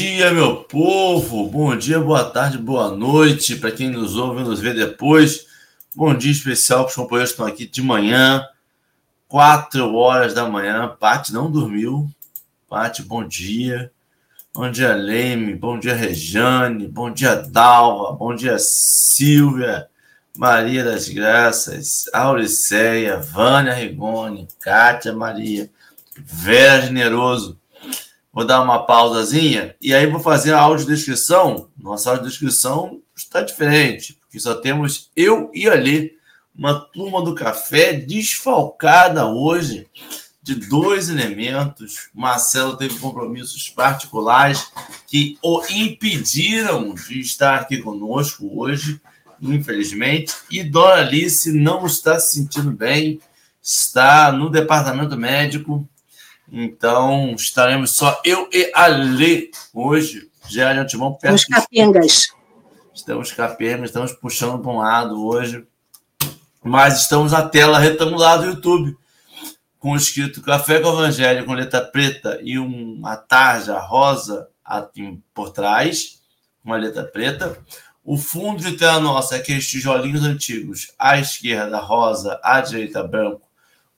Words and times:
Dia, 0.00 0.32
meu 0.32 0.62
povo. 0.62 1.48
Bom 1.48 1.76
dia, 1.76 1.98
boa 1.98 2.22
tarde, 2.24 2.56
boa 2.56 2.88
noite 2.88 3.56
para 3.56 3.72
quem 3.72 3.90
nos 3.90 4.14
ouve 4.14 4.42
e 4.42 4.44
nos 4.44 4.60
vê 4.60 4.72
depois. 4.72 5.44
Bom 5.92 6.14
dia 6.14 6.30
especial 6.30 6.84
para 6.84 6.90
os 6.90 6.94
companheiros 6.94 7.30
que 7.30 7.34
estão 7.34 7.46
aqui 7.46 7.66
de 7.66 7.82
manhã, 7.82 8.46
quatro 9.26 9.92
horas 9.96 10.32
da 10.32 10.48
manhã. 10.48 10.86
Pati 11.00 11.32
não 11.32 11.50
dormiu. 11.50 12.08
Pati, 12.68 13.02
bom 13.02 13.26
dia. 13.26 13.90
Bom 14.54 14.70
dia, 14.70 14.94
Leme. 14.94 15.56
Bom 15.56 15.76
dia, 15.80 15.96
Rejane. 15.96 16.86
Bom 16.86 17.10
dia, 17.10 17.34
Dalva. 17.34 18.12
Bom 18.12 18.36
dia, 18.36 18.56
Silvia. 18.56 19.88
Maria 20.36 20.84
das 20.84 21.08
Graças, 21.08 22.08
Auriceia, 22.12 23.18
Vânia 23.18 23.74
Rigoni, 23.74 24.46
Kátia 24.60 25.12
Maria, 25.12 25.68
Vera 26.16 26.82
Generoso. 26.82 27.58
Vou 28.38 28.46
dar 28.46 28.62
uma 28.62 28.86
pausazinha 28.86 29.74
e 29.82 29.92
aí 29.92 30.06
vou 30.06 30.20
fazer 30.20 30.52
a 30.52 30.60
audiodescrição. 30.60 31.70
Nossa 31.76 32.10
audiodescrição 32.10 33.00
está 33.16 33.42
diferente, 33.42 34.14
porque 34.14 34.38
só 34.38 34.54
temos 34.54 35.10
eu 35.16 35.50
e 35.52 35.68
ali, 35.68 36.12
uma 36.54 36.78
turma 36.78 37.20
do 37.20 37.34
café 37.34 37.94
desfalcada 37.94 39.26
hoje 39.26 39.88
de 40.40 40.54
dois 40.54 41.08
elementos. 41.08 42.10
Marcelo 42.14 42.76
teve 42.76 42.96
compromissos 43.00 43.70
particulares 43.70 44.70
que 45.08 45.36
o 45.42 45.60
impediram 45.68 46.94
de 46.94 47.18
estar 47.18 47.56
aqui 47.56 47.78
conosco 47.78 48.48
hoje 48.56 49.00
infelizmente. 49.42 50.32
E 50.48 50.62
Dora 50.62 51.00
Alice 51.00 51.52
não 51.52 51.86
está 51.86 52.20
se 52.20 52.36
sentindo 52.36 52.70
bem, 52.70 53.18
está 53.60 54.30
no 54.30 54.48
departamento 54.48 55.16
médico. 55.16 55.88
Então, 56.50 57.34
estaremos 57.34 57.92
só 57.92 58.20
eu 58.24 58.48
e 58.52 58.70
a 58.74 58.86
Lê 58.86 59.50
hoje, 59.72 60.30
já 60.48 60.72
de 60.72 60.78
antemão, 60.78 61.14
perto. 61.14 61.34
Os 61.34 61.44
capengas. 61.44 62.28
Estamos 62.94 63.32
capengas, 63.32 63.90
estamos 63.90 64.12
puxando 64.12 64.60
para 64.60 64.70
um 64.70 64.78
lado 64.78 65.26
hoje. 65.26 65.66
Mas 66.62 67.02
estamos 67.02 67.32
na 67.32 67.48
tela 67.48 67.78
retangulada 67.78 68.42
do 68.42 68.48
YouTube, 68.50 68.96
com 69.78 69.94
escrito 69.94 70.42
Café 70.42 70.80
com 70.80 70.88
Evangelho 70.88 71.44
com 71.44 71.52
letra 71.52 71.80
preta 71.80 72.38
e 72.42 72.58
uma 72.58 73.16
tarja 73.16 73.78
rosa 73.78 74.48
por 75.32 75.50
trás, 75.50 76.20
uma 76.64 76.76
letra 76.76 77.04
preta. 77.04 77.56
O 78.04 78.16
fundo 78.16 78.62
de 78.62 78.76
tela 78.76 79.00
nossa 79.00 79.36
é 79.36 79.38
aqueles 79.38 79.68
tijolinhos 79.68 80.24
antigos, 80.24 80.92
à 80.98 81.18
esquerda 81.18 81.78
rosa, 81.78 82.40
à 82.42 82.60
direita 82.60 83.02
branco, 83.02 83.47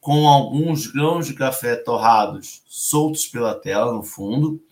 com 0.00 0.26
alguns 0.26 0.86
grãos 0.86 1.26
de 1.26 1.34
café 1.34 1.76
torrados 1.76 2.62
soltos 2.66 3.26
pela 3.26 3.54
tela 3.54 3.92
no 3.92 4.02
fundo. 4.02 4.62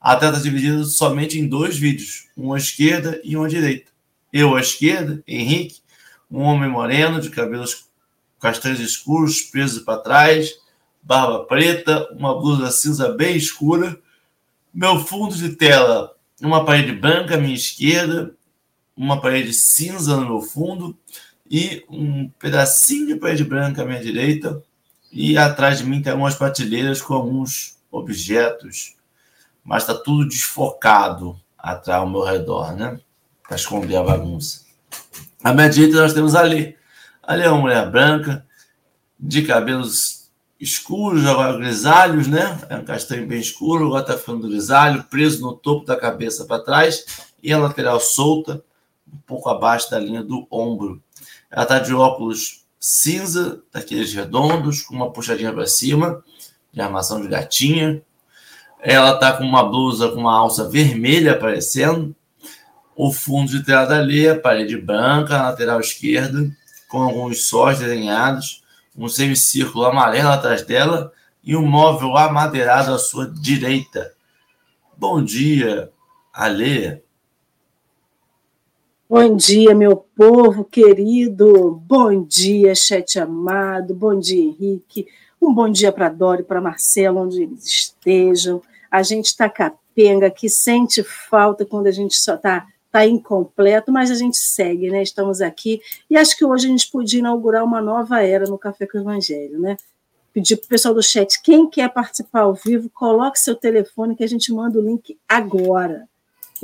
A 0.00 0.16
tela 0.16 0.32
está 0.32 0.42
dividida 0.42 0.84
somente 0.84 1.38
em 1.38 1.48
dois 1.48 1.76
vídeos, 1.76 2.28
um 2.36 2.52
à 2.52 2.58
esquerda 2.58 3.20
e 3.24 3.36
um 3.36 3.44
à 3.44 3.48
direita. 3.48 3.90
Eu 4.32 4.54
à 4.54 4.60
esquerda, 4.60 5.22
Henrique, 5.26 5.80
um 6.30 6.42
homem 6.42 6.68
moreno 6.68 7.20
de 7.20 7.30
cabelos 7.30 7.88
castanhos 8.38 8.80
escuros, 8.80 9.40
presos 9.40 9.82
para 9.82 10.00
trás, 10.00 10.50
barba 11.02 11.44
preta, 11.44 12.06
uma 12.12 12.38
blusa 12.38 12.70
cinza 12.70 13.08
bem 13.08 13.36
escura. 13.36 13.98
Meu 14.72 14.98
fundo 14.98 15.34
de 15.34 15.56
tela, 15.56 16.14
uma 16.42 16.64
parede 16.64 16.92
branca 16.92 17.36
à 17.36 17.38
minha 17.38 17.54
esquerda 17.54 18.36
uma 18.96 19.20
parede 19.20 19.52
cinza 19.52 20.16
no 20.16 20.26
meu 20.26 20.40
fundo 20.40 20.96
e 21.50 21.84
um 21.88 22.28
pedacinho 22.38 23.08
de 23.08 23.16
parede 23.16 23.44
branca 23.44 23.82
à 23.82 23.84
minha 23.84 24.00
direita. 24.00 24.62
E 25.16 25.38
atrás 25.38 25.78
de 25.78 25.84
mim 25.84 26.02
tem 26.02 26.10
algumas 26.10 26.34
prateleiras 26.34 27.00
com 27.00 27.14
alguns 27.14 27.78
objetos, 27.88 28.96
mas 29.62 29.84
está 29.84 29.94
tudo 29.94 30.28
desfocado 30.28 31.40
atrás 31.56 32.00
ao 32.00 32.10
meu 32.10 32.24
redor, 32.24 32.74
né? 32.74 32.98
Para 33.46 33.54
esconder 33.54 33.94
a 33.94 34.02
bagunça. 34.02 34.62
À 35.42 35.54
minha 35.54 35.70
direita 35.70 36.00
nós 36.00 36.12
temos 36.12 36.34
ali. 36.34 36.76
Ali 37.22 37.44
é 37.44 37.48
uma 37.48 37.60
mulher 37.60 37.88
branca, 37.88 38.44
de 39.16 39.42
cabelos 39.42 40.28
escuros, 40.58 41.24
agora 41.26 41.56
grisalhos, 41.58 42.26
né? 42.26 42.60
É 42.68 42.74
um 42.76 42.84
castanho 42.84 43.24
bem 43.28 43.38
escuro, 43.38 43.86
agora 43.86 44.02
está 44.02 44.18
ficando 44.18 44.48
grisalho, 44.48 45.04
preso 45.04 45.40
no 45.40 45.54
topo 45.54 45.86
da 45.86 45.96
cabeça 45.96 46.44
para 46.44 46.62
trás 46.62 47.04
e 47.40 47.52
a 47.52 47.58
lateral 47.58 48.00
solta 48.00 48.64
um 49.06 49.18
pouco 49.18 49.48
abaixo 49.48 49.88
da 49.92 49.98
linha 49.98 50.24
do 50.24 50.44
ombro. 50.50 51.00
Ela 51.48 51.62
está 51.62 51.78
de 51.78 51.94
óculos 51.94 52.63
cinza, 52.86 53.62
daqueles 53.72 54.12
redondos, 54.12 54.82
com 54.82 54.94
uma 54.94 55.10
puxadinha 55.10 55.50
para 55.50 55.66
cima, 55.66 56.22
de 56.70 56.82
armação 56.82 57.18
de 57.18 57.28
gatinha. 57.28 58.02
Ela 58.78 59.14
está 59.14 59.32
com 59.32 59.42
uma 59.42 59.64
blusa 59.66 60.10
com 60.10 60.20
uma 60.20 60.36
alça 60.36 60.68
vermelha 60.68 61.32
aparecendo. 61.32 62.14
O 62.94 63.10
fundo 63.10 63.50
de 63.50 63.64
tela 63.64 63.86
da 63.86 63.98
Leia, 64.00 64.38
parede 64.38 64.76
branca, 64.76 65.44
lateral 65.44 65.80
esquerda, 65.80 66.46
com 66.86 67.02
alguns 67.02 67.46
sóis 67.46 67.78
desenhados, 67.78 68.62
um 68.94 69.08
semicírculo 69.08 69.86
amarelo 69.86 70.28
atrás 70.28 70.60
dela 70.60 71.10
e 71.42 71.56
um 71.56 71.66
móvel 71.66 72.14
amadeirado 72.18 72.92
à 72.92 72.98
sua 72.98 73.26
direita. 73.26 74.12
Bom 74.94 75.24
dia, 75.24 75.90
Alê. 76.34 77.00
Bom 79.06 79.36
dia, 79.36 79.74
meu 79.74 79.98
povo 80.16 80.64
querido. 80.64 81.78
Bom 81.86 82.24
dia, 82.24 82.74
chat 82.74 83.18
amado. 83.18 83.94
Bom 83.94 84.18
dia, 84.18 84.42
Henrique. 84.42 85.06
Um 85.40 85.52
bom 85.52 85.70
dia 85.70 85.92
para 85.92 86.08
Dori, 86.08 86.42
para 86.42 86.58
Marcelo, 86.58 87.20
onde 87.20 87.42
eles 87.42 87.66
estejam. 87.66 88.62
A 88.90 89.02
gente 89.02 89.26
está 89.26 89.46
capenga, 89.46 90.30
que 90.30 90.48
sente 90.48 91.02
falta 91.02 91.66
quando 91.66 91.86
a 91.86 91.90
gente 91.90 92.16
só 92.16 92.36
está 92.36 92.66
tá 92.90 93.06
incompleto, 93.06 93.92
mas 93.92 94.10
a 94.10 94.14
gente 94.14 94.38
segue, 94.38 94.90
né? 94.90 95.02
Estamos 95.02 95.42
aqui. 95.42 95.82
E 96.08 96.16
acho 96.16 96.34
que 96.34 96.44
hoje 96.44 96.66
a 96.66 96.70
gente 96.70 96.90
podia 96.90 97.18
inaugurar 97.18 97.62
uma 97.62 97.82
nova 97.82 98.22
era 98.22 98.46
no 98.46 98.56
Café 98.56 98.86
com 98.86 98.96
o 98.96 99.02
Evangelho, 99.02 99.60
né? 99.60 99.76
Pedir 100.32 100.56
para 100.56 100.64
o 100.64 100.68
pessoal 100.68 100.94
do 100.94 101.02
chat, 101.02 101.42
quem 101.42 101.68
quer 101.68 101.92
participar 101.92 102.40
ao 102.40 102.54
vivo, 102.54 102.88
coloque 102.88 103.38
seu 103.38 103.54
telefone 103.54 104.16
que 104.16 104.24
a 104.24 104.28
gente 104.28 104.50
manda 104.50 104.78
o 104.78 104.82
link 104.82 105.18
agora. 105.28 106.08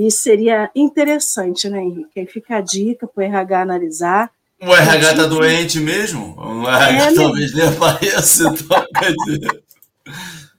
Isso 0.07 0.23
seria 0.23 0.71
interessante, 0.75 1.69
né, 1.69 1.83
Henrique? 1.83 2.19
Aí 2.21 2.27
fica 2.27 2.57
a 2.57 2.61
dica 2.63 3.07
para 3.07 3.21
o 3.21 3.27
RH 3.27 3.61
analisar. 3.61 4.31
O 4.59 4.75
RH 4.75 5.11
está 5.11 5.27
doente 5.27 5.79
mesmo? 5.79 6.35
O 6.39 6.67
RH 6.67 7.11
é, 7.11 7.15
talvez 7.15 7.55
nem 7.55 7.69
apareça. 7.69 8.45
Então, 8.49 9.61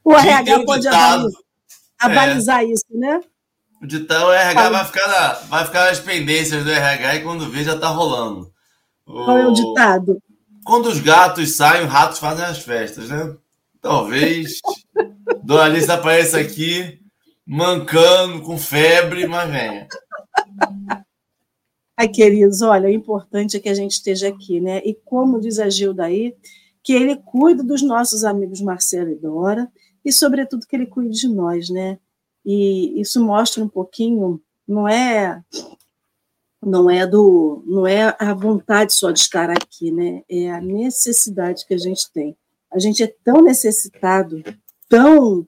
o 0.03 0.13
RH 0.13 0.63
pode 0.63 0.87
avalizar, 1.99 2.61
é. 2.61 2.65
isso, 2.65 2.85
né? 2.91 3.19
O 3.81 3.87
ditado, 3.87 4.27
o 4.27 4.31
RH 4.31 4.69
vai 4.69 4.85
ficar, 4.85 5.07
na, 5.07 5.33
vai 5.33 5.65
ficar 5.65 5.85
nas 5.85 5.99
pendências 5.99 6.63
do 6.63 6.69
RH 6.69 7.15
e 7.15 7.23
quando 7.23 7.49
vê 7.49 7.63
já 7.63 7.73
está 7.73 7.87
rolando. 7.87 8.51
O... 9.07 9.25
Qual 9.25 9.37
é 9.39 9.47
o 9.47 9.53
ditado? 9.53 10.21
Quando 10.63 10.85
os 10.85 10.99
gatos 10.99 11.55
saem, 11.55 11.85
os 11.85 11.91
ratos 11.91 12.19
fazem 12.19 12.45
as 12.45 12.59
festas, 12.59 13.09
né? 13.09 13.35
Talvez 13.81 14.59
Dona 15.43 15.63
Alice 15.63 15.91
apareça 15.91 16.39
aqui 16.39 17.00
mancando, 17.51 18.41
com 18.43 18.57
febre, 18.57 19.27
mas 19.27 19.51
venha. 19.51 19.87
Ai, 21.97 22.07
queridos, 22.07 22.61
olha, 22.61 22.87
o 22.87 22.91
importante 22.91 23.57
é 23.57 23.59
que 23.59 23.67
a 23.67 23.73
gente 23.73 23.91
esteja 23.91 24.29
aqui, 24.29 24.61
né? 24.61 24.81
E 24.85 24.93
como 24.93 25.37
diz 25.37 25.59
a 25.59 25.69
Gilda 25.69 26.05
aí, 26.05 26.33
que 26.81 26.93
ele 26.93 27.17
cuide 27.17 27.61
dos 27.61 27.81
nossos 27.81 28.23
amigos 28.23 28.61
Marcelo 28.61 29.11
e 29.11 29.15
Dora, 29.15 29.69
e 30.03 30.13
sobretudo 30.13 30.65
que 30.65 30.73
ele 30.73 30.85
cuide 30.85 31.19
de 31.19 31.27
nós, 31.27 31.69
né? 31.69 31.99
E 32.45 32.99
isso 33.01 33.21
mostra 33.21 33.61
um 33.61 33.67
pouquinho, 33.67 34.41
não 34.65 34.87
é 34.87 35.43
não 36.65 36.89
é 36.89 37.05
do 37.05 37.63
não 37.67 37.85
é 37.85 38.15
a 38.17 38.33
vontade 38.33 38.93
só 38.93 39.11
de 39.11 39.19
estar 39.19 39.49
aqui, 39.49 39.91
né? 39.91 40.23
É 40.29 40.49
a 40.51 40.61
necessidade 40.61 41.65
que 41.67 41.73
a 41.73 41.77
gente 41.77 42.09
tem. 42.13 42.37
A 42.71 42.79
gente 42.79 43.03
é 43.03 43.13
tão 43.25 43.41
necessitado, 43.41 44.41
tão 44.87 45.45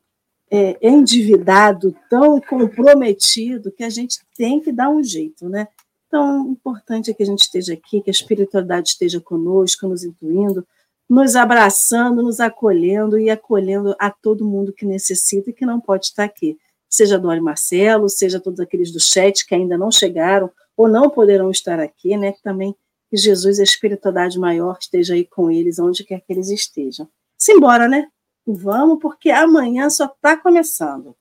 é, 0.55 0.77
endividado, 0.87 1.95
tão 2.07 2.39
comprometido, 2.39 3.71
que 3.71 3.83
a 3.83 3.89
gente 3.89 4.19
tem 4.37 4.61
que 4.61 4.71
dar 4.71 4.87
um 4.87 5.01
jeito, 5.01 5.49
né? 5.49 5.67
Então, 6.05 6.45
o 6.47 6.51
importante 6.51 7.09
é 7.09 7.13
que 7.15 7.23
a 7.23 7.25
gente 7.25 7.41
esteja 7.41 7.73
aqui, 7.73 8.01
que 8.01 8.09
a 8.09 8.11
espiritualidade 8.11 8.89
esteja 8.89 9.19
conosco, 9.19 9.87
nos 9.87 10.03
incluindo, 10.03 10.63
nos 11.09 11.35
abraçando, 11.35 12.21
nos 12.21 12.39
acolhendo 12.39 13.17
e 13.17 13.31
acolhendo 13.31 13.95
a 13.97 14.11
todo 14.11 14.45
mundo 14.45 14.71
que 14.71 14.85
necessita 14.85 15.49
e 15.49 15.53
que 15.53 15.65
não 15.65 15.81
pode 15.81 16.05
estar 16.05 16.25
aqui. 16.25 16.55
Seja 16.87 17.17
Dori 17.17 17.41
Marcelo, 17.41 18.07
seja 18.07 18.39
todos 18.39 18.59
aqueles 18.59 18.91
do 18.91 18.99
chat 18.99 19.47
que 19.47 19.55
ainda 19.55 19.75
não 19.75 19.89
chegaram 19.89 20.51
ou 20.77 20.87
não 20.87 21.09
poderão 21.09 21.49
estar 21.49 21.79
aqui, 21.79 22.15
né? 22.15 22.31
Que 22.31 22.43
também 22.43 22.75
que 23.09 23.17
Jesus, 23.17 23.59
a 23.59 23.63
espiritualidade 23.63 24.37
maior, 24.37 24.77
esteja 24.79 25.15
aí 25.15 25.25
com 25.25 25.49
eles, 25.49 25.79
onde 25.79 26.03
quer 26.03 26.21
que 26.21 26.31
eles 26.31 26.49
estejam. 26.49 27.09
Simbora, 27.39 27.87
né? 27.87 28.07
Vamos, 28.45 28.99
porque 29.01 29.29
amanhã 29.29 29.89
só 29.89 30.05
está 30.05 30.35
começando. 30.35 31.15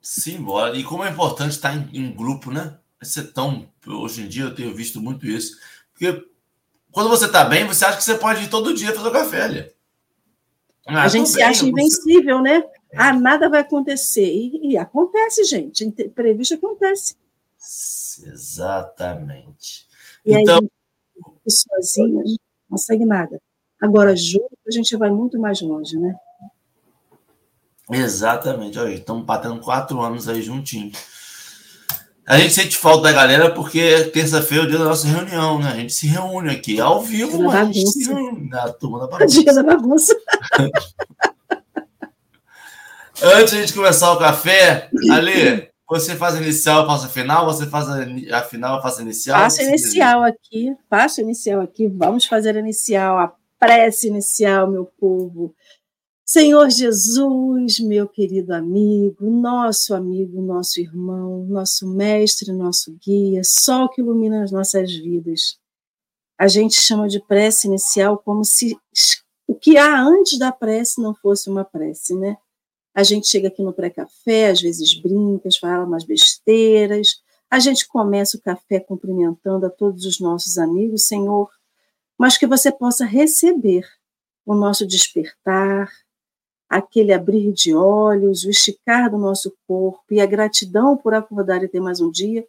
Simbora. 0.00 0.76
E 0.76 0.84
como 0.84 1.04
é 1.04 1.10
importante 1.10 1.52
estar 1.52 1.74
em, 1.74 1.88
em 1.92 2.14
grupo, 2.14 2.50
né? 2.50 2.78
Ser 3.02 3.32
tão. 3.32 3.68
Hoje 3.86 4.22
em 4.22 4.28
dia 4.28 4.44
eu 4.44 4.54
tenho 4.54 4.74
visto 4.74 5.00
muito 5.00 5.26
isso. 5.26 5.58
Porque 5.92 6.26
quando 6.92 7.10
você 7.10 7.26
está 7.26 7.44
bem, 7.44 7.66
você 7.66 7.84
acha 7.84 7.96
que 7.96 8.04
você 8.04 8.16
pode 8.16 8.44
ir 8.44 8.50
todo 8.50 8.74
dia 8.74 8.92
fazer 8.94 9.08
o 9.08 9.12
café, 9.12 9.42
ali. 9.42 9.72
Ah, 10.86 11.02
a 11.02 11.08
gente 11.08 11.28
se 11.28 11.36
bem, 11.36 11.44
acha 11.44 11.66
invencível, 11.66 12.38
você... 12.38 12.42
né? 12.42 12.64
É. 12.92 12.98
Ah, 12.98 13.12
nada 13.12 13.48
vai 13.48 13.60
acontecer. 13.60 14.26
E, 14.26 14.72
e 14.72 14.78
acontece, 14.78 15.44
gente. 15.44 15.90
Previsto 16.14 16.54
acontece. 16.54 17.16
Exatamente. 18.24 19.86
E 20.24 20.32
então, 20.34 20.58
aí, 20.58 20.70
sozinha, 21.48 22.22
não 22.22 22.36
consegue 22.70 23.04
nada. 23.04 23.40
Agora, 23.80 24.14
junto, 24.16 24.56
a 24.66 24.70
gente 24.70 24.96
vai 24.96 25.10
muito 25.10 25.38
mais 25.38 25.60
longe, 25.60 25.98
né? 25.98 26.14
Exatamente. 27.90 28.78
Olha, 28.78 28.94
estamos 28.94 29.24
batendo 29.24 29.60
quatro 29.60 30.00
anos 30.00 30.28
aí 30.28 30.42
juntinhos. 30.42 30.96
A 32.26 32.38
gente 32.38 32.54
sente 32.54 32.76
falta 32.76 33.04
da 33.04 33.12
galera 33.12 33.50
porque 33.52 34.10
terça-feira 34.12 34.64
é 34.64 34.66
o 34.66 34.68
dia 34.68 34.78
da 34.78 34.86
nossa 34.86 35.06
reunião, 35.06 35.60
né? 35.60 35.70
A 35.70 35.76
gente 35.76 35.92
se 35.92 36.08
reúne 36.08 36.50
aqui 36.50 36.80
ao 36.80 37.00
vivo, 37.00 37.44
mas 37.44 37.54
a 37.54 37.64
gente 37.72 37.88
se 37.88 38.08
reúne 38.08 38.48
na 38.48 38.72
turma 38.72 38.98
da 38.98 39.06
bagunça. 39.18 39.40
Dia 39.40 39.54
da 39.54 39.62
bagunça. 39.62 40.12
Antes 43.22 43.52
de 43.52 43.58
a 43.58 43.60
gente 43.60 43.72
começar 43.72 44.12
o 44.12 44.18
café, 44.18 44.90
Ali, 45.10 45.68
você 45.88 46.16
faz 46.16 46.34
a 46.34 46.42
inicial, 46.42 46.82
eu 46.82 46.86
faço 46.86 47.06
a 47.06 47.08
final, 47.08 47.46
você 47.46 47.64
faz 47.66 47.88
a, 47.88 48.04
a 48.32 48.42
final, 48.42 48.76
eu 48.76 48.82
faço 48.82 48.98
a 48.98 49.02
inicial? 49.02 49.40
Faço 49.40 49.62
inicial 49.62 50.24
aqui, 50.24 50.76
faço 50.90 51.20
inicial 51.20 51.60
aqui, 51.60 51.86
vamos 51.88 52.26
fazer 52.26 52.56
a 52.56 52.60
inicial, 52.60 53.18
a 53.18 53.32
prece 53.58 54.08
inicial, 54.08 54.68
meu 54.68 54.84
povo. 54.98 55.54
Senhor 56.28 56.68
Jesus, 56.70 57.78
meu 57.78 58.08
querido 58.08 58.52
amigo, 58.52 59.30
nosso 59.30 59.94
amigo, 59.94 60.42
nosso 60.42 60.80
irmão, 60.80 61.46
nosso 61.46 61.86
mestre, 61.88 62.52
nosso 62.52 62.98
guia, 63.00 63.42
sol 63.44 63.88
que 63.88 64.00
ilumina 64.00 64.42
as 64.42 64.50
nossas 64.50 64.92
vidas. 64.92 65.56
A 66.36 66.48
gente 66.48 66.82
chama 66.82 67.06
de 67.06 67.20
prece 67.20 67.68
inicial 67.68 68.18
como 68.18 68.44
se 68.44 68.76
o 69.46 69.54
que 69.54 69.78
há 69.78 70.02
antes 70.02 70.36
da 70.36 70.50
prece 70.50 71.00
não 71.00 71.14
fosse 71.14 71.48
uma 71.48 71.64
prece, 71.64 72.16
né? 72.16 72.36
A 72.92 73.04
gente 73.04 73.28
chega 73.28 73.46
aqui 73.46 73.62
no 73.62 73.72
pré-café, 73.72 74.50
às 74.50 74.60
vezes 74.60 75.00
brinca, 75.00 75.48
fala 75.60 75.84
umas 75.84 76.02
besteiras. 76.02 77.22
A 77.48 77.60
gente 77.60 77.86
começa 77.86 78.36
o 78.36 78.40
café 78.40 78.80
cumprimentando 78.80 79.64
a 79.64 79.70
todos 79.70 80.04
os 80.04 80.18
nossos 80.18 80.58
amigos, 80.58 81.06
Senhor, 81.06 81.48
mas 82.18 82.36
que 82.36 82.48
você 82.48 82.72
possa 82.72 83.04
receber 83.04 83.86
o 84.44 84.56
nosso 84.56 84.84
despertar, 84.84 85.88
aquele 86.68 87.12
abrir 87.12 87.52
de 87.52 87.74
olhos, 87.74 88.44
o 88.44 88.50
esticar 88.50 89.10
do 89.10 89.18
nosso 89.18 89.54
corpo 89.66 90.04
e 90.10 90.20
a 90.20 90.26
gratidão 90.26 90.96
por 90.96 91.14
acordar 91.14 91.62
e 91.62 91.68
ter 91.68 91.80
mais 91.80 92.00
um 92.00 92.10
dia, 92.10 92.46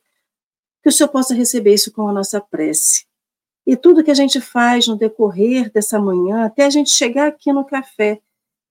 que 0.82 0.90
o 0.90 0.92
Senhor 0.92 1.10
possa 1.10 1.34
receber 1.34 1.74
isso 1.74 1.92
com 1.92 2.08
a 2.08 2.14
nossa 2.14 2.40
prece. 2.42 3.06
E 3.66 3.76
tudo 3.76 4.04
que 4.04 4.12
a 4.12 4.16
gente 4.16 4.40
faz 4.40 4.88
no 4.88 4.96
decorrer 4.96 5.72
dessa 5.72 6.00
manhã, 6.00 6.46
até 6.46 6.66
a 6.66 6.70
gente 6.70 6.90
chegar 6.90 7.28
aqui 7.28 7.52
no 7.52 7.66
café 7.66 8.22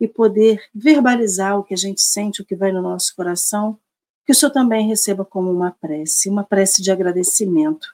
e 0.00 0.08
poder 0.08 0.62
verbalizar 0.74 1.58
o 1.58 1.64
que 1.64 1.74
a 1.74 1.76
gente 1.76 2.00
sente, 2.00 2.40
o 2.40 2.44
que 2.44 2.56
vai 2.56 2.72
no 2.72 2.82
nosso 2.82 3.14
coração, 3.14 3.78
que 4.24 4.32
o 4.32 4.34
Senhor 4.34 4.50
também 4.50 4.88
receba 4.88 5.24
como 5.24 5.50
uma 5.50 5.70
prece, 5.70 6.28
uma 6.28 6.42
prece 6.42 6.82
de 6.82 6.90
agradecimento. 6.90 7.86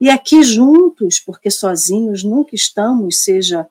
E 0.00 0.10
aqui 0.10 0.42
juntos, 0.42 1.20
porque 1.20 1.50
sozinhos 1.50 2.24
nunca 2.24 2.54
estamos, 2.54 3.22
seja 3.22 3.68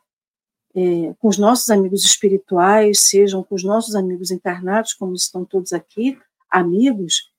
é, 0.75 1.13
com 1.19 1.27
os 1.27 1.37
nossos 1.37 1.69
amigos 1.69 2.03
espirituais, 2.05 2.99
sejam 3.01 3.43
com 3.43 3.55
os 3.55 3.63
nossos 3.63 3.95
amigos 3.95 4.31
encarnados, 4.31 4.93
como 4.93 5.13
estão 5.13 5.43
todos 5.43 5.73
aqui, 5.73 6.17
amigos, 6.49 7.31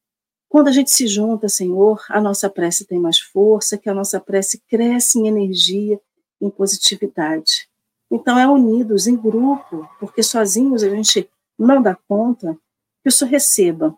quando 0.52 0.69
a 0.69 0.73
gente 0.73 0.90
se 0.90 1.06
junta, 1.06 1.49
Senhor, 1.49 2.05
a 2.11 2.20
nossa 2.20 2.50
prece 2.50 2.84
tem 2.84 3.00
mais 3.00 3.19
força, 3.19 3.79
que 3.79 3.88
a 3.88 3.94
nossa 3.94 4.20
prece 4.20 4.62
cresce 4.69 5.19
em 5.19 5.26
energia, 5.26 5.99
em 6.38 6.50
positividade. 6.50 7.69
Então, 8.11 8.38
é 8.38 8.46
unidos, 8.46 9.06
em 9.06 9.17
grupo, 9.17 9.88
porque 9.99 10.23
sozinhos 10.23 10.82
a 10.82 10.90
gente 10.90 11.26
não 11.58 11.81
dá 11.81 11.96
conta, 12.06 12.55
que 13.02 13.08
o 13.08 13.11
Senhor 13.11 13.31
receba 13.31 13.96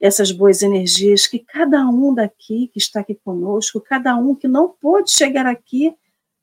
essas 0.00 0.30
boas 0.30 0.62
energias, 0.62 1.26
que 1.26 1.40
cada 1.40 1.84
um 1.88 2.14
daqui 2.14 2.68
que 2.68 2.78
está 2.78 3.00
aqui 3.00 3.16
conosco, 3.24 3.80
cada 3.80 4.14
um 4.14 4.32
que 4.32 4.46
não 4.46 4.68
pôde 4.68 5.10
chegar 5.10 5.44
aqui, 5.44 5.92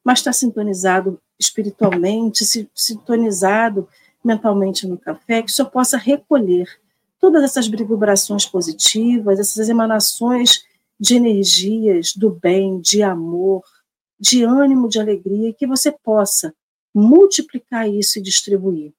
mas 0.04 0.20
está 0.20 0.34
sintonizado 0.34 1.20
espiritualmente, 1.40 2.46
sintonizado 2.76 3.88
mentalmente 4.24 4.88
no 4.88 4.98
café, 4.98 5.42
que 5.42 5.52
Senhor 5.52 5.70
possa 5.70 5.98
recolher 5.98 6.68
todas 7.20 7.44
essas 7.44 7.68
vibrações 7.68 8.46
positivas, 8.46 9.40
essas 9.40 9.70
emanações 9.70 10.64
de 11.00 11.16
energias 11.16 12.14
do 12.16 12.30
bem, 12.30 12.80
de 12.80 13.02
amor, 13.02 13.64
de 14.20 14.44
ânimo, 14.44 14.88
de 14.88 15.00
alegria, 15.00 15.54
que 15.54 15.66
você 15.66 15.92
possa 15.92 16.54
multiplicar 16.94 17.90
isso 17.90 18.20
e 18.20 18.22
distribuir. 18.22 18.94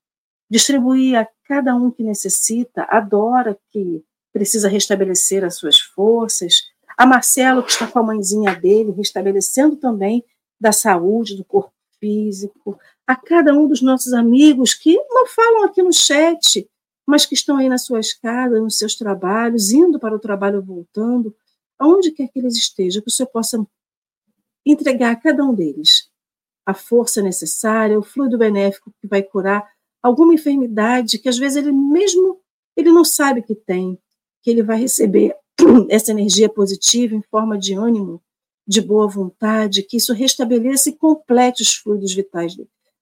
Distribuir 0.51 1.17
a 1.17 1.29
cada 1.45 1.75
um 1.75 1.91
que 1.91 2.03
necessita, 2.03 2.87
adora 2.89 3.57
que 3.71 4.05
precisa 4.33 4.69
restabelecer 4.69 5.45
as 5.45 5.57
suas 5.57 5.79
forças, 5.79 6.63
a 6.97 7.07
Marcelo, 7.07 7.63
que 7.63 7.71
está 7.71 7.87
com 7.87 7.99
a 7.99 8.03
mãezinha 8.03 8.55
dele, 8.55 8.93
restabelecendo 8.93 9.77
também 9.77 10.25
da 10.63 10.71
saúde, 10.73 11.37
do 11.37 11.45
corpo 11.45 11.73
físico, 11.99 12.79
a 13.07 13.17
cada 13.17 13.53
um 13.53 13.67
dos 13.67 13.83
nossos 13.83 14.13
amigos 14.13 14.75
que 14.75 14.97
não 15.11 15.27
falam 15.27 15.65
aqui 15.65 15.83
no 15.83 15.93
chat, 15.93 16.69
mas 17.05 17.27
que 17.27 17.35
estão 17.35 17.57
aí 17.57 17.69
nas 17.69 17.85
suas 17.85 18.13
casas, 18.13 18.63
nos 18.63 18.79
seus 18.79 18.95
trabalhos, 18.95 19.73
indo 19.73 19.99
para 19.99 20.15
o 20.15 20.21
trabalho, 20.21 20.63
voltando, 20.63 21.35
aonde 21.79 22.13
quer 22.13 22.29
que 22.29 22.39
eles 22.39 22.55
estejam, 22.55 23.03
que 23.03 23.09
o 23.09 23.13
Senhor 23.13 23.29
possa 23.29 23.65
entregar 24.65 25.11
a 25.11 25.17
cada 25.17 25.45
um 25.45 25.53
deles 25.53 26.09
a 26.65 26.73
força 26.73 27.21
necessária, 27.21 27.99
o 27.99 28.05
fluido 28.05 28.39
benéfico 28.39 28.95
que 29.01 29.09
vai 29.09 29.21
curar 29.21 29.69
alguma 30.01 30.33
enfermidade 30.33 31.19
que 31.19 31.29
às 31.29 31.37
vezes 31.37 31.57
ele 31.57 31.73
mesmo 31.73 32.41
ele 32.77 32.93
não 32.93 33.05
sabe 33.05 33.43
que 33.43 33.57
tem, 33.57 33.99
que 34.41 34.49
ele 34.49 34.63
vai 34.63 34.79
receber 34.79 35.35
essa 35.91 36.13
energia 36.13 36.49
positiva 36.49 37.17
em 37.17 37.23
forma 37.23 37.59
de 37.59 37.75
ânimo, 37.75 38.23
de 38.67 38.81
boa 38.81 39.09
vontade, 39.09 39.83
que 39.83 39.97
isso 39.97 40.13
restabeleça 40.13 40.91
e 40.91 40.97
complete 40.97 41.63
os 41.63 41.75
fluidos 41.75 42.15
vitais 42.15 42.57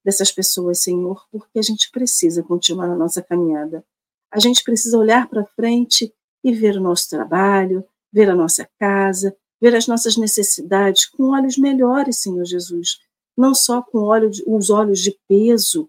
dessas 0.05 0.33
pessoas, 0.33 0.81
Senhor, 0.83 1.27
porque 1.31 1.59
a 1.59 1.63
gente 1.63 1.91
precisa 1.91 2.43
continuar 2.43 2.89
na 2.89 2.97
nossa 2.97 3.23
caminhada. 3.23 3.85
A 4.33 4.39
gente 4.39 4.63
precisa 4.63 4.97
olhar 4.97 5.29
para 5.29 5.45
frente 5.45 6.13
e 6.43 6.53
ver 6.53 6.77
o 6.77 6.81
nosso 6.81 7.09
trabalho, 7.11 7.85
ver 8.13 8.31
a 8.31 8.35
nossa 8.35 8.69
casa, 8.79 9.37
ver 9.61 9.77
as 9.77 9.87
nossas 9.87 10.17
necessidades 10.17 11.05
com 11.07 11.35
olhos 11.35 11.59
melhores, 11.59 12.23
Senhor 12.23 12.45
Jesus. 12.45 12.99
Não 13.37 13.55
só 13.55 13.83
com 13.83 13.99
olho 13.99 14.31
de, 14.31 14.43
os 14.47 14.71
olhos 14.71 15.01
de 15.01 15.19
peso, 15.29 15.89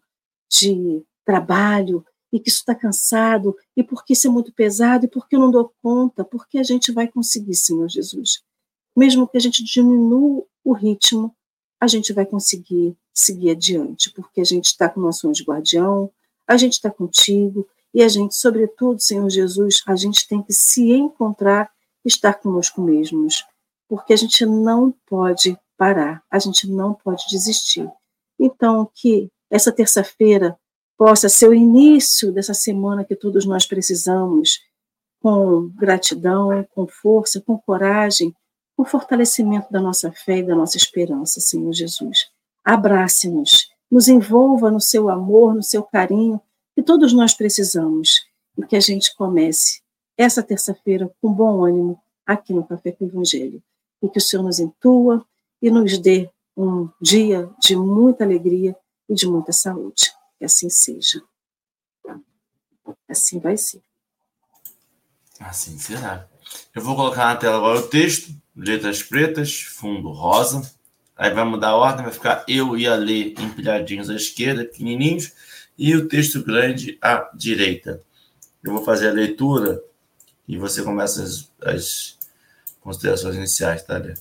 de 0.52 1.04
trabalho, 1.26 2.06
e 2.34 2.40
que 2.40 2.50
isso 2.50 2.60
está 2.60 2.74
cansado, 2.74 3.56
e 3.76 3.84
porque 3.84 4.14
isso 4.14 4.28
é 4.28 4.30
muito 4.30 4.54
pesado, 4.54 5.06
e 5.06 5.10
porque 5.10 5.36
eu 5.36 5.40
não 5.40 5.52
dou 5.52 5.74
conta, 5.82 6.24
porque 6.24 6.58
a 6.58 6.64
gente 6.64 6.92
vai 6.92 7.08
conseguir, 7.08 7.56
Senhor 7.56 7.90
Jesus 7.90 8.42
mesmo 8.96 9.28
que 9.28 9.38
a 9.38 9.42
gente 9.42 9.64
diminua 9.64 10.44
o 10.64 10.74
ritmo, 10.74 11.36
a 11.80 11.88
gente 11.88 12.14
vai 12.14 12.26
conseguir 12.26 12.96
seguir 13.14 13.52
adiante, 13.52 14.12
porque 14.12 14.42
a 14.42 14.46
gente 14.46 14.66
está 14.66 14.90
com 14.90 15.00
o 15.00 15.04
nosso 15.04 15.28
anjo 15.28 15.44
guardião, 15.44 16.12
a 16.48 16.58
gente 16.58 16.74
está 16.74 16.92
contigo, 16.92 17.68
e 17.94 18.02
a 18.02 18.08
gente, 18.08 18.36
sobretudo, 18.36 19.02
Senhor 19.02 19.30
Jesus, 19.30 19.82
a 19.86 19.96
gente 19.96 20.28
tem 20.28 20.42
que 20.42 20.54
se 20.54 20.92
encontrar, 20.92 21.70
estar 22.06 22.34
conosco 22.36 22.82
mesmos, 22.82 23.46
porque 23.88 24.14
a 24.14 24.16
gente 24.16 24.46
não 24.46 24.94
pode 25.08 25.58
parar, 25.78 26.24
a 26.30 26.40
gente 26.40 26.70
não 26.70 26.94
pode 26.94 27.26
desistir. 27.30 27.90
Então, 28.40 28.90
que 28.94 29.30
essa 29.50 29.72
terça-feira 29.72 30.58
possa 30.98 31.28
ser 31.28 31.50
o 31.50 31.54
início 31.54 32.32
dessa 32.32 32.54
semana 32.54 33.04
que 33.04 33.16
todos 33.16 33.46
nós 33.46 33.66
precisamos, 33.66 34.60
com 35.20 35.70
gratidão, 35.76 36.66
com 36.74 36.88
força, 36.88 37.42
com 37.42 37.58
coragem, 37.58 38.34
o 38.82 38.86
fortalecimento 38.86 39.72
da 39.72 39.80
nossa 39.80 40.12
fé 40.12 40.40
e 40.40 40.44
da 40.44 40.56
nossa 40.56 40.76
esperança, 40.76 41.40
Senhor 41.40 41.72
Jesus. 41.72 42.32
Abrace-nos, 42.64 43.70
nos 43.90 44.08
envolva 44.08 44.72
no 44.72 44.82
seu 44.82 45.08
amor, 45.08 45.54
no 45.54 45.62
seu 45.62 45.84
carinho, 45.84 46.42
que 46.76 46.82
todos 46.82 47.14
nós 47.14 47.34
precisamos, 47.34 48.26
e 48.58 48.66
que 48.66 48.76
a 48.76 48.80
gente 48.80 49.16
comece 49.16 49.82
essa 50.18 50.42
terça-feira 50.42 51.12
com 51.22 51.32
bom 51.32 51.64
ânimo 51.64 52.02
aqui 52.26 52.54
no 52.54 52.66
Café 52.66 52.92
com 52.92 53.06
o 53.06 53.08
Evangelho. 53.08 53.62
E 54.02 54.10
que 54.10 54.18
o 54.18 54.22
Senhor 54.22 54.42
nos 54.42 54.60
intua 54.60 55.24
e 55.62 55.70
nos 55.70 56.00
dê 56.00 56.30
um 56.58 56.90
dia 57.00 57.50
de 57.60 57.76
muita 57.76 58.24
alegria 58.24 58.76
e 59.08 59.14
de 59.14 59.28
muita 59.28 59.54
saúde. 59.54 60.12
Que 60.40 60.46
assim 60.46 60.70
seja. 60.70 61.22
Assim 63.08 63.40
vai 63.40 63.58
ser. 63.58 63.82
Assim 65.40 65.78
será. 65.78 66.28
Eu 66.74 66.82
vou 66.82 66.96
colocar 66.96 67.26
na 67.26 67.36
tela 67.36 67.58
agora 67.58 67.80
o 67.80 67.88
texto 67.88 68.41
letras 68.56 69.02
pretas, 69.02 69.62
fundo 69.62 70.12
rosa. 70.12 70.62
Aí 71.16 71.34
vai 71.34 71.44
mudar 71.44 71.70
a 71.70 71.76
ordem, 71.76 72.04
vai 72.04 72.14
ficar 72.14 72.44
eu 72.48 72.78
e 72.78 72.88
a 72.88 72.96
Lê 72.96 73.34
empilhadinhos 73.40 74.10
à 74.10 74.16
esquerda, 74.16 74.66
pequenininhos, 74.66 75.32
e 75.78 75.96
o 75.96 76.08
texto 76.08 76.44
grande 76.44 76.98
à 77.02 77.30
direita. 77.34 78.02
Eu 78.64 78.74
vou 78.74 78.84
fazer 78.84 79.10
a 79.10 79.14
leitura 79.14 79.82
e 80.48 80.58
você 80.58 80.84
começa 80.84 81.24
as, 81.24 81.52
as 81.62 82.18
considerações 82.82 83.36
iniciais, 83.36 83.84
tá, 83.84 83.98
Lê? 83.98 84.14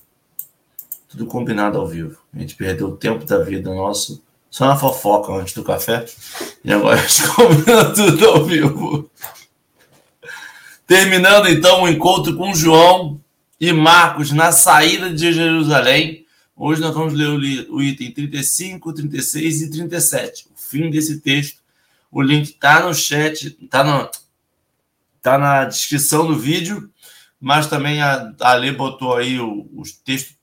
Tudo 1.09 1.27
combinado 1.27 1.79
ao 1.79 1.87
vivo. 1.87 2.21
A 2.33 2.39
gente 2.39 2.55
perdeu 2.55 2.89
o 2.89 2.97
tempo 2.97 3.25
da 3.25 3.39
vida 3.43 3.75
nosso 3.75 4.23
Só 4.49 4.67
na 4.67 4.77
fofoca 4.77 5.33
antes 5.33 5.55
do 5.55 5.65
café. 5.65 6.05
E 6.65 6.73
agora 6.73 7.01
a 7.01 7.07
gente 7.07 7.27
combina 7.35 7.93
tudo 7.93 8.29
ao 8.29 8.45
vivo. 8.45 9.11
Terminando 10.87 11.49
então 11.49 11.83
o 11.83 11.89
encontro 11.89 12.37
com 12.37 12.55
João 12.55 13.20
e 13.61 13.75
Marcos 13.75 14.33
na 14.33 14.51
saída 14.53 15.13
de 15.13 15.33
Jerusalém. 15.35 16.25
Hoje 16.57 16.81
nós 16.81 16.95
vamos 16.95 17.13
ler 17.13 17.29
o 17.69 17.83
item 17.83 18.11
35, 18.11 18.93
36 18.95 19.63
e 19.63 19.71
37. 19.71 20.49
O 20.51 20.59
fim 20.59 20.91
desse 20.91 21.21
texto. 21.21 21.61
O 22.11 22.23
link 22.23 22.47
está 22.47 22.81
no 22.81 22.95
chat, 22.95 23.57
está 23.63 24.11
tá 25.21 25.39
na 25.39 25.65
descrição 25.67 26.27
do 26.27 26.39
vídeo, 26.39 26.91
mas 27.39 27.67
também 27.67 28.01
a, 28.01 28.33
a 28.41 28.55
Lê 28.55 28.73
botou 28.73 29.15
aí 29.15 29.39
o, 29.39 29.69
os 29.75 29.93
textos 29.93 30.37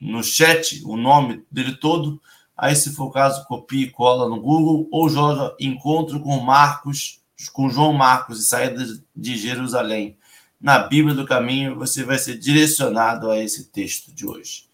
no 0.00 0.22
chat, 0.22 0.82
o 0.84 0.96
nome 0.96 1.44
dele 1.50 1.76
todo. 1.76 2.20
Aí, 2.56 2.74
se 2.74 2.92
for 2.92 3.04
o 3.04 3.10
caso, 3.10 3.46
copie 3.46 3.84
e 3.84 3.90
cola 3.90 4.28
no 4.28 4.40
Google 4.40 4.88
ou 4.90 5.08
joga 5.08 5.54
Encontro 5.60 6.20
com 6.20 6.38
Marcos, 6.40 7.20
com 7.52 7.70
João 7.70 7.92
Marcos 7.92 8.40
e 8.40 8.46
Saída 8.46 8.84
de 9.14 9.36
Jerusalém. 9.36 10.18
Na 10.64 10.78
Bíblia 10.78 11.14
do 11.14 11.26
Caminho, 11.26 11.76
você 11.76 12.04
vai 12.04 12.16
ser 12.16 12.38
direcionado 12.38 13.30
a 13.30 13.38
esse 13.38 13.64
texto 13.64 14.10
de 14.14 14.26
hoje. 14.26 14.64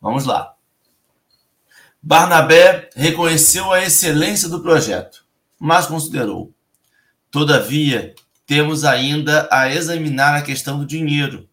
Vamos 0.00 0.24
lá. 0.24 0.56
Barnabé 2.02 2.90
reconheceu 2.96 3.72
a 3.72 3.80
excelência 3.80 4.48
do 4.48 4.60
projeto, 4.60 5.24
mas 5.56 5.86
considerou: 5.86 6.52
todavia, 7.30 8.12
temos 8.44 8.84
ainda 8.84 9.48
a 9.52 9.72
examinar 9.72 10.34
a 10.34 10.42
questão 10.42 10.80
do 10.80 10.84
dinheiro. 10.84 11.48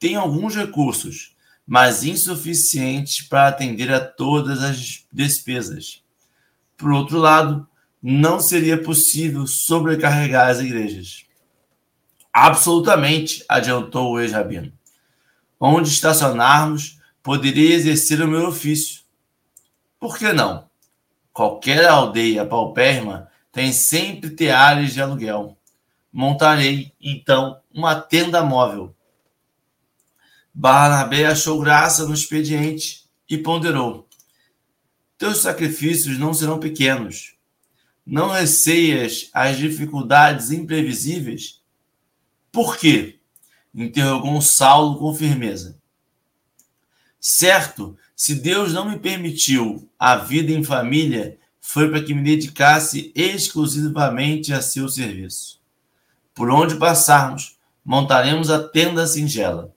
Tem 0.00 0.16
alguns 0.16 0.56
recursos, 0.56 1.36
mas 1.64 2.02
insuficientes 2.02 3.24
para 3.24 3.46
atender 3.46 3.92
a 3.92 4.00
todas 4.00 4.60
as 4.60 5.04
despesas. 5.12 6.02
Por 6.76 6.90
outro 6.90 7.16
lado, 7.16 7.64
não 8.02 8.40
seria 8.40 8.82
possível 8.82 9.46
sobrecarregar 9.46 10.48
as 10.48 10.58
igrejas. 10.58 11.27
Absolutamente, 12.32 13.44
adiantou 13.48 14.12
o 14.12 14.20
ex-rabino. 14.20 14.72
Onde 15.58 15.88
estacionarmos, 15.88 16.98
poderia 17.22 17.74
exercer 17.74 18.20
o 18.20 18.28
meu 18.28 18.48
ofício. 18.48 19.02
Por 19.98 20.16
que 20.16 20.32
não? 20.32 20.68
Qualquer 21.32 21.86
aldeia 21.86 22.46
paupérrima 22.46 23.28
tem 23.52 23.72
sempre 23.72 24.30
teares 24.30 24.92
de 24.92 25.00
aluguel. 25.00 25.56
Montarei, 26.12 26.92
então, 27.00 27.60
uma 27.72 27.94
tenda 27.94 28.42
móvel 28.42 28.94
Barnabé 30.60 31.24
achou 31.24 31.60
graça 31.60 32.04
no 32.04 32.12
expediente 32.12 33.04
e 33.30 33.38
ponderou: 33.38 34.08
Teus 35.16 35.38
sacrifícios 35.38 36.18
não 36.18 36.34
serão 36.34 36.58
pequenos. 36.58 37.36
Não 38.04 38.28
receias 38.28 39.30
as 39.32 39.56
dificuldades 39.56 40.50
imprevisíveis? 40.50 41.62
Por 42.50 42.76
quê? 42.76 43.18
interrogou 43.74 44.40
Saulo 44.40 44.98
com 44.98 45.14
firmeza. 45.14 45.78
Certo, 47.20 47.96
se 48.16 48.34
Deus 48.34 48.72
não 48.72 48.88
me 48.88 48.98
permitiu 48.98 49.88
a 49.98 50.16
vida 50.16 50.52
em 50.52 50.64
família, 50.64 51.38
foi 51.60 51.88
para 51.88 52.02
que 52.02 52.14
me 52.14 52.22
dedicasse 52.22 53.12
exclusivamente 53.14 54.52
a 54.52 54.62
seu 54.62 54.88
serviço. 54.88 55.60
Por 56.34 56.50
onde 56.50 56.76
passarmos, 56.76 57.56
montaremos 57.84 58.50
a 58.50 58.66
tenda 58.66 59.06
singela 59.06 59.72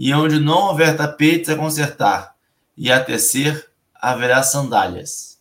e 0.00 0.14
onde 0.14 0.38
não 0.38 0.68
houver 0.68 0.96
tapetes 0.96 1.48
a 1.48 1.56
consertar, 1.56 2.36
e 2.76 2.92
a 2.92 3.02
tecer 3.02 3.68
haverá 3.92 4.44
sandálias. 4.44 5.40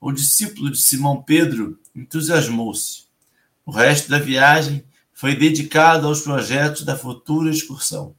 O 0.00 0.10
discípulo 0.10 0.68
de 0.68 0.78
Simão 0.78 1.22
Pedro 1.22 1.78
entusiasmou-se. 1.94 3.04
O 3.64 3.70
resto 3.70 4.10
da 4.10 4.18
viagem 4.18 4.84
foi 5.22 5.36
dedicado 5.36 6.08
aos 6.08 6.22
projetos 6.22 6.82
da 6.82 6.98
futura 6.98 7.48
excursão. 7.48 8.12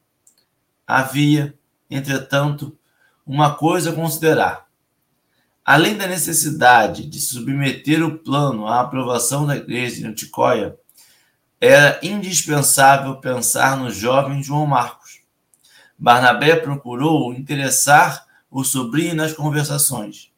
Havia, 0.86 1.54
entretanto, 1.90 2.78
uma 3.26 3.54
coisa 3.54 3.90
a 3.90 3.92
considerar. 3.92 4.66
Além 5.62 5.98
da 5.98 6.06
necessidade 6.06 7.06
de 7.06 7.20
submeter 7.20 8.02
o 8.02 8.16
plano 8.16 8.66
à 8.66 8.80
aprovação 8.80 9.44
da 9.44 9.54
igreja 9.54 9.96
de 9.96 10.06
Anticóia, 10.06 10.78
era 11.60 12.00
indispensável 12.02 13.16
pensar 13.16 13.76
no 13.76 13.90
jovem 13.90 14.42
João 14.42 14.64
Marcos 14.64 15.20
Barnabé 15.98 16.56
procurou 16.56 17.34
interessar 17.34 18.24
o 18.50 18.64
sobrinho 18.64 19.14
nas 19.14 19.34
conversações. 19.34 20.32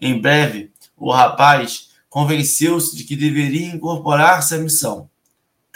Em 0.00 0.18
breve, 0.18 0.72
o 0.96 1.12
rapaz 1.12 1.90
convenceu-se 2.08 2.96
de 2.96 3.04
que 3.04 3.14
deveria 3.14 3.66
incorporar-se 3.66 4.54
à 4.54 4.58
missão, 4.58 5.10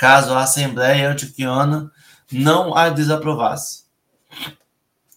caso 0.01 0.33
a 0.33 0.45
Assembleia 0.45 1.11
Antioquiana 1.11 1.93
não 2.33 2.75
a 2.75 2.89
desaprovasse. 2.89 3.85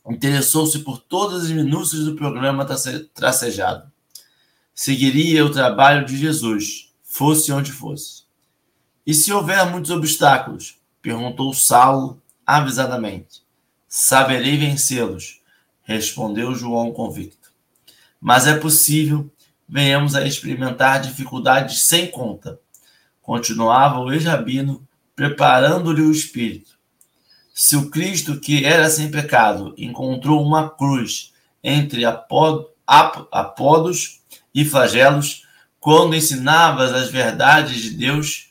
Interessou-se 0.05 0.79
por 0.79 0.97
todas 0.97 1.45
as 1.45 1.51
minúcias 1.51 2.03
do 2.03 2.17
programa 2.17 2.67
tracejado. 3.13 3.89
Seguiria 4.75 5.45
o 5.45 5.49
trabalho 5.49 6.05
de 6.05 6.17
Jesus, 6.17 6.91
fosse 7.01 7.49
onde 7.53 7.71
fosse. 7.71 8.23
E 9.07 9.13
se 9.13 9.31
houver 9.31 9.65
muitos 9.71 9.89
obstáculos? 9.89 10.77
perguntou 11.01 11.53
Saulo 11.53 12.21
avisadamente 12.45 13.41
saberei 13.95 14.57
vencê-los, 14.57 15.39
respondeu 15.83 16.55
João 16.55 16.91
convicto. 16.91 17.51
Mas 18.19 18.47
é 18.47 18.57
possível, 18.57 19.31
venhamos 19.69 20.15
a 20.15 20.25
experimentar 20.25 20.99
dificuldades 20.99 21.83
sem 21.83 22.09
conta. 22.09 22.59
Continuava 23.23 23.99
o 23.99 24.13
ex-rabino, 24.13 24.87
preparando-lhe 25.15 26.01
o 26.01 26.11
espírito. 26.11 26.77
Se 27.53 27.75
o 27.75 27.89
Cristo, 27.89 28.39
que 28.39 28.65
era 28.65 28.89
sem 28.89 29.09
pecado, 29.09 29.73
encontrou 29.77 30.45
uma 30.45 30.69
cruz 30.69 31.33
entre 31.63 32.03
apodos 32.05 34.21
e 34.53 34.65
flagelos, 34.65 35.47
quando 35.79 36.15
ensinavas 36.15 36.93
as 36.93 37.09
verdades 37.09 37.81
de 37.81 37.91
Deus, 37.91 38.49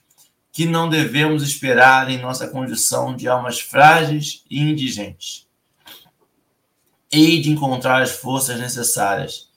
que 0.51 0.67
não 0.67 0.89
devemos 0.89 1.43
esperar 1.43 2.11
em 2.11 2.21
nossa 2.21 2.49
condição 2.49 3.15
de 3.15 3.29
almas 3.29 3.61
frágeis 3.61 4.43
e 4.51 4.61
indigentes. 4.61 5.47
Hei 7.11 7.43
de 7.43 7.51
encontrar 7.51 8.01
as 8.01 8.13
forças 8.13 8.59
necessárias. 8.59 9.52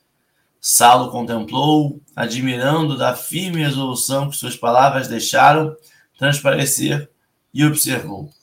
Saulo 0.67 1.11
contemplou, 1.11 2.01
admirando 2.15 2.97
da 2.97 3.15
firme 3.15 3.61
resolução 3.61 4.31
que 4.31 4.35
suas 4.35 4.57
palavras 4.57 5.07
deixaram 5.07 5.77
transparecer, 6.17 7.07
e 7.53 7.63
observou: 7.63 8.33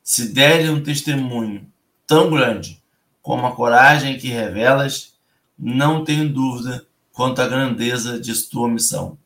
Se 0.00 0.28
derem 0.28 0.70
um 0.70 0.80
testemunho 0.80 1.68
tão 2.06 2.30
grande 2.30 2.80
como 3.20 3.44
a 3.44 3.56
coragem 3.56 4.16
que 4.16 4.28
revelas, 4.28 5.14
não 5.58 6.04
tenho 6.04 6.32
dúvida 6.32 6.86
quanto 7.12 7.42
à 7.42 7.48
grandeza 7.48 8.20
de 8.20 8.32
tua 8.44 8.68
missão. 8.68 9.18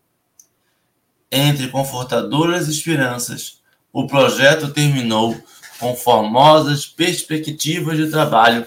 Entre 1.31 1.69
confortadoras 1.69 2.67
esperanças, 2.67 3.61
o 3.93 4.07
projeto 4.07 4.73
terminou 4.73 5.39
com 5.79 5.95
formosas 5.95 6.87
perspectivas 6.87 7.99
de 7.99 8.11
trabalho 8.11 8.67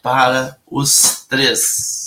para 0.00 0.60
os 0.64 1.26
três. 1.28 2.03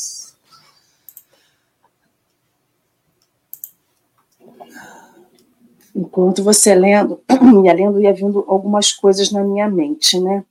Enquanto 5.97 6.43
você 6.43 6.75
lendo, 6.75 7.23
ia 7.65 7.73
lendo, 7.73 7.99
ia 7.99 8.13
vindo 8.13 8.45
algumas 8.47 8.93
coisas 8.93 9.31
na 9.31 9.43
minha 9.43 9.67
mente, 9.67 10.19
né? 10.19 10.45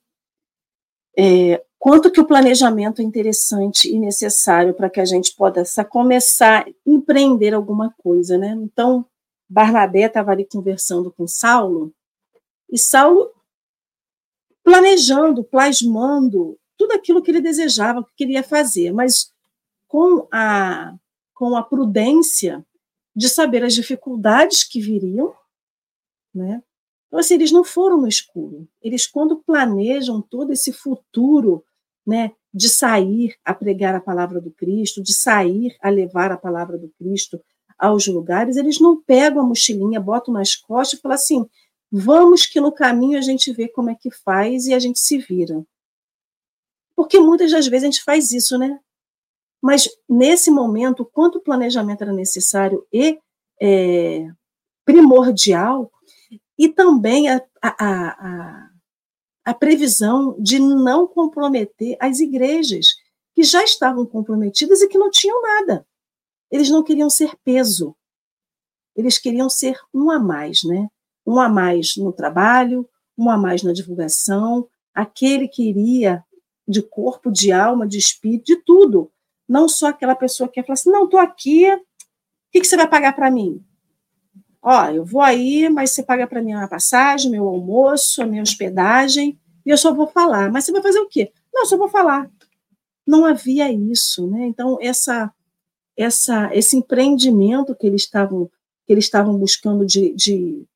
É, 1.17 1.65
quanto 1.79 2.11
que 2.11 2.21
o 2.21 2.27
planejamento 2.27 3.01
é 3.01 3.05
interessante 3.05 3.89
e 3.89 3.97
necessário 3.99 4.75
para 4.75 4.91
que 4.91 5.01
a 5.01 5.05
gente 5.05 5.35
possa 5.37 5.85
começar 5.85 6.67
a 6.67 6.71
empreender 6.85 7.55
alguma 7.55 7.95
coisa, 8.03 8.37
né? 8.37 8.59
Então, 8.61 9.07
Barnabé 9.49 10.01
estava 10.01 10.33
ali 10.33 10.45
conversando 10.45 11.13
com 11.13 11.29
Saulo, 11.29 11.95
e 12.69 12.77
Saulo 12.77 13.31
planejando, 14.65 15.45
plasmando 15.45 16.59
tudo 16.77 16.93
aquilo 16.93 17.23
que 17.23 17.31
ele 17.31 17.41
desejava, 17.41 18.03
que 18.03 18.11
queria 18.17 18.43
fazer, 18.43 18.93
mas 18.93 19.33
com 19.87 20.27
a, 20.33 20.93
com 21.33 21.57
a 21.57 21.63
prudência 21.63 22.67
de 23.17 23.31
saber 23.31 23.65
as 23.65 23.75
dificuldades 23.75 24.63
que 24.63 24.79
viriam, 24.79 25.35
né? 26.35 26.63
Então, 27.07 27.19
assim, 27.19 27.35
eles 27.35 27.51
não 27.51 27.65
foram 27.65 28.01
no 28.01 28.09
escuro. 28.09 28.69
Eles, 28.83 29.07
quando 29.07 29.43
planejam 29.43 30.21
todo 30.21 30.53
esse 30.53 30.73
futuro, 30.73 31.65
né, 32.07 32.33
de 32.53 32.69
sair 32.69 33.35
a 33.45 33.55
pregar 33.55 33.95
a 33.95 34.01
palavra 34.01 34.41
do 34.41 34.51
Cristo, 34.51 35.03
de 35.03 35.15
sair 35.15 35.77
a 35.81 35.89
levar 35.89 36.31
a 36.31 36.37
palavra 36.37 36.77
do 36.77 36.91
Cristo, 36.99 37.41
aos 37.79 38.07
lugares, 38.07 38.57
eles 38.57 38.81
não 38.81 39.01
pegam 39.03 39.43
a 39.43 39.47
mochilinha, 39.47 40.01
botam 40.01 40.35
nas 40.35 40.55
costas 40.55 40.99
e 40.99 41.03
falam 41.03 41.15
assim: 41.15 41.49
vamos 41.91 42.47
que 42.47 42.61
no 42.61 42.73
caminho 42.73 43.19
a 43.19 43.23
gente 43.23 43.53
vê 43.53 43.69
como 43.69 43.91
é 43.91 43.95
que 43.95 44.11
faz 44.11 44.67
e 44.67 44.75
a 44.75 44.79
gente 44.79 44.99
se 44.99 45.19
vira. 45.19 45.65
Porque 46.95 47.21
muitas 47.21 47.51
das 47.51 47.67
vezes 47.67 47.85
a 47.85 47.91
gente 47.91 48.03
faz 48.03 48.33
isso, 48.33 48.59
né? 48.59 48.81
Mas, 49.67 49.89
nesse 50.09 50.49
momento, 50.49 51.05
quanto 51.05 51.39
o 51.39 51.41
planejamento 51.41 52.03
era 52.03 52.13
necessário 52.13 52.87
e 52.93 53.19
é, 53.61 54.31
primordial, 54.85 55.91
e 56.57 56.69
também 56.69 57.29
a, 57.29 57.43
a, 57.61 57.75
a, 57.81 58.71
a 59.45 59.55
previsão 59.55 60.37
de 60.39 60.61
não 60.61 61.05
comprometer 61.09 61.97
as 61.99 62.21
igrejas, 62.21 62.95
que 63.35 63.43
já 63.43 63.65
estavam 63.65 64.07
comprometidas 64.07 64.83
e 64.83 64.89
que 64.89 64.97
não 64.97 65.11
tinham 65.11 65.43
nada. 65.43 65.85
Eles 66.49 66.71
não 66.71 66.85
queriam 66.85 67.11
ser 67.11 67.35
peso, 67.45 67.93
eles 68.95 69.19
queriam 69.19 69.51
ser 69.51 69.77
um 69.93 70.13
a 70.13 70.21
mais, 70.21 70.63
né? 70.63 70.89
Um 71.27 71.41
a 71.41 71.49
mais 71.49 71.97
no 71.97 72.13
trabalho, 72.13 72.89
um 73.19 73.29
a 73.29 73.37
mais 73.37 73.65
na 73.65 73.73
divulgação, 73.73 74.69
aquele 74.95 75.49
que 75.49 75.69
iria 75.69 76.25
de 76.69 76.83
corpo, 76.83 77.33
de 77.33 77.51
alma, 77.51 77.85
de 77.85 77.99
espírito, 77.99 78.45
de 78.45 78.63
tudo. 78.63 79.11
Não 79.49 79.69
só 79.69 79.89
aquela 79.89 80.15
pessoa 80.15 80.49
que 80.49 80.61
ia 80.61 80.65
falar 80.65 80.75
assim: 80.75 80.91
não, 80.91 81.05
estou 81.05 81.21
aqui, 81.21 81.71
o 81.73 81.81
que, 82.53 82.61
que 82.61 82.67
você 82.67 82.77
vai 82.77 82.89
pagar 82.89 83.15
para 83.15 83.31
mim? 83.31 83.65
Ó, 84.63 84.87
eu 84.87 85.05
vou 85.05 85.23
aí, 85.23 85.69
mas 85.69 85.93
você 85.93 86.03
paga 86.03 86.27
para 86.27 86.43
mim 86.43 86.53
a 86.53 86.67
passagem, 86.67 87.31
meu 87.31 87.47
almoço, 87.47 88.21
a 88.21 88.27
minha 88.27 88.43
hospedagem, 88.43 89.39
e 89.65 89.71
eu 89.71 89.79
só 89.79 89.95
vou 89.95 90.09
falar. 90.09 90.51
Mas 90.51 90.65
você 90.65 90.73
vai 90.73 90.83
fazer 90.83 90.99
o 90.99 91.09
quê? 91.09 91.33
Não, 91.55 91.63
eu 91.63 91.67
só 91.67 91.77
vou 91.77 91.89
falar. 91.89 92.29
Não 93.07 93.25
havia 93.25 93.73
isso, 93.73 94.27
né? 94.27 94.47
Então, 94.47 94.77
essa, 94.81 95.33
essa, 95.97 96.51
esse 96.53 96.77
empreendimento 96.77 97.77
que 97.77 97.87
eles 97.87 98.03
estavam, 98.03 98.51
que 98.85 98.93
eles 98.93 99.05
estavam 99.05 99.39
buscando 99.39 99.87
de, 99.87 100.13
de, 100.15 100.67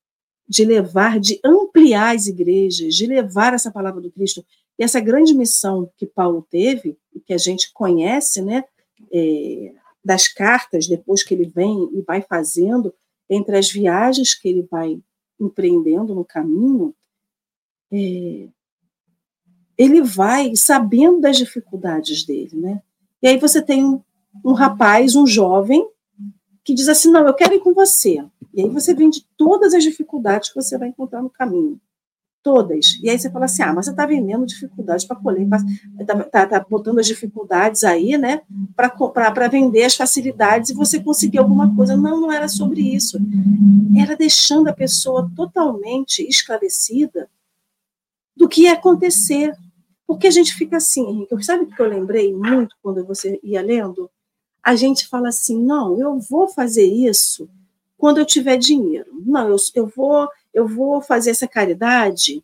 de 0.51 0.65
levar, 0.65 1.17
de 1.17 1.39
ampliar 1.45 2.13
as 2.13 2.27
igrejas, 2.27 2.93
de 2.93 3.05
levar 3.07 3.53
essa 3.53 3.71
palavra 3.71 4.01
do 4.01 4.11
Cristo, 4.11 4.45
e 4.77 4.83
essa 4.83 4.99
grande 4.99 5.33
missão 5.33 5.89
que 5.95 6.05
Paulo 6.05 6.45
teve, 6.51 6.97
que 7.25 7.33
a 7.33 7.37
gente 7.37 7.71
conhece, 7.71 8.41
né, 8.41 8.65
é, 9.13 9.73
das 10.03 10.27
cartas, 10.27 10.87
depois 10.87 11.23
que 11.23 11.33
ele 11.33 11.45
vem 11.45 11.89
e 11.93 12.01
vai 12.01 12.21
fazendo, 12.21 12.93
entre 13.29 13.57
as 13.57 13.71
viagens 13.71 14.35
que 14.35 14.49
ele 14.49 14.67
vai 14.69 14.99
empreendendo 15.39 16.13
no 16.13 16.25
caminho, 16.25 16.93
é, 17.89 18.49
ele 19.77 20.01
vai 20.01 20.53
sabendo 20.53 21.21
das 21.21 21.37
dificuldades 21.37 22.25
dele, 22.25 22.57
né? 22.57 22.81
E 23.21 23.27
aí 23.29 23.37
você 23.37 23.61
tem 23.61 23.85
um, 23.85 24.01
um 24.43 24.51
rapaz, 24.51 25.15
um 25.15 25.25
jovem, 25.25 25.87
que 26.61 26.73
diz 26.73 26.89
assim: 26.89 27.09
Não, 27.09 27.25
eu 27.25 27.33
quero 27.33 27.53
ir 27.53 27.61
com 27.61 27.73
você. 27.73 28.21
E 28.53 28.61
aí 28.61 28.69
você 28.69 28.93
vende 28.93 29.25
todas 29.37 29.73
as 29.73 29.83
dificuldades 29.83 30.49
que 30.49 30.55
você 30.55 30.77
vai 30.77 30.89
encontrar 30.89 31.21
no 31.21 31.29
caminho 31.29 31.79
todas. 32.43 32.99
E 33.01 33.09
aí 33.09 33.17
você 33.17 33.29
fala 33.29 33.45
assim, 33.45 33.61
ah, 33.63 33.73
mas 33.73 33.85
você 33.85 33.91
está 33.91 34.05
vendendo 34.05 34.45
dificuldades 34.45 35.05
para 35.05 35.15
colher, 35.15 35.47
está 35.99 36.23
tá, 36.23 36.45
tá 36.47 36.65
botando 36.67 36.99
as 36.99 37.07
dificuldades 37.07 37.83
aí, 37.83 38.17
né, 38.17 38.41
para 38.75 39.47
vender 39.47 39.83
as 39.83 39.95
facilidades 39.95 40.69
e 40.69 40.73
você 40.73 40.99
conseguir 40.99 41.37
alguma 41.37 41.73
coisa. 41.75 41.95
Não, 41.95 42.19
não 42.19 42.31
era 42.31 42.47
sobre 42.47 42.81
isso. 42.81 43.17
Era 43.97 44.15
deixando 44.15 44.67
a 44.67 44.73
pessoa 44.73 45.29
totalmente 45.35 46.27
esclarecida 46.27 47.29
do 48.35 48.49
que 48.49 48.63
ia 48.63 48.73
acontecer. 48.73 49.53
Porque 50.07 50.27
a 50.27 50.31
gente 50.31 50.53
fica 50.53 50.77
assim, 50.77 51.07
Henrique, 51.07 51.43
sabe 51.43 51.63
o 51.63 51.67
que 51.67 51.81
eu 51.81 51.87
lembrei 51.87 52.33
muito 52.33 52.75
quando 52.81 53.05
você 53.05 53.39
ia 53.43 53.61
lendo? 53.61 54.09
A 54.63 54.75
gente 54.75 55.07
fala 55.07 55.29
assim, 55.29 55.63
não, 55.63 55.97
eu 55.97 56.19
vou 56.19 56.49
fazer 56.49 56.85
isso 56.85 57.49
quando 58.01 58.17
eu 58.17 58.25
tiver 58.25 58.57
dinheiro. 58.57 59.11
Não, 59.23 59.47
eu, 59.47 59.57
eu 59.75 59.85
vou 59.85 60.27
eu 60.51 60.67
vou 60.67 61.03
fazer 61.03 61.29
essa 61.29 61.47
caridade 61.47 62.43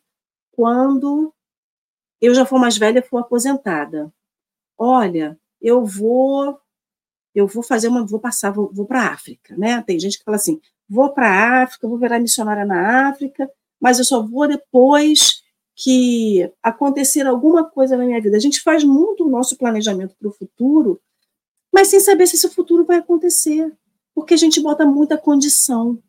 quando 0.51 1.33
eu 2.21 2.31
já 2.35 2.45
for 2.45 2.59
mais 2.59 2.77
velha 2.77 3.01
for 3.01 3.17
aposentada. 3.17 4.13
Olha, 4.77 5.35
eu 5.59 5.83
vou 5.83 6.59
eu 7.33 7.47
vou 7.47 7.63
fazer 7.63 7.87
uma 7.87 8.05
vou 8.05 8.19
passar 8.19 8.51
vou, 8.51 8.71
vou 8.71 8.85
para 8.85 9.01
a 9.01 9.13
África, 9.13 9.57
né? 9.57 9.81
Tem 9.81 9.99
gente 9.99 10.19
que 10.19 10.23
fala 10.23 10.37
assim, 10.37 10.61
vou 10.87 11.11
para 11.11 11.27
a 11.27 11.63
África, 11.63 11.87
vou 11.87 11.97
virar 11.97 12.19
missionária 12.19 12.63
na 12.63 13.09
África, 13.09 13.49
mas 13.81 13.97
eu 13.97 14.05
só 14.05 14.21
vou 14.21 14.47
depois 14.47 15.41
que 15.75 16.51
acontecer 16.61 17.25
alguma 17.25 17.67
coisa 17.67 17.97
na 17.97 18.05
minha 18.05 18.21
vida. 18.21 18.37
A 18.37 18.39
gente 18.39 18.61
faz 18.61 18.83
muito 18.83 19.25
o 19.25 19.29
nosso 19.29 19.57
planejamento 19.57 20.15
para 20.19 20.27
o 20.27 20.33
futuro, 20.33 21.01
mas 21.73 21.87
sem 21.87 21.99
saber 21.99 22.27
se 22.27 22.35
esse 22.35 22.49
futuro 22.49 22.85
vai 22.85 22.97
acontecer, 22.97 23.75
porque 24.17 24.34
a 24.34 24.38
gente 24.38 24.60
bota 24.60 24.84
muita 24.84 25.15
condição. 25.15 26.01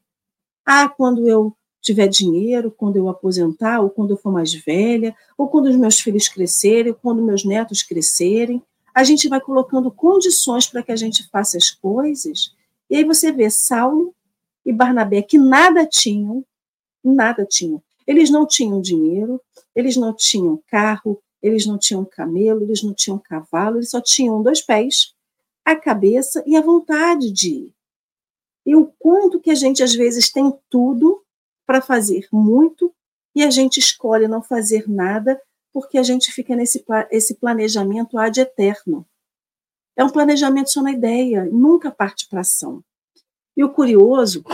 Ah, 0.64 0.88
quando 0.88 1.28
eu 1.28 1.54
tiver 1.78 2.06
dinheiro, 2.06 2.70
quando 2.70 2.96
eu 2.96 3.06
aposentar, 3.06 3.82
ou 3.82 3.90
quando 3.90 4.12
eu 4.12 4.16
for 4.16 4.32
mais 4.32 4.54
velha, 4.54 5.14
ou 5.36 5.46
quando 5.46 5.66
os 5.66 5.76
meus 5.76 6.00
filhos 6.00 6.26
crescerem, 6.26 6.92
ou 6.92 6.98
quando 6.98 7.22
meus 7.22 7.44
netos 7.44 7.82
crescerem. 7.82 8.62
A 8.94 9.04
gente 9.04 9.28
vai 9.28 9.42
colocando 9.42 9.90
condições 9.90 10.66
para 10.66 10.82
que 10.82 10.90
a 10.90 10.96
gente 10.96 11.28
faça 11.28 11.58
as 11.58 11.70
coisas. 11.70 12.54
E 12.88 12.96
aí 12.96 13.04
você 13.04 13.30
vê 13.30 13.50
Saulo 13.50 14.14
e 14.64 14.72
Barnabé 14.72 15.20
que 15.20 15.36
nada 15.36 15.84
tinham, 15.84 16.42
nada 17.04 17.44
tinham. 17.44 17.82
Eles 18.06 18.30
não 18.30 18.46
tinham 18.46 18.80
dinheiro, 18.80 19.38
eles 19.76 19.98
não 19.98 20.14
tinham 20.14 20.58
carro, 20.66 21.22
eles 21.42 21.66
não 21.66 21.76
tinham 21.76 22.06
camelo, 22.06 22.62
eles 22.62 22.82
não 22.82 22.94
tinham 22.94 23.18
cavalo, 23.18 23.76
eles 23.76 23.90
só 23.90 24.00
tinham 24.00 24.42
dois 24.42 24.62
pés, 24.62 25.12
a 25.62 25.76
cabeça 25.76 26.42
e 26.46 26.56
a 26.56 26.62
vontade 26.62 27.30
de 27.30 27.50
ir. 27.50 27.77
E 28.68 28.76
o 28.76 28.92
quanto 28.98 29.40
que 29.40 29.50
a 29.50 29.54
gente 29.54 29.82
às 29.82 29.94
vezes 29.94 30.30
tem 30.30 30.52
tudo 30.68 31.24
para 31.66 31.80
fazer 31.80 32.28
muito 32.30 32.94
e 33.34 33.42
a 33.42 33.48
gente 33.48 33.80
escolhe 33.80 34.28
não 34.28 34.42
fazer 34.42 34.86
nada 34.86 35.40
porque 35.72 35.96
a 35.96 36.02
gente 36.02 36.30
fica 36.30 36.54
nesse 36.54 36.84
esse 37.10 37.36
planejamento 37.36 38.18
ad 38.18 38.38
eterno. 38.38 39.06
É 39.96 40.04
um 40.04 40.10
planejamento 40.10 40.70
só 40.70 40.82
na 40.82 40.92
ideia, 40.92 41.46
nunca 41.46 41.90
parte 41.90 42.28
para 42.28 42.42
ação. 42.42 42.84
E 43.56 43.64
o 43.64 43.72
curioso 43.72 44.44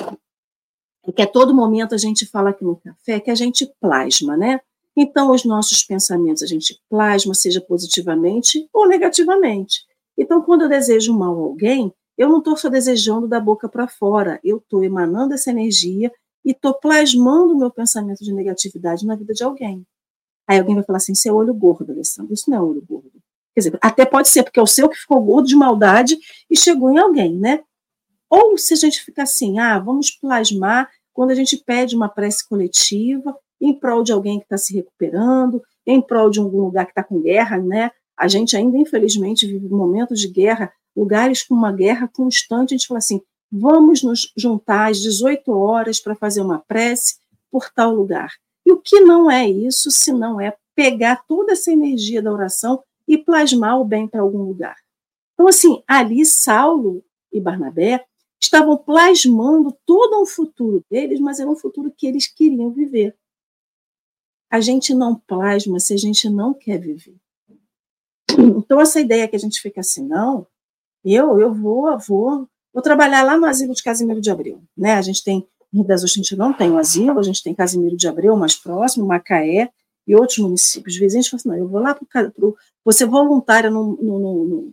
é 1.05 1.11
que 1.11 1.23
a 1.23 1.27
todo 1.27 1.53
momento 1.53 1.93
a 1.93 1.99
gente 1.99 2.25
fala 2.25 2.51
aqui 2.51 2.63
no 2.63 2.77
café 2.77 3.19
que 3.19 3.33
a 3.33 3.35
gente 3.35 3.67
plasma, 3.81 4.37
né? 4.37 4.61
Então, 4.97 5.33
os 5.33 5.45
nossos 5.45 5.83
pensamentos 5.83 6.41
a 6.41 6.47
gente 6.47 6.81
plasma, 6.89 7.35
seja 7.35 7.61
positivamente 7.61 8.69
ou 8.73 8.87
negativamente. 8.87 9.85
Então, 10.17 10.41
quando 10.41 10.63
eu 10.63 10.69
desejo 10.69 11.13
mal 11.13 11.35
a 11.35 11.43
alguém, 11.43 11.93
eu 12.17 12.29
não 12.29 12.39
estou 12.39 12.57
só 12.57 12.69
desejando 12.69 13.27
da 13.27 13.41
boca 13.41 13.69
para 13.69 13.89
fora, 13.89 14.41
eu 14.43 14.59
estou 14.59 14.85
emanando 14.85 15.35
essa 15.35 15.51
energia 15.51 16.13
e 16.45 16.53
estou 16.53 16.75
plasmando 16.75 17.55
o 17.55 17.59
meu 17.59 17.71
pensamento 17.71 18.23
de 18.23 18.33
negatividade 18.33 19.07
na 19.07 19.17
vida 19.17 19.33
de 19.33 19.43
alguém. 19.43 19.85
Aí 20.47 20.59
alguém 20.59 20.75
vai 20.75 20.85
falar 20.85 20.99
assim: 20.99 21.15
seu 21.15 21.35
olho 21.35 21.55
gordo, 21.55 21.91
Alessandro. 21.93 22.33
Isso 22.33 22.51
não 22.51 22.59
é 22.59 22.61
olho 22.61 22.83
gordo. 22.87 23.11
Quer 23.55 23.61
dizer, 23.61 23.79
até 23.81 24.05
pode 24.05 24.29
ser, 24.29 24.43
porque 24.43 24.59
é 24.59 24.63
o 24.63 24.67
seu 24.67 24.89
que 24.89 24.97
ficou 24.97 25.23
gordo 25.23 25.47
de 25.47 25.55
maldade 25.55 26.19
e 26.51 26.57
chegou 26.57 26.91
em 26.91 26.99
alguém, 26.99 27.39
né? 27.39 27.63
Ou 28.29 28.59
se 28.59 28.75
a 28.75 28.77
gente 28.77 29.01
fica 29.01 29.23
assim, 29.23 29.59
ah, 29.61 29.79
vamos 29.79 30.11
plasmar 30.11 30.91
quando 31.13 31.31
a 31.31 31.35
gente 31.35 31.57
pede 31.57 31.95
uma 31.95 32.09
prece 32.09 32.47
coletiva 32.49 33.37
em 33.61 33.73
prol 33.73 34.03
de 34.03 34.13
alguém 34.13 34.39
que 34.39 34.45
está 34.45 34.59
se 34.59 34.75
recuperando, 34.75 35.63
em 35.87 36.03
prol 36.03 36.29
de 36.29 36.41
algum 36.41 36.63
lugar 36.63 36.85
que 36.85 36.91
está 36.91 37.05
com 37.05 37.23
guerra, 37.23 37.59
né? 37.59 37.91
A 38.19 38.27
gente 38.27 38.57
ainda, 38.57 38.77
infelizmente, 38.77 39.47
vive 39.47 39.69
momentos 39.69 40.19
de 40.21 40.29
guerra, 40.29 40.73
lugares 40.97 41.43
com 41.43 41.55
uma 41.55 41.73
guerra 41.73 42.09
constante. 42.09 42.75
A 42.75 42.77
gente 42.77 42.87
fala 42.87 42.99
assim: 42.99 43.21
vamos 43.51 44.03
nos 44.03 44.33
juntar 44.37 44.91
às 44.91 45.01
18 45.01 45.51
horas 45.53 46.01
para 46.01 46.15
fazer 46.15 46.41
uma 46.41 46.59
prece 46.59 47.17
por 47.51 47.71
tal 47.71 47.95
lugar. 47.95 48.33
E 48.67 48.73
o 48.73 48.81
que 48.81 49.01
não 49.01 49.31
é 49.31 49.49
isso, 49.49 49.91
se 49.91 50.13
não 50.13 50.41
é 50.41 50.57
pegar 50.75 51.25
toda 51.29 51.53
essa 51.53 51.71
energia 51.71 52.23
da 52.23 52.33
oração 52.33 52.83
e 53.07 53.19
plasmar 53.19 53.79
o 53.81 53.85
bem 53.85 54.09
para 54.09 54.23
algum 54.23 54.43
lugar. 54.43 54.77
Então, 55.35 55.47
assim, 55.47 55.83
ali 55.87 56.25
Saulo 56.25 57.05
e 57.33 57.41
Barnabé 57.41 58.05
estavam 58.43 58.77
plasmando 58.77 59.77
todo 59.85 60.21
um 60.21 60.27
futuro 60.27 60.85
deles, 60.91 61.21
mas 61.21 61.39
era 61.39 61.51
um 61.51 61.57
futuro 61.57 61.93
que 61.97 62.07
eles 62.07 62.27
queriam 62.27 62.71
viver. 62.71 63.17
A 64.51 64.61
gente 64.61 64.95
não 64.95 65.17
plasma 65.17 65.81
se 65.81 65.95
a 65.95 65.97
gente 65.97 66.29
não 66.29 66.55
quer 66.55 66.79
viver. 66.79 67.17
Então, 68.37 68.81
essa 68.81 69.01
ideia 69.01 69.29
que 69.29 69.37
a 69.37 69.39
gente 69.39 69.61
fica 69.61 69.81
assim, 69.81 70.07
não, 70.07 70.47
eu, 71.13 71.41
eu 71.41 71.53
vou, 71.53 71.99
vou 71.99 72.49
Vou 72.75 72.83
trabalhar 72.83 73.23
lá 73.23 73.37
no 73.39 73.47
asilo 73.47 73.73
de 73.73 73.85
Casimiro 73.85 74.21
de 74.21 74.29
Abreu. 74.33 74.61
Né? 74.77 74.95
A 74.95 75.01
gente 75.01 75.23
tem, 75.23 75.47
em 75.73 75.79
Rio 75.79 75.87
das 75.87 76.03
a 76.03 76.09
gente 76.09 76.35
não 76.35 76.53
tem 76.53 76.73
o 76.73 76.77
asilo, 76.77 77.21
a 77.21 77.23
gente 77.23 77.41
tem 77.41 77.55
Casimiro 77.55 77.97
de 77.97 78.09
Abreu 78.09 78.37
mais 78.37 78.57
próximo, 78.57 79.07
Macaé 79.07 79.71
e 80.05 80.17
outros 80.17 80.39
municípios 80.39 80.97
vizinhos. 80.97 81.29
Falam 81.29 81.39
assim, 81.39 81.49
não, 81.51 81.57
eu 81.57 81.69
vou 81.69 81.81
lá 81.81 81.95
para 81.95 82.33
vou 82.85 82.93
ser 82.93 83.07
voluntária 83.07 83.71
no, 83.71 83.97
no, 83.97 84.19
no, 84.19 84.73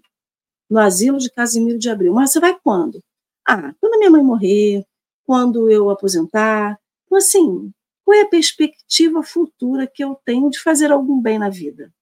no 0.67 0.79
asilo 0.79 1.19
de 1.19 1.29
Casimiro 1.29 1.77
de 1.77 1.91
Abreu. 1.91 2.11
Mas 2.11 2.31
você 2.31 2.39
vai 2.39 2.57
quando? 2.63 3.03
Ah, 3.47 3.71
quando 3.79 3.99
minha 3.99 4.09
mãe 4.09 4.23
morrer, 4.23 4.83
quando 5.23 5.69
eu 5.69 5.91
aposentar. 5.91 6.79
Então, 7.05 7.19
assim, 7.19 7.71
qual 8.03 8.17
é 8.17 8.21
a 8.21 8.29
perspectiva 8.29 9.21
futura 9.21 9.85
que 9.85 10.03
eu 10.03 10.19
tenho 10.25 10.49
de 10.49 10.59
fazer 10.59 10.91
algum 10.91 11.21
bem 11.21 11.37
na 11.37 11.49
vida? 11.49 11.93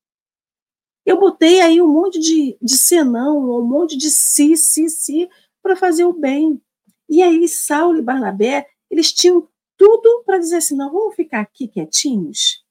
Eu 1.09 1.19
botei 1.19 1.59
aí 1.59 1.81
um 1.81 1.91
monte 1.91 2.19
de, 2.19 2.55
de 2.61 2.77
senão, 2.77 3.39
um 3.39 3.65
monte 3.65 3.97
de 3.97 4.11
si, 4.11 4.55
si, 4.55 4.87
si, 4.87 5.27
para 5.59 5.75
fazer 5.75 6.05
o 6.05 6.13
bem. 6.13 6.61
E 7.09 7.23
aí 7.23 7.47
Saulo 7.47 7.97
e 7.97 8.01
Barnabé, 8.03 8.67
eles 8.91 9.11
tinham 9.11 9.49
tudo 9.75 10.23
para 10.23 10.37
dizer 10.37 10.57
assim, 10.57 10.75
não, 10.75 10.91
vamos 10.91 11.15
ficar 11.15 11.39
aqui 11.39 11.67
quietinhos, 11.67 12.63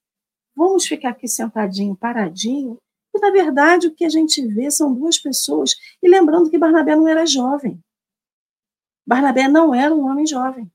vamos 0.54 0.86
ficar 0.86 1.08
aqui 1.08 1.26
sentadinho, 1.26 1.96
paradinho, 1.96 2.78
E, 3.12 3.18
na 3.18 3.32
verdade, 3.32 3.88
o 3.88 3.92
que 3.92 4.04
a 4.04 4.08
gente 4.08 4.40
vê 4.46 4.70
são 4.70 4.94
duas 4.94 5.18
pessoas. 5.18 5.74
E 6.00 6.08
lembrando 6.08 6.48
que 6.48 6.56
Barnabé 6.56 6.94
não 6.94 7.08
era 7.08 7.26
jovem. 7.26 7.82
Barnabé 9.04 9.48
não 9.48 9.74
era 9.74 9.92
um 9.92 10.08
homem 10.08 10.24
jovem. 10.24 10.70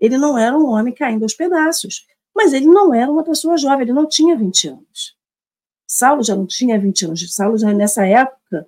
Ele 0.00 0.16
não 0.16 0.38
era 0.38 0.56
um 0.56 0.64
homem 0.64 0.94
caindo 0.94 1.24
aos 1.24 1.34
pedaços. 1.34 2.06
Mas 2.34 2.54
ele 2.54 2.64
não 2.66 2.94
era 2.94 3.12
uma 3.12 3.24
pessoa 3.24 3.58
jovem, 3.58 3.82
ele 3.82 3.92
não 3.92 4.08
tinha 4.08 4.34
20 4.34 4.68
anos. 4.68 5.17
Saulo 5.88 6.22
já 6.22 6.36
não 6.36 6.46
tinha 6.46 6.78
20 6.78 7.06
anos. 7.06 7.34
Saulo 7.34 7.56
já 7.56 7.72
nessa 7.72 8.06
época, 8.06 8.66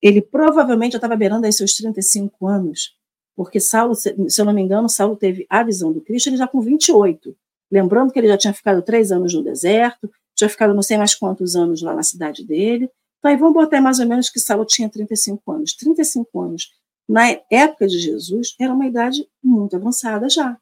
ele 0.00 0.22
provavelmente 0.22 0.92
já 0.92 0.98
estava 0.98 1.16
beirando 1.16 1.44
aí 1.44 1.52
seus 1.52 1.74
35 1.74 2.46
anos. 2.46 2.96
Porque 3.36 3.58
Saulo, 3.58 3.94
se 3.94 4.14
eu 4.38 4.44
não 4.44 4.52
me 4.52 4.62
engano, 4.62 4.88
Saulo 4.88 5.16
teve 5.16 5.46
a 5.50 5.62
visão 5.62 5.92
do 5.92 6.00
Cristo 6.00 6.28
ele 6.28 6.36
já 6.36 6.46
com 6.46 6.60
28. 6.60 7.36
Lembrando 7.70 8.12
que 8.12 8.18
ele 8.18 8.28
já 8.28 8.38
tinha 8.38 8.54
ficado 8.54 8.82
três 8.82 9.10
anos 9.10 9.34
no 9.34 9.42
deserto, 9.42 10.10
tinha 10.34 10.48
ficado 10.48 10.74
não 10.74 10.82
sei 10.82 10.96
mais 10.96 11.14
quantos 11.14 11.56
anos 11.56 11.82
lá 11.82 11.94
na 11.94 12.02
cidade 12.02 12.44
dele. 12.44 12.90
Então, 13.18 13.30
aí 13.30 13.36
vamos 13.36 13.54
botar 13.54 13.80
mais 13.80 13.98
ou 13.98 14.06
menos 14.06 14.30
que 14.30 14.40
Saulo 14.40 14.64
tinha 14.64 14.88
35 14.88 15.52
anos. 15.52 15.74
35 15.74 16.40
anos, 16.40 16.70
na 17.08 17.28
época 17.50 17.86
de 17.86 17.98
Jesus, 17.98 18.54
era 18.58 18.72
uma 18.72 18.86
idade 18.86 19.28
muito 19.42 19.76
avançada 19.76 20.28
já. 20.28 20.56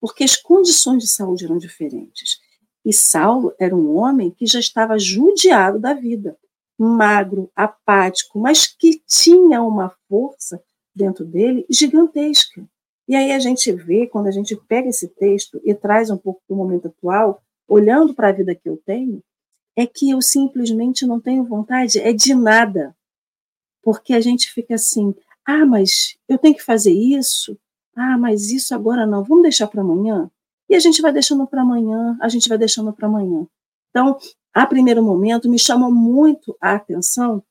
Porque 0.00 0.24
as 0.24 0.36
condições 0.36 1.02
de 1.02 1.08
saúde 1.08 1.44
eram 1.44 1.58
diferentes. 1.58 2.38
E 2.84 2.92
Saulo 2.92 3.54
era 3.58 3.74
um 3.74 3.96
homem 3.96 4.30
que 4.30 4.46
já 4.46 4.58
estava 4.58 4.98
judiado 4.98 5.78
da 5.78 5.94
vida, 5.94 6.36
magro, 6.78 7.50
apático, 7.56 8.38
mas 8.38 8.66
que 8.66 9.00
tinha 9.06 9.62
uma 9.62 9.94
força 10.08 10.62
dentro 10.94 11.24
dele 11.24 11.64
gigantesca. 11.70 12.66
E 13.08 13.14
aí 13.14 13.32
a 13.32 13.38
gente 13.38 13.70
vê, 13.72 14.06
quando 14.06 14.26
a 14.26 14.30
gente 14.30 14.56
pega 14.56 14.88
esse 14.88 15.08
texto 15.08 15.60
e 15.64 15.74
traz 15.74 16.10
um 16.10 16.16
pouco 16.16 16.42
do 16.48 16.56
momento 16.56 16.88
atual, 16.88 17.42
olhando 17.68 18.14
para 18.14 18.28
a 18.28 18.32
vida 18.32 18.54
que 18.54 18.68
eu 18.68 18.80
tenho, 18.84 19.22
é 19.76 19.86
que 19.86 20.10
eu 20.10 20.22
simplesmente 20.22 21.06
não 21.06 21.20
tenho 21.20 21.44
vontade 21.44 21.98
é 21.98 22.12
de 22.12 22.34
nada. 22.34 22.96
Porque 23.82 24.14
a 24.14 24.20
gente 24.20 24.50
fica 24.52 24.74
assim, 24.74 25.14
ah, 25.44 25.66
mas 25.66 26.16
eu 26.28 26.38
tenho 26.38 26.54
que 26.54 26.62
fazer 26.62 26.92
isso, 26.92 27.58
ah, 27.94 28.16
mas 28.16 28.50
isso 28.50 28.74
agora 28.74 29.06
não, 29.06 29.22
vamos 29.22 29.42
deixar 29.42 29.66
para 29.66 29.82
amanhã? 29.82 30.30
A 30.76 30.80
gente 30.80 31.00
vai 31.00 31.12
deixando 31.12 31.46
para 31.46 31.62
amanhã, 31.62 32.16
a 32.20 32.28
gente 32.28 32.48
vai 32.48 32.58
deixando 32.58 32.92
para 32.92 33.06
amanhã. 33.06 33.46
Então, 33.90 34.18
a 34.52 34.66
primeiro 34.66 35.02
momento, 35.02 35.48
me 35.48 35.58
chamou 35.58 35.92
muito 35.92 36.56
a 36.60 36.74
atenção 36.74 37.42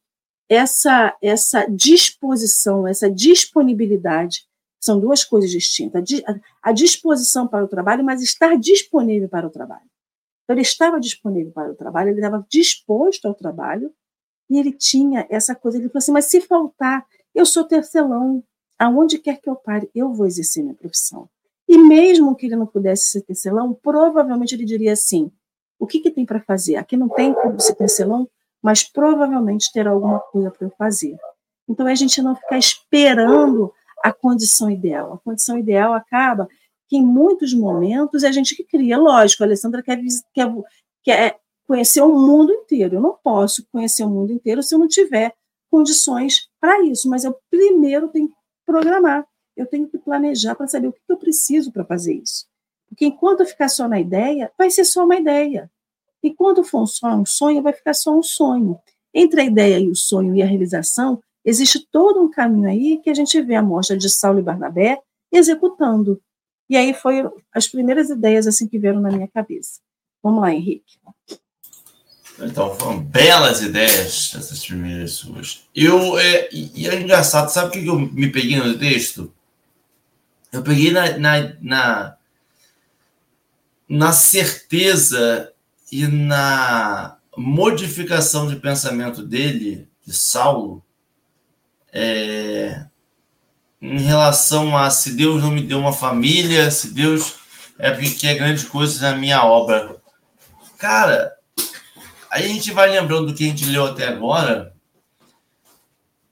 essa, 0.49 1.17
essa 1.21 1.65
disposição, 1.65 2.88
essa 2.88 3.09
disponibilidade 3.09 4.45
são 4.79 4.99
duas 4.99 5.23
coisas 5.23 5.49
distintas. 5.49 6.03
A 6.62 6.71
disposição 6.71 7.47
para 7.47 7.63
o 7.63 7.67
trabalho, 7.67 8.03
mas 8.03 8.21
estar 8.21 8.57
disponível 8.57 9.29
para 9.29 9.47
o 9.47 9.49
trabalho. 9.49 9.89
Então, 10.43 10.55
ele 10.55 10.62
estava 10.62 10.99
disponível 10.99 11.51
para 11.53 11.71
o 11.71 11.75
trabalho, 11.75 12.09
ele 12.09 12.19
estava 12.19 12.45
disposto 12.49 13.25
ao 13.25 13.33
trabalho, 13.33 13.93
e 14.49 14.59
ele 14.59 14.73
tinha 14.73 15.25
essa 15.29 15.55
coisa, 15.55 15.77
ele 15.77 15.88
falou 15.88 15.99
assim, 15.99 16.12
mas 16.12 16.25
se 16.25 16.41
faltar, 16.41 17.05
eu 17.33 17.45
sou 17.45 17.63
tecelão, 17.63 18.43
aonde 18.77 19.17
quer 19.17 19.39
que 19.39 19.49
eu 19.49 19.55
pare, 19.55 19.89
eu 19.95 20.13
vou 20.13 20.27
exercer 20.27 20.62
minha 20.62 20.75
profissão. 20.75 21.29
E 21.73 21.77
mesmo 21.79 22.36
que 22.36 22.45
ele 22.45 22.55
não 22.55 22.67
pudesse 22.67 23.05
ser 23.05 23.23
tecelão, 23.23 23.73
provavelmente 23.73 24.53
ele 24.53 24.63
diria 24.63 24.93
assim, 24.93 25.31
o 25.79 25.88
que, 25.88 25.99
que 25.99 26.12
tem 26.12 26.23
para 26.23 26.39
fazer? 26.39 26.75
Aqui 26.75 26.95
não 26.95 27.09
tem 27.09 27.33
como 27.33 27.59
ser 27.59 27.73
tecelão, 27.73 28.29
mas 28.62 28.83
provavelmente 28.83 29.71
terá 29.73 29.89
alguma 29.89 30.19
coisa 30.19 30.51
para 30.51 30.67
eu 30.67 30.71
fazer. 30.77 31.17
Então, 31.67 31.88
é 31.88 31.93
a 31.93 31.95
gente 31.95 32.21
não 32.21 32.36
ficar 32.36 32.59
esperando 32.59 33.73
a 34.03 34.13
condição 34.13 34.69
ideal. 34.69 35.13
A 35.13 35.17
condição 35.17 35.57
ideal 35.57 35.95
acaba 35.95 36.47
que, 36.88 36.95
em 36.95 37.03
muitos 37.03 37.55
momentos, 37.55 38.21
é 38.21 38.27
a 38.27 38.31
gente 38.31 38.55
que 38.55 38.63
cria. 38.63 38.95
Lógico, 38.95 39.41
a 39.41 39.47
Alessandra 39.47 39.81
quer, 39.81 39.99
quer, 40.31 40.53
quer 41.01 41.39
conhecer 41.65 42.01
o 42.01 42.13
mundo 42.13 42.53
inteiro. 42.53 42.97
Eu 42.97 43.01
não 43.01 43.17
posso 43.23 43.65
conhecer 43.71 44.03
o 44.03 44.09
mundo 44.12 44.31
inteiro 44.31 44.62
se 44.62 44.75
eu 44.75 44.79
não 44.79 44.88
tiver 44.88 45.33
condições 45.71 46.47
para 46.62 46.83
isso, 46.83 47.09
mas 47.09 47.23
eu 47.23 47.36
primeiro 47.49 48.09
tenho 48.09 48.27
que 48.27 48.36
programar, 48.63 49.25
eu 49.55 49.65
tenho 49.65 49.87
que 49.87 49.97
planejar 49.97 50.55
para 50.55 50.67
saber 50.67 50.87
o 50.87 50.93
que 50.93 50.99
eu 51.07 51.17
preciso 51.17 51.71
para 51.71 51.85
fazer 51.85 52.13
isso. 52.13 52.45
Porque 52.89 53.05
enquanto 53.05 53.45
ficar 53.45 53.69
só 53.69 53.87
na 53.87 53.99
ideia, 53.99 54.51
vai 54.57 54.69
ser 54.69 54.85
só 54.85 55.03
uma 55.03 55.15
ideia. 55.15 55.69
E 56.21 56.33
quando 56.33 56.63
for 56.63 56.83
um 56.83 57.25
sonho, 57.25 57.61
vai 57.61 57.73
ficar 57.73 57.93
só 57.93 58.17
um 58.17 58.23
sonho. 58.23 58.79
Entre 59.13 59.41
a 59.41 59.43
ideia 59.43 59.79
e 59.79 59.89
o 59.89 59.95
sonho 59.95 60.35
e 60.35 60.41
a 60.41 60.45
realização, 60.45 61.21
existe 61.43 61.87
todo 61.91 62.21
um 62.21 62.29
caminho 62.29 62.69
aí 62.69 62.97
que 62.97 63.09
a 63.09 63.13
gente 63.13 63.41
vê 63.41 63.55
a 63.55 63.61
mostra 63.61 63.97
de 63.97 64.09
Saulo 64.09 64.39
e 64.39 64.43
Barnabé 64.43 64.99
executando. 65.31 66.21
E 66.69 66.77
aí 66.77 66.93
foi 66.93 67.29
as 67.53 67.67
primeiras 67.67 68.09
ideias 68.09 68.47
assim 68.47 68.67
que 68.67 68.79
vieram 68.79 69.01
na 69.01 69.11
minha 69.11 69.27
cabeça. 69.27 69.81
Vamos 70.21 70.41
lá, 70.41 70.53
Henrique. 70.53 70.97
Então, 72.39 72.73
foram 72.75 72.99
belas 72.99 73.61
ideias 73.61 74.33
essas 74.35 74.65
primeiras 74.65 75.11
suas. 75.13 75.67
Eu, 75.75 76.17
é, 76.17 76.49
e 76.51 76.87
é 76.87 76.99
engraçado, 76.99 77.49
sabe 77.49 77.67
o 77.67 77.71
que 77.71 77.87
eu 77.87 77.99
me 77.99 78.31
peguei 78.31 78.57
no 78.57 78.77
texto? 78.77 79.31
Eu 80.53 80.61
peguei 80.61 80.91
na, 80.91 81.17
na, 81.17 81.53
na, 81.59 82.17
na 83.89 84.11
certeza 84.11 85.51
e 85.91 86.05
na 86.05 87.17
modificação 87.35 88.47
de 88.47 88.57
pensamento 88.57 89.23
dele, 89.23 89.89
de 90.05 90.13
Saulo, 90.13 90.83
é, 91.91 92.85
em 93.81 93.99
relação 94.01 94.77
a 94.77 94.91
se 94.91 95.13
Deus 95.13 95.41
não 95.41 95.49
me 95.49 95.63
deu 95.63 95.79
uma 95.79 95.91
família, 95.91 96.69
se 96.69 96.93
Deus 96.93 97.35
é 97.79 97.89
porque 97.89 98.11
quer 98.11 98.35
grandes 98.35 98.63
coisas 98.63 99.01
na 99.01 99.15
minha 99.15 99.43
obra. 99.43 99.97
Cara, 100.77 101.33
aí 102.29 102.45
a 102.45 102.47
gente 102.47 102.71
vai 102.71 102.91
lembrando 102.91 103.27
do 103.27 103.33
que 103.33 103.43
a 103.43 103.47
gente 103.47 103.65
leu 103.65 103.87
até 103.87 104.07
agora, 104.07 104.71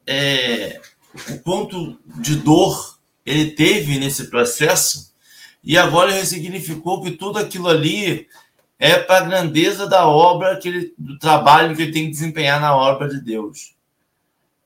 é, 0.05 0.79
o 1.27 1.39
quanto 1.39 1.99
de 2.05 2.35
dor 2.35 2.90
ele 3.25 3.51
teve 3.51 3.99
nesse 3.99 4.29
processo, 4.29 5.11
e 5.63 5.77
agora 5.77 6.15
ele 6.15 6.25
significou 6.25 7.01
que 7.01 7.11
tudo 7.11 7.37
aquilo 7.37 7.67
ali 7.67 8.27
é 8.79 8.97
para 8.97 9.17
a 9.19 9.27
grandeza 9.27 9.87
da 9.87 10.07
obra, 10.07 10.57
que 10.57 10.67
ele, 10.67 10.93
do 10.97 11.19
trabalho 11.19 11.75
que 11.75 11.83
ele 11.83 11.91
tem 11.91 12.05
que 12.05 12.11
desempenhar 12.11 12.59
na 12.59 12.75
obra 12.75 13.07
de 13.07 13.21
Deus. 13.21 13.75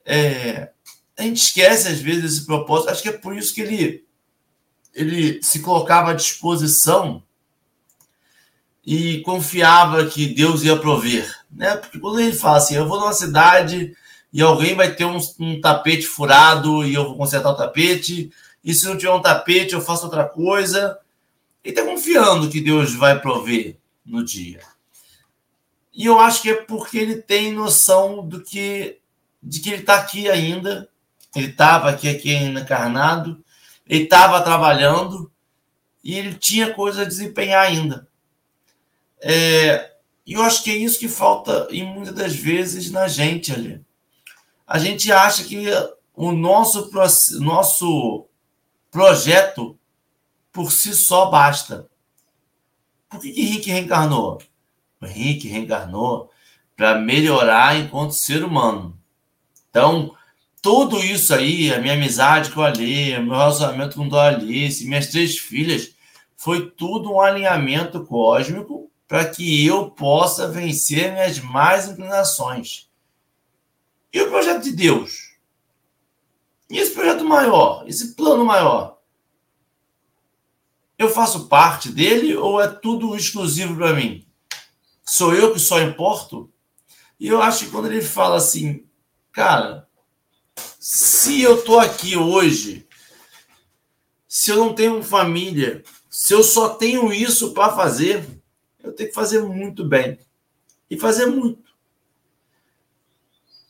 É, 0.06 0.70
a 1.18 1.24
gente 1.24 1.42
esquece 1.42 1.90
às 1.90 2.00
vezes 2.00 2.24
esse 2.24 2.46
propósito. 2.46 2.92
Acho 2.92 3.02
que 3.02 3.10
é 3.10 3.18
por 3.18 3.36
isso 3.36 3.54
que 3.54 3.60
ele, 3.60 4.06
ele 4.94 5.44
se 5.44 5.60
colocava 5.60 6.12
à 6.12 6.14
disposição 6.14 7.22
e 8.86 9.20
confiava 9.22 10.06
que 10.06 10.28
Deus 10.28 10.64
ia 10.64 10.78
prover, 10.78 11.30
né? 11.52 11.76
Porque 11.76 12.00
quando 12.00 12.20
ele 12.20 12.34
fala 12.34 12.58
assim, 12.58 12.76
eu 12.76 12.88
vou 12.88 13.00
numa 13.00 13.14
cidade 13.14 13.94
e 14.32 14.42
alguém 14.42 14.76
vai 14.76 14.94
ter 14.94 15.06
um, 15.06 15.18
um 15.40 15.60
tapete 15.60 16.06
furado 16.06 16.86
e 16.86 16.94
eu 16.94 17.06
vou 17.06 17.18
consertar 17.18 17.50
o 17.50 17.56
tapete, 17.58 18.32
e 18.66 18.74
se 18.74 18.86
não 18.86 18.98
tiver 18.98 19.14
um 19.14 19.22
tapete 19.22 19.74
eu 19.74 19.82
faço 19.82 20.06
outra 20.06 20.26
coisa. 20.26 21.00
Ele 21.64 21.74
está 21.74 21.90
confiando 21.90 22.50
que 22.50 22.60
Deus 22.60 22.94
vai 22.94 23.20
prover 23.20 23.78
no 24.06 24.26
dia. 24.26 24.60
E 25.94 26.06
eu 26.06 26.20
acho 26.20 26.42
que 26.42 26.50
é 26.50 26.56
porque 26.56 26.98
ele 26.98 27.22
tem 27.22 27.54
noção 27.54 28.28
do 28.28 28.42
que 28.42 29.00
de 29.42 29.60
que 29.60 29.70
ele 29.70 29.82
está 29.82 29.96
aqui 29.96 30.30
ainda 30.30 30.90
ele 31.36 31.48
estava 31.48 31.90
aqui, 31.90 32.08
aqui 32.08 32.34
encarnado, 32.34 33.44
ele 33.86 34.06
estava 34.06 34.42
trabalhando 34.42 35.30
e 36.04 36.18
ele 36.18 36.34
tinha 36.34 36.74
coisa 36.74 37.02
a 37.02 37.06
desempenhar 37.06 37.66
ainda. 37.66 38.08
É, 39.22 39.92
e 40.26 40.34
eu 40.34 40.42
acho 40.42 40.64
que 40.64 40.72
é 40.72 40.76
isso 40.76 41.00
que 41.00 41.10
falta, 41.10 41.68
e 41.70 41.84
muitas 41.84 42.16
das 42.16 42.36
vezes, 42.36 42.90
na 42.90 43.08
gente 43.08 43.52
ali. 43.52 43.84
A 44.66 44.80
gente 44.80 45.12
acha 45.12 45.44
que 45.44 45.66
o 46.14 46.32
nosso, 46.32 46.90
nosso 47.42 48.28
projeto 48.96 49.78
por 50.54 50.72
si 50.72 50.96
só 50.96 51.26
basta. 51.30 51.90
Por 53.10 53.20
que, 53.20 53.30
que 53.34 53.42
Henrique 53.42 53.70
reencarnou? 53.70 54.42
Henrique 55.04 55.50
reencarnou 55.50 56.32
para 56.78 56.98
melhorar 56.98 57.76
enquanto 57.76 58.14
ser 58.14 58.42
humano. 58.42 58.98
Então, 59.70 60.16
tudo 60.62 61.04
isso 61.04 61.34
aí, 61.34 61.74
a 61.74 61.82
minha 61.82 61.96
amizade 61.96 62.52
com 62.52 62.62
a 62.62 62.70
Alê, 62.70 63.20
meu 63.20 63.36
relacionamento 63.36 63.98
com 63.98 64.16
a 64.16 64.28
Alice, 64.28 64.88
minhas 64.88 65.08
três 65.08 65.38
filhas, 65.38 65.94
foi 66.38 66.72
tudo 66.72 67.12
um 67.12 67.20
alinhamento 67.20 68.06
cósmico 68.06 68.90
para 69.10 69.26
que 69.26 69.66
eu 69.66 69.92
possa 69.92 70.48
vencer 70.48 71.12
minhas 71.12 71.38
mais 71.42 71.90
inclinações. 71.90 72.90
E 74.14 74.22
o 74.22 74.30
projeto 74.30 74.64
de 74.64 74.72
Deus? 74.72 75.25
E 76.70 76.78
esse 76.78 76.94
projeto 76.94 77.24
maior, 77.24 77.84
esse 77.88 78.16
plano 78.16 78.44
maior? 78.44 79.00
Eu 80.98 81.10
faço 81.10 81.48
parte 81.48 81.90
dele 81.90 82.36
ou 82.36 82.62
é 82.62 82.68
tudo 82.68 83.16
exclusivo 83.16 83.76
para 83.76 83.94
mim? 83.94 84.26
Sou 85.04 85.36
eu 85.36 85.54
que 85.54 85.60
só 85.60 85.82
importo? 85.82 86.52
E 87.20 87.28
eu 87.28 87.42
acho 87.42 87.66
que 87.66 87.72
quando 87.72 87.86
ele 87.86 88.02
fala 88.02 88.38
assim, 88.38 88.86
cara, 89.32 89.88
se 90.80 91.42
eu 91.42 91.60
estou 91.60 91.80
aqui 91.80 92.18
hoje, 92.18 92.88
se 94.28 94.52
eu 94.52 94.58
não 94.58 94.74
tenho 94.74 95.02
família, 95.04 95.84
se 96.10 96.34
eu 96.34 96.44
só 96.44 96.70
tenho 96.70 97.12
isso 97.12 97.54
para 97.54 97.76
fazer, 97.76 98.26
eu 98.84 98.94
tenho 98.94 99.10
que 99.10 99.16
fazer 99.16 99.42
muito 99.42 99.84
bem. 99.84 100.20
E 100.90 101.00
fazer 101.00 101.26
muito. 101.26 101.64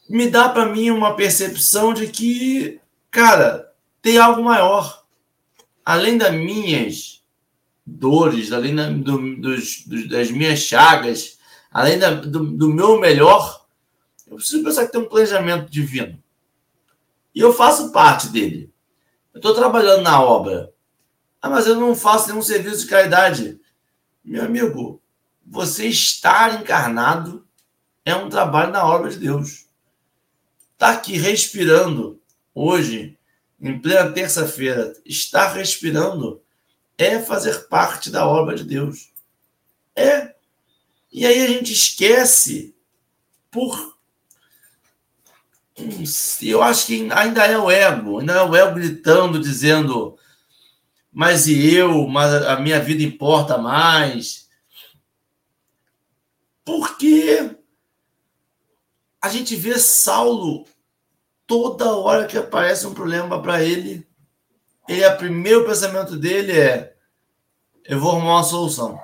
me 0.10 0.29
dá 0.29 0.49
para 0.49 0.65
mim 0.65 0.91
uma 0.91 1.15
percepção 1.15 1.93
de 1.93 2.08
que, 2.08 2.79
cara, 3.15 3.73
tem 4.01 4.17
algo 4.17 4.43
maior. 4.43 5.06
Além 5.86 6.17
das 6.17 6.34
minhas 6.34 7.23
dores, 7.86 8.51
além 8.51 8.75
da, 8.75 8.89
do, 8.89 9.38
dos, 9.38 9.86
das 10.10 10.30
minhas 10.30 10.60
chagas, 10.60 11.39
além 11.71 11.97
da, 11.97 12.13
do, 12.13 12.45
do 12.45 12.67
meu 12.67 12.99
melhor, 12.99 13.65
eu 14.28 14.36
preciso 14.36 14.63
pensar 14.63 14.86
que 14.86 14.91
tem 14.91 14.99
um 14.99 15.08
planejamento 15.08 15.71
divino. 15.71 16.21
E 17.34 17.39
eu 17.39 17.54
faço 17.54 17.93
parte 17.93 18.28
dele. 18.28 18.69
Eu 19.34 19.38
estou 19.38 19.56
trabalhando 19.56 20.01
na 20.01 20.21
obra. 20.21 20.73
Ah, 21.41 21.49
mas 21.49 21.67
eu 21.67 21.75
não 21.75 21.95
faço 21.95 22.28
nenhum 22.28 22.41
serviço 22.41 22.82
de 22.82 22.88
caridade. 22.88 23.62
Meu 24.23 24.43
amigo, 24.43 25.01
você 25.45 25.88
estar 25.88 26.60
encarnado 26.60 27.47
é 28.04 28.13
um 28.13 28.28
trabalho 28.28 28.73
na 28.73 28.86
obra 28.86 29.10
de 29.10 29.19
Deus. 29.19 29.67
Estar 30.73 30.91
tá 30.91 30.91
aqui 30.91 31.17
respirando 31.17 32.19
hoje, 32.55 33.17
em 33.61 33.77
plena 33.77 34.11
terça-feira, 34.11 34.95
estar 35.05 35.53
respirando 35.53 36.41
é 36.97 37.19
fazer 37.19 37.67
parte 37.67 38.09
da 38.09 38.25
obra 38.25 38.55
de 38.55 38.63
Deus. 38.63 39.11
É. 39.95 40.33
E 41.11 41.25
aí 41.25 41.43
a 41.43 41.47
gente 41.47 41.73
esquece 41.73 42.73
por. 43.51 43.95
Eu 46.41 46.63
acho 46.63 46.87
que 46.87 47.11
ainda 47.11 47.45
é 47.45 47.57
o 47.57 47.69
ego, 47.69 48.19
ainda 48.19 48.33
é 48.33 48.41
o 48.41 48.55
ego 48.55 48.75
gritando, 48.75 49.39
dizendo: 49.39 50.17
mas 51.11 51.47
e 51.47 51.73
eu, 51.73 52.07
mas 52.07 52.33
a 52.33 52.59
minha 52.59 52.79
vida 52.79 53.03
importa 53.03 53.57
mais. 53.57 54.49
Porque 56.63 57.55
a 59.21 59.29
gente 59.29 59.55
vê 59.55 59.77
Saulo 59.79 60.65
toda 61.47 61.95
hora 61.95 62.25
que 62.25 62.38
aparece 62.38 62.86
um 62.88 62.93
problema 62.93 63.41
para 63.41 63.63
ele, 63.63 64.08
ele 64.88 65.05
o 65.05 65.17
primeiro 65.17 65.65
pensamento 65.65 66.15
dele 66.15 66.51
é 66.51 66.95
eu 67.88 67.99
vou 67.99 68.12
arrumar 68.12 68.38
uma 68.38 68.43
solução. 68.43 68.99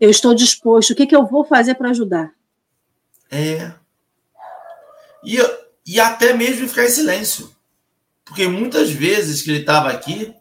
Eu 0.00 0.10
estou 0.10 0.34
disposto. 0.34 0.90
O 0.90 0.96
que, 0.96 1.06
que 1.06 1.14
eu 1.14 1.26
vou 1.26 1.44
fazer 1.44 1.74
para 1.76 1.90
ajudar? 1.90 2.32
É. 3.30 3.72
E, 5.24 5.38
e 5.86 6.00
até 6.00 6.32
mesmo 6.32 6.68
ficar 6.68 6.84
em 6.84 6.90
silêncio. 6.90 7.54
Porque 8.24 8.48
muitas 8.48 8.90
vezes 8.90 9.42
que 9.42 9.50
ele 9.50 9.60
estava 9.60 9.90
aqui, 9.90 10.34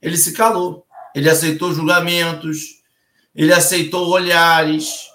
ele 0.00 0.16
se 0.16 0.32
calou. 0.32 0.86
Ele 1.14 1.28
aceitou 1.28 1.72
julgamentos, 1.72 2.82
ele 3.34 3.52
aceitou 3.52 4.08
olhares. 4.08 5.08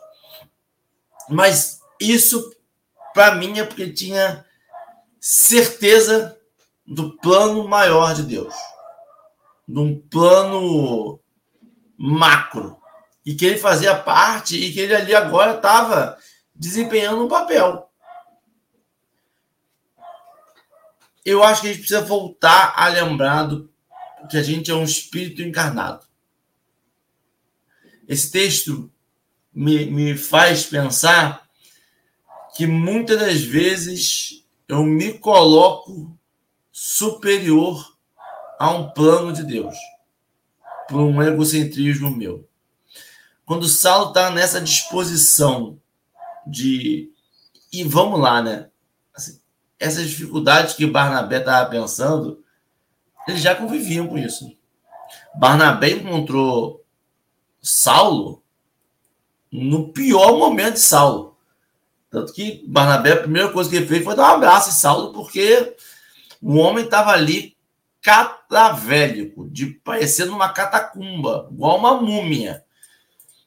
Mas 1.30 1.80
isso, 2.00 2.52
para 3.14 3.36
mim, 3.36 3.60
é 3.60 3.64
porque 3.64 3.92
tinha 3.92 4.46
certeza 5.30 6.40
do 6.86 7.18
plano 7.18 7.68
maior 7.68 8.16
de 8.16 8.24
Deus. 8.24 8.54
De 9.68 9.78
um 9.78 10.00
plano 10.00 11.20
macro. 11.98 12.78
E 13.26 13.36
que 13.36 13.46
ele 13.46 13.58
fazia 13.58 13.94
parte 13.94 14.56
e 14.56 14.72
que 14.72 14.80
ele 14.80 14.96
ali 14.96 15.14
agora 15.14 15.58
estava 15.58 16.18
desempenhando 16.56 17.26
um 17.26 17.28
papel. 17.28 17.92
Eu 21.26 21.44
acho 21.44 21.60
que 21.60 21.68
a 21.68 21.72
gente 21.72 21.80
precisa 21.80 22.02
voltar 22.06 22.74
a 22.78 22.88
lembrar 22.88 23.44
do 23.48 23.70
que 24.30 24.38
a 24.38 24.44
gente 24.44 24.72
é 24.72 24.74
um 24.74 24.86
espírito 24.86 25.42
encarnado. 25.42 26.08
Esse 28.08 28.32
texto 28.32 28.90
me, 29.54 29.88
me 29.88 30.18
faz 30.18 30.66
pensar 30.66 31.46
que 32.56 32.66
muitas 32.66 33.20
das 33.20 33.42
vezes 33.42 34.47
eu 34.68 34.84
me 34.84 35.18
coloco 35.18 36.18
superior 36.72 37.98
a 38.60 38.72
um 38.72 38.90
plano 38.90 39.32
de 39.32 39.44
Deus, 39.44 39.76
por 40.88 41.00
um 41.00 41.22
egocentrismo 41.22 42.10
meu. 42.10 42.48
Quando 43.46 43.68
Saulo 43.68 44.10
está 44.10 44.30
nessa 44.30 44.60
disposição 44.60 45.80
de. 46.46 47.12
E 47.72 47.84
vamos 47.84 48.20
lá, 48.20 48.42
né? 48.42 48.70
Assim, 49.14 49.40
essas 49.80 50.10
dificuldades 50.10 50.74
que 50.74 50.86
Barnabé 50.86 51.40
estava 51.40 51.70
pensando, 51.70 52.44
eles 53.28 53.42
já 53.42 53.56
conviviam 53.56 54.08
com 54.08 54.18
isso. 54.18 54.56
Barnabé 55.36 55.92
encontrou 55.92 56.84
Saulo 57.62 58.44
no 59.52 59.92
pior 59.92 60.38
momento 60.38 60.74
de 60.74 60.80
Saulo. 60.80 61.27
Tanto 62.20 62.34
que 62.34 62.64
Barnabé, 62.68 63.14
a 63.14 63.18
primeira 63.18 63.50
coisa 63.50 63.70
que 63.70 63.76
ele 63.76 63.88
fez 63.88 64.04
foi 64.04 64.16
dar 64.16 64.32
um 64.32 64.36
abraço 64.36 64.70
em 64.70 64.74
Saulo, 64.74 65.14
porque 65.14 65.76
o 66.42 66.58
homem 66.58 66.86
estava 66.86 67.12
ali 67.12 67.56
catavélico, 68.02 69.50
de 69.50 69.68
parecendo 69.68 70.34
uma 70.34 70.50
catacumba, 70.50 71.48
igual 71.52 71.78
uma 71.78 72.02
múmia. 72.02 72.64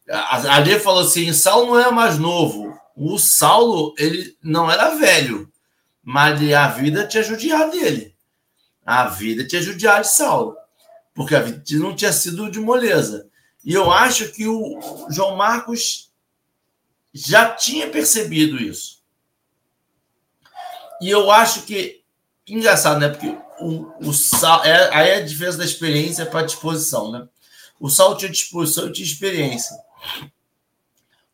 Ali 0.09 0.79
falou 0.79 1.03
assim: 1.03 1.33
Saulo 1.33 1.75
não 1.75 1.81
é 1.81 1.91
mais 1.91 2.19
novo. 2.19 2.79
O 2.97 3.19
Saulo, 3.19 3.95
ele 3.97 4.37
não 4.43 4.71
era 4.71 4.97
velho, 4.97 5.51
mas 6.03 6.41
a 6.53 6.69
vida 6.69 7.07
tinha 7.07 7.23
judiado 7.23 7.71
dele 7.71 8.15
a 8.85 9.07
vida 9.07 9.47
tinha 9.47 9.63
judiado 9.63 10.03
de 10.03 10.13
Saulo, 10.13 10.57
porque 11.15 11.37
a 11.37 11.41
vida 11.41 11.63
não 11.75 11.95
tinha 11.95 12.13
sido 12.13 12.51
de 12.51 12.59
moleza. 12.59 13.29
E 13.65 13.73
eu 13.73 13.93
acho 13.93 14.33
que 14.33 14.49
o 14.49 15.07
João 15.11 15.37
Marcos 15.37 16.10
já 17.13 17.51
tinha 17.55 17.89
percebido 17.89 18.61
isso. 18.61 19.01
E 21.01 21.09
eu 21.09 21.31
acho 21.31 21.63
que, 21.63 22.03
engraçado, 22.47 23.01
né? 23.01 23.09
Porque 23.09 23.37
o, 23.61 24.09
o 24.09 24.13
Saulo, 24.13 24.65
é, 24.65 24.95
aí 24.95 25.09
é 25.11 25.15
a 25.17 25.25
diferença 25.25 25.59
da 25.59 25.65
experiência 25.65 26.27
para 26.27 26.41
a 26.41 26.47
disposição, 26.47 27.11
né? 27.11 27.27
O 27.79 27.89
Saulo 27.89 28.17
tinha 28.17 28.31
disposição 28.31 28.89
e 28.89 28.93
tinha 28.93 29.07
experiência. 29.07 29.75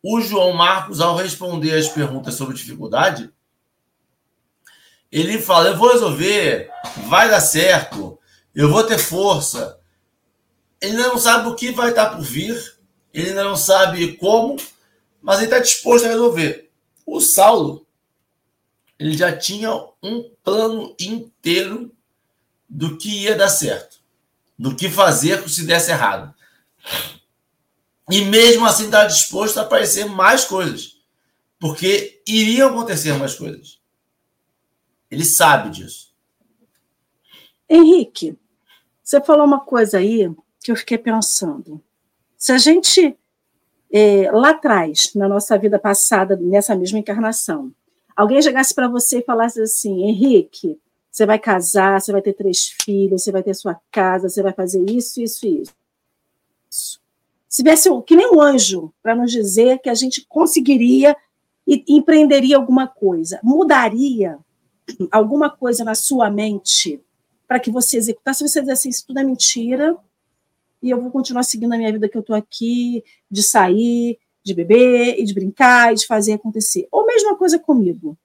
O 0.02 0.20
João 0.20 0.52
Marcos, 0.52 1.00
ao 1.00 1.16
responder 1.16 1.76
as 1.76 1.88
perguntas 1.88 2.34
sobre 2.34 2.54
dificuldade, 2.54 3.32
ele 5.10 5.40
fala: 5.40 5.70
Eu 5.70 5.76
vou 5.76 5.90
resolver, 5.90 6.70
vai 7.08 7.28
dar 7.28 7.40
certo, 7.40 8.18
eu 8.54 8.70
vou 8.70 8.84
ter 8.84 8.98
força. 8.98 9.78
Ele 10.80 10.96
não 10.98 11.18
sabe 11.18 11.48
o 11.48 11.54
que 11.56 11.72
vai 11.72 11.90
estar 11.90 12.10
por 12.10 12.22
vir, 12.22 12.76
ele 13.12 13.32
não 13.32 13.56
sabe 13.56 14.16
como, 14.16 14.56
mas 15.26 15.38
ele 15.38 15.46
está 15.46 15.58
disposto 15.58 16.04
a 16.04 16.08
resolver. 16.08 16.70
O 17.04 17.20
Saulo, 17.20 17.84
ele 18.96 19.18
já 19.18 19.36
tinha 19.36 19.74
um 20.00 20.30
plano 20.44 20.94
inteiro 21.00 21.92
do 22.68 22.96
que 22.96 23.24
ia 23.24 23.34
dar 23.34 23.48
certo, 23.48 23.98
do 24.56 24.76
que 24.76 24.88
fazer 24.88 25.46
se 25.48 25.66
desse 25.66 25.90
errado. 25.90 26.32
E 28.08 28.24
mesmo 28.24 28.64
assim 28.64 28.84
está 28.84 29.04
disposto 29.04 29.58
a 29.58 29.62
aparecer 29.62 30.06
mais 30.06 30.44
coisas, 30.44 30.96
porque 31.58 32.22
iriam 32.24 32.70
acontecer 32.70 33.12
mais 33.14 33.34
coisas. 33.34 33.80
Ele 35.10 35.24
sabe 35.24 35.70
disso. 35.70 36.14
Henrique, 37.68 38.38
você 39.02 39.20
falou 39.20 39.44
uma 39.44 39.58
coisa 39.58 39.98
aí 39.98 40.32
que 40.62 40.70
eu 40.70 40.76
fiquei 40.76 40.98
pensando. 40.98 41.82
Se 42.38 42.52
a 42.52 42.58
gente, 42.58 43.16
é, 43.92 44.30
lá 44.30 44.50
atrás, 44.50 45.12
na 45.14 45.28
nossa 45.28 45.56
vida 45.58 45.78
passada, 45.78 46.36
nessa 46.36 46.74
mesma 46.74 46.98
encarnação, 46.98 47.72
alguém 48.16 48.40
chegasse 48.42 48.74
para 48.74 48.88
você 48.88 49.18
e 49.18 49.24
falasse 49.24 49.60
assim: 49.60 50.04
Henrique, 50.04 50.78
você 51.10 51.24
vai 51.24 51.38
casar, 51.38 52.00
você 52.00 52.12
vai 52.12 52.22
ter 52.22 52.34
três 52.34 52.68
filhos, 52.82 53.22
você 53.22 53.32
vai 53.32 53.42
ter 53.42 53.54
sua 53.54 53.80
casa, 53.90 54.28
você 54.28 54.42
vai 54.42 54.52
fazer 54.52 54.84
isso, 54.90 55.20
isso 55.20 55.46
e 55.46 55.62
isso. 55.62 57.00
Se 57.48 57.62
viesse 57.62 57.88
que 58.02 58.16
nem 58.16 58.30
um 58.30 58.40
anjo 58.40 58.92
para 59.02 59.14
nos 59.14 59.32
dizer 59.32 59.78
que 59.78 59.88
a 59.88 59.94
gente 59.94 60.26
conseguiria 60.28 61.16
e 61.66 61.82
empreenderia 61.88 62.56
alguma 62.56 62.86
coisa, 62.86 63.40
mudaria 63.42 64.38
alguma 65.10 65.48
coisa 65.48 65.84
na 65.84 65.94
sua 65.94 66.30
mente 66.30 67.00
para 67.48 67.58
que 67.58 67.70
você 67.70 67.96
executasse, 67.96 68.46
você 68.46 68.60
dizer 68.60 68.72
assim, 68.72 68.88
isso 68.88 69.06
tudo 69.06 69.20
é 69.20 69.24
mentira, 69.24 69.96
e 70.86 70.90
eu 70.90 71.02
vou 71.02 71.10
continuar 71.10 71.42
seguindo 71.42 71.72
a 71.72 71.76
minha 71.76 71.90
vida 71.90 72.08
que 72.08 72.16
eu 72.16 72.20
estou 72.20 72.36
aqui, 72.36 73.02
de 73.28 73.42
sair, 73.42 74.18
de 74.44 74.54
beber, 74.54 75.18
e 75.18 75.24
de 75.24 75.34
brincar, 75.34 75.92
e 75.92 75.96
de 75.96 76.06
fazer 76.06 76.34
acontecer. 76.34 76.86
Ou 76.92 77.04
mesma 77.04 77.36
coisa 77.36 77.58
comigo. 77.58 78.16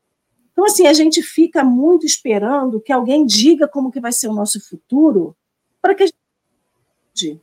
Então, 0.52 0.64
assim, 0.64 0.86
a 0.86 0.94
gente 0.94 1.24
fica 1.24 1.64
muito 1.64 2.06
esperando 2.06 2.80
que 2.80 2.94
alguém 2.94 3.26
diga 3.26 3.68
como 3.68 3.92
que 3.92 4.00
vai 4.00 4.12
ser 4.12 4.28
o 4.28 4.34
nosso 4.34 4.64
futuro, 4.64 5.36
para 5.82 5.96
que 5.96 6.04
a 6.04 6.08
gente... 7.16 7.42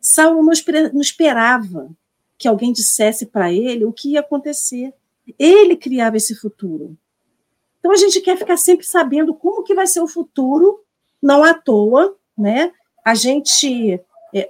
Saulo 0.00 0.42
não 0.42 1.00
esperava 1.00 1.90
que 2.38 2.48
alguém 2.48 2.72
dissesse 2.72 3.26
para 3.26 3.52
ele 3.52 3.84
o 3.84 3.92
que 3.92 4.12
ia 4.12 4.20
acontecer. 4.20 4.94
Ele 5.38 5.76
criava 5.76 6.16
esse 6.16 6.34
futuro. 6.34 6.96
Então 7.78 7.90
a 7.92 7.96
gente 7.96 8.20
quer 8.22 8.38
ficar 8.38 8.56
sempre 8.56 8.86
sabendo 8.86 9.34
como 9.34 9.62
que 9.62 9.74
vai 9.74 9.86
ser 9.86 10.00
o 10.00 10.08
futuro, 10.08 10.80
não 11.22 11.44
à 11.44 11.52
toa, 11.52 12.16
né? 12.38 12.72
A 13.04 13.14
gente, 13.14 14.00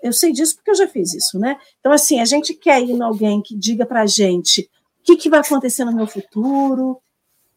eu 0.03 0.13
sei 0.13 0.33
disso 0.33 0.57
porque 0.57 0.71
eu 0.71 0.75
já 0.75 0.89
fiz 0.89 1.15
isso, 1.15 1.39
né? 1.39 1.59
Então 1.81 1.93
assim, 1.93 2.21
a 2.21 2.25
gente 2.25 2.55
quer 2.55 2.81
ir 2.81 2.91
em 2.91 3.03
alguém 3.03 3.43
que 3.43 3.57
diga 3.57 3.85
para 3.87 4.03
a 4.03 4.07
gente 4.07 4.69
o 5.01 5.05
que, 5.05 5.17
que 5.17 5.31
vai 5.31 5.41
acontecer 5.41 5.85
no 5.85 5.95
meu 5.95 6.07
futuro, 6.07 7.01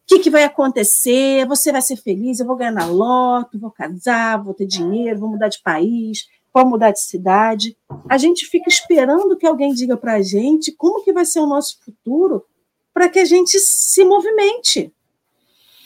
que, 0.09 0.17
que 0.17 0.29
vai 0.31 0.43
acontecer, 0.43 1.45
você 1.47 1.71
vai 1.71 1.83
ser 1.83 1.95
feliz, 1.95 2.39
eu 2.39 2.47
vou 2.47 2.55
ganhar 2.55 2.71
na 2.71 2.87
loto, 2.87 3.59
vou 3.59 3.69
casar, 3.69 4.43
vou 4.43 4.55
ter 4.55 4.65
dinheiro, 4.65 5.19
vou 5.19 5.29
mudar 5.29 5.49
de 5.49 5.61
país, 5.61 6.27
vou 6.51 6.65
mudar 6.65 6.89
de 6.89 6.99
cidade. 6.99 7.77
A 8.09 8.17
gente 8.17 8.47
fica 8.47 8.67
esperando 8.67 9.37
que 9.37 9.45
alguém 9.45 9.71
diga 9.71 9.95
para 9.95 10.15
a 10.15 10.21
gente 10.23 10.71
como 10.71 11.03
que 11.03 11.13
vai 11.13 11.25
ser 11.25 11.39
o 11.41 11.45
nosso 11.45 11.77
futuro 11.85 12.43
para 12.91 13.07
que 13.07 13.19
a 13.19 13.25
gente 13.25 13.59
se 13.59 14.03
movimente, 14.03 14.91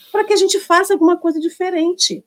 para 0.10 0.24
que 0.24 0.32
a 0.32 0.38
gente 0.38 0.58
faça 0.58 0.94
alguma 0.94 1.18
coisa 1.18 1.38
diferente. 1.38 2.26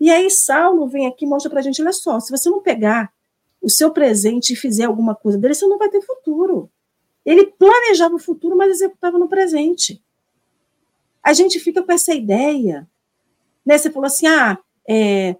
E 0.00 0.10
aí 0.10 0.28
Saulo 0.30 0.88
vem 0.88 1.06
aqui 1.06 1.24
e 1.24 1.28
mostra 1.28 1.48
para 1.48 1.60
a 1.60 1.62
gente, 1.62 1.80
olha 1.80 1.92
só, 1.92 2.18
se 2.18 2.32
você 2.32 2.50
não 2.50 2.60
pegar 2.60 3.12
o 3.60 3.68
seu 3.68 3.90
presente 3.90 4.52
e 4.52 4.56
fizer 4.56 4.84
alguma 4.84 5.14
coisa 5.14 5.38
dele, 5.38 5.54
você 5.54 5.66
não 5.66 5.78
vai 5.78 5.88
ter 5.88 6.00
futuro. 6.02 6.70
Ele 7.24 7.46
planejava 7.46 8.14
o 8.14 8.18
futuro, 8.18 8.56
mas 8.56 8.70
executava 8.70 9.18
no 9.18 9.28
presente 9.28 10.02
a 11.28 11.34
gente 11.34 11.60
fica 11.60 11.82
com 11.82 11.92
essa 11.92 12.14
ideia. 12.14 12.88
Né? 13.64 13.76
Você 13.76 13.90
falou 13.90 14.06
assim, 14.06 14.26
ah, 14.26 14.58
é, 14.88 15.36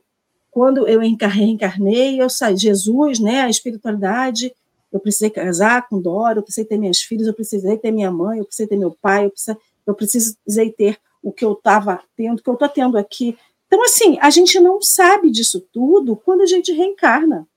quando 0.50 0.87
eu 0.87 1.00
reencarnei, 1.00 2.20
eu 2.20 2.28
saí, 2.28 2.57
Jesus, 2.59 3.18
né, 3.18 3.40
a 3.40 3.48
espiritualidade, 3.48 4.52
eu 4.92 5.00
precisei 5.00 5.31
casar 5.31 5.88
com 5.88 5.98
Dora, 5.98 6.38
eu 6.38 6.42
precisei 6.42 6.66
ter 6.66 6.76
minhas 6.76 7.00
filhas, 7.00 7.26
eu 7.26 7.33
precisei 7.33 7.78
ter 7.78 7.90
minha 7.90 8.11
mãe, 8.11 8.38
eu 8.38 8.44
precisei 8.44 8.66
ter 8.66 8.76
meu 8.76 8.96
pai, 9.00 9.24
eu 9.24 9.31
precisei, 9.31 9.57
eu 9.87 9.94
precisei 9.94 10.70
ter 10.72 10.98
o 11.22 11.33
que 11.33 11.44
eu 11.44 11.52
estava 11.52 12.02
tendo, 12.14 12.38
o 12.38 12.42
que 12.42 12.50
eu 12.50 12.54
estou 12.54 12.68
tendo 12.68 12.98
aqui. 12.98 13.37
Então, 13.66 13.83
assim, 13.83 14.18
a 14.20 14.28
gente 14.28 14.61
não 14.61 14.83
sabe 14.83 15.31
disso 15.31 15.66
tudo 15.72 16.16
quando 16.16 16.42
a 16.42 16.46
gente 16.46 16.70
reencarna. 16.70 17.48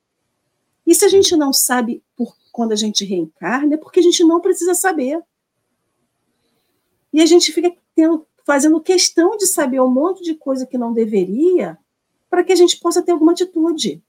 E 0.85 0.95
se 0.95 1.05
a 1.05 1.09
gente 1.09 1.35
não 1.35 1.53
sabe 1.53 2.03
por, 2.15 2.35
quando 2.51 2.71
a 2.71 2.75
gente 2.75 3.05
reencarna, 3.05 3.75
é 3.75 3.77
porque 3.77 3.99
a 3.99 4.03
gente 4.03 4.23
não 4.23 4.39
precisa 4.39 4.73
saber. 4.73 5.21
E 7.13 7.21
a 7.21 7.25
gente 7.25 7.51
fica 7.51 7.73
tendo, 7.95 8.25
fazendo 8.45 8.81
questão 8.81 9.37
de 9.37 9.45
saber 9.45 9.81
um 9.81 9.89
monte 9.89 10.23
de 10.23 10.35
coisa 10.35 10.65
que 10.65 10.77
não 10.77 10.93
deveria, 10.93 11.77
para 12.29 12.43
que 12.43 12.51
a 12.53 12.55
gente 12.55 12.79
possa 12.79 13.01
ter 13.01 13.11
alguma 13.11 13.33
atitude. 13.33 14.01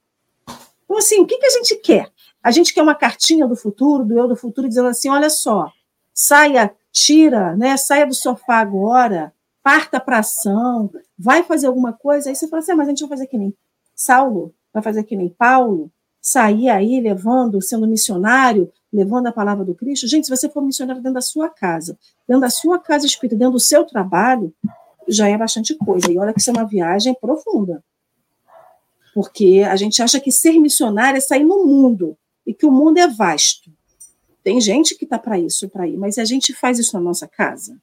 Então, 0.85 0.97
assim, 0.99 1.21
o 1.21 1.27
que, 1.27 1.39
que 1.39 1.47
a 1.47 1.51
gente 1.51 1.77
quer? 1.77 2.13
A 2.43 2.51
gente 2.51 2.73
quer 2.73 2.83
uma 2.83 2.95
cartinha 2.95 3.47
do 3.47 3.57
futuro, 3.57 4.05
do 4.05 4.19
eu 4.19 4.29
do 4.29 4.37
futuro, 4.37 4.69
dizendo 4.69 4.89
assim: 4.89 5.09
olha 5.09 5.31
só, 5.31 5.71
saia, 6.13 6.75
tira, 6.91 7.57
né, 7.57 7.77
saia 7.77 8.07
do 8.07 8.15
sofá 8.15 8.59
agora, 8.59 9.33
parta 9.63 9.99
para 9.99 10.19
ação, 10.19 10.93
vai 11.19 11.43
fazer 11.43 11.67
alguma 11.67 11.93
coisa. 11.93 12.29
Aí 12.29 12.37
você 12.37 12.49
fala 12.49 12.61
assim: 12.61 12.73
ah, 12.73 12.77
mas 12.77 12.89
a 12.89 12.91
gente 12.91 13.01
vai 13.01 13.11
fazer 13.11 13.27
que 13.27 13.39
nem 13.39 13.57
Saulo, 13.95 14.55
vai 14.73 14.83
fazer 14.83 15.05
que 15.05 15.17
nem 15.17 15.29
Paulo, 15.29 15.91
sair 16.23 16.69
aí 16.69 17.01
levando, 17.01 17.61
sendo 17.61 17.89
missionário, 17.89 18.73
levando 18.93 19.27
a 19.27 19.33
palavra 19.33 19.65
do 19.65 19.75
Cristo. 19.75 20.07
Gente, 20.07 20.29
se 20.29 20.31
você 20.35 20.49
for 20.49 20.63
missionário 20.63 21.03
dentro 21.03 21.15
da 21.15 21.21
sua 21.21 21.49
casa, 21.49 21.99
dentro 22.29 22.41
da 22.41 22.51
sua 22.51 22.79
casa 22.79 23.05
espírita, 23.05 23.37
dentro 23.37 23.55
do 23.55 23.61
seu 23.61 23.85
trabalho, 23.85 24.55
já 25.09 25.29
é 25.29 25.37
bastante 25.37 25.75
coisa. 25.75 26.13
E 26.13 26.17
olha 26.17 26.33
que 26.33 26.41
isso 26.41 26.51
é 26.51 26.53
uma 26.53 26.65
viagem 26.65 27.13
profunda. 27.21 27.83
Porque 29.13 29.65
a 29.69 29.75
gente 29.75 30.01
acha 30.01 30.21
que 30.21 30.31
ser 30.31 30.59
missionário 30.61 31.19
é 31.19 31.21
sair 31.21 31.45
no 31.45 31.67
mundo 31.67 32.17
e 32.47 32.55
que 32.55 32.65
o 32.65 32.71
mundo 32.71 32.99
é 32.99 33.09
vasto. 33.09 33.71
Tem 34.45 34.61
gente 34.61 34.97
que 34.97 35.05
está 35.05 35.19
para 35.19 35.39
isso, 35.39 35.69
para 35.69 35.89
ir, 35.89 35.97
mas 35.97 36.19
a 36.19 36.25
gente 36.25 36.55
faz 36.55 36.79
isso 36.79 36.97
na 36.97 37.03
nossa 37.03 37.27
casa. 37.27 37.77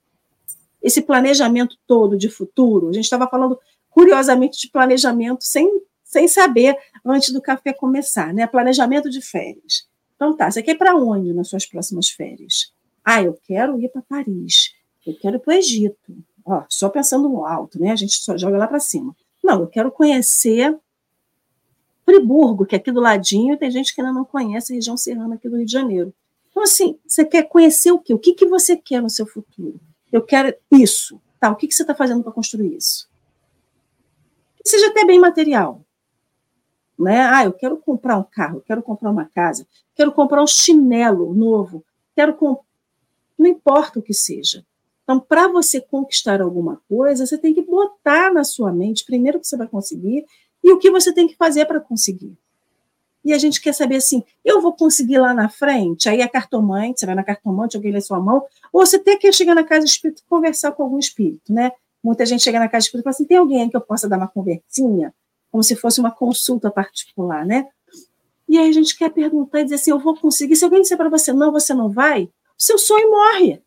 Esse 0.81 1.01
planejamento 1.01 1.77
todo 1.85 2.17
de 2.17 2.29
futuro, 2.29 2.89
a 2.89 2.93
gente 2.93 3.03
estava 3.03 3.27
falando 3.27 3.59
curiosamente 3.89 4.59
de 4.59 4.69
planejamento 4.69 5.43
sem, 5.43 5.81
sem 6.03 6.27
saber 6.27 6.77
antes 7.05 7.31
do 7.31 7.41
café 7.41 7.73
começar, 7.73 8.33
né? 8.33 8.47
Planejamento 8.47 9.09
de 9.09 9.21
férias. 9.21 9.87
Então 10.15 10.35
tá, 10.35 10.51
você 10.51 10.61
quer 10.61 10.71
ir 10.71 10.77
para 10.77 10.95
onde 10.95 11.33
nas 11.33 11.47
suas 11.47 11.65
próximas 11.65 12.09
férias? 12.09 12.73
Ah, 13.03 13.21
eu 13.21 13.37
quero 13.43 13.79
ir 13.81 13.89
para 13.89 14.01
Paris, 14.01 14.73
eu 15.05 15.17
quero 15.17 15.37
ir 15.37 15.39
para 15.39 15.53
o 15.53 15.57
Egito. 15.57 16.17
Ó, 16.45 16.63
só 16.67 16.89
pensando 16.89 17.29
no 17.29 17.45
alto, 17.45 17.79
né? 17.79 17.91
A 17.91 17.95
gente 17.95 18.13
só 18.15 18.37
joga 18.37 18.57
lá 18.57 18.67
para 18.67 18.79
cima. 18.79 19.15
Não, 19.43 19.61
eu 19.61 19.67
quero 19.67 19.91
conhecer 19.91 20.77
Friburgo, 22.09 22.65
que 22.65 22.75
é 22.75 22.79
aqui 22.79 22.91
do 22.91 22.99
ladinho, 22.99 23.57
tem 23.57 23.69
gente 23.69 23.93
que 23.93 24.01
ainda 24.01 24.11
não 24.11 24.25
conhece 24.25 24.73
a 24.73 24.75
região 24.75 24.97
serrana 24.97 25.35
aqui 25.35 25.47
do 25.47 25.57
Rio 25.57 25.65
de 25.65 25.71
Janeiro. 25.71 26.13
Então, 26.49 26.63
assim, 26.63 26.97
você 27.07 27.23
quer 27.23 27.43
conhecer 27.43 27.91
o 27.91 27.99
quê? 27.99 28.13
O 28.13 28.19
que, 28.19 28.33
que 28.33 28.47
você 28.47 28.75
quer 28.75 29.01
no 29.01 29.09
seu 29.09 29.27
futuro? 29.27 29.79
Eu 30.11 30.23
quero 30.23 30.53
isso. 30.71 31.21
Tá, 31.39 31.51
o 31.51 31.55
que, 31.55 31.67
que 31.67 31.73
você 31.73 31.83
está 31.83 31.93
fazendo 31.93 32.23
para 32.23 32.31
construir 32.31 32.75
isso? 32.75 33.07
Que 34.63 34.69
seja 34.69 34.87
até 34.87 35.05
bem 35.05 35.19
material. 35.19 35.85
Né? 36.99 37.21
Ah, 37.21 37.45
eu 37.45 37.53
quero 37.53 37.77
comprar 37.77 38.17
um 38.17 38.23
carro, 38.23 38.61
quero 38.65 38.83
comprar 38.83 39.09
uma 39.09 39.25
casa, 39.25 39.65
quero 39.95 40.11
comprar 40.11 40.43
um 40.43 40.47
chinelo 40.47 41.33
novo, 41.33 41.83
quero 42.13 42.33
comp... 42.33 42.59
não 43.37 43.47
importa 43.47 43.99
o 43.99 44.01
que 44.01 44.13
seja. 44.13 44.65
Então, 45.03 45.19
para 45.19 45.47
você 45.47 45.79
conquistar 45.79 46.41
alguma 46.41 46.81
coisa, 46.89 47.25
você 47.25 47.37
tem 47.37 47.53
que 47.53 47.61
botar 47.61 48.33
na 48.33 48.43
sua 48.43 48.71
mente 48.71 49.05
primeiro 49.05 49.37
o 49.37 49.41
que 49.41 49.47
você 49.47 49.57
vai 49.57 49.67
conseguir 49.67 50.25
e 50.63 50.71
o 50.73 50.77
que 50.77 50.91
você 50.91 51.13
tem 51.13 51.27
que 51.27 51.35
fazer 51.35 51.65
para 51.65 51.79
conseguir. 51.79 52.37
E 53.23 53.33
a 53.33 53.37
gente 53.37 53.61
quer 53.61 53.73
saber 53.73 53.95
assim, 53.95 54.23
eu 54.43 54.61
vou 54.61 54.73
conseguir 54.73 55.17
lá 55.17 55.33
na 55.33 55.49
frente? 55.49 56.07
Aí 56.09 56.21
a 56.21 56.27
cartomante, 56.27 56.99
você 56.99 57.05
vai 57.05 57.15
na 57.15 57.23
cartomante, 57.23 57.75
alguém 57.75 57.91
lê 57.91 58.01
sua 58.01 58.19
mão, 58.19 58.45
ou 58.71 58.85
você 58.85 58.99
tem 58.99 59.17
que 59.17 59.31
chegar 59.31 59.55
na 59.55 59.63
casa 59.63 59.85
espírita 59.85 60.21
e 60.21 60.29
conversar 60.29 60.73
com 60.73 60.83
algum 60.83 60.99
espírito, 60.99 61.51
né? 61.51 61.71
Muita 62.03 62.25
gente 62.25 62.43
chega 62.43 62.59
na 62.59 62.69
casa 62.69 62.85
espírita 62.85 63.09
e 63.09 63.11
fala 63.11 63.15
assim, 63.15 63.25
tem 63.25 63.37
alguém 63.37 63.69
que 63.69 63.75
eu 63.75 63.81
possa 63.81 64.07
dar 64.07 64.17
uma 64.17 64.27
conversinha? 64.27 65.13
Como 65.51 65.63
se 65.63 65.75
fosse 65.75 65.99
uma 65.99 66.11
consulta 66.11 66.69
particular, 66.71 67.45
né? 67.45 67.67
E 68.47 68.57
aí 68.57 68.69
a 68.69 68.73
gente 68.73 68.97
quer 68.97 69.11
perguntar 69.11 69.61
e 69.61 69.63
dizer 69.63 69.75
assim: 69.75 69.91
eu 69.91 69.99
vou 69.99 70.15
conseguir. 70.15 70.55
Se 70.55 70.63
alguém 70.63 70.81
disser 70.81 70.97
para 70.97 71.09
você 71.09 71.31
não, 71.31 71.51
você 71.51 71.73
não 71.73 71.89
vai, 71.89 72.23
o 72.23 72.29
seu 72.57 72.77
sonho 72.77 73.09
morre. 73.09 73.61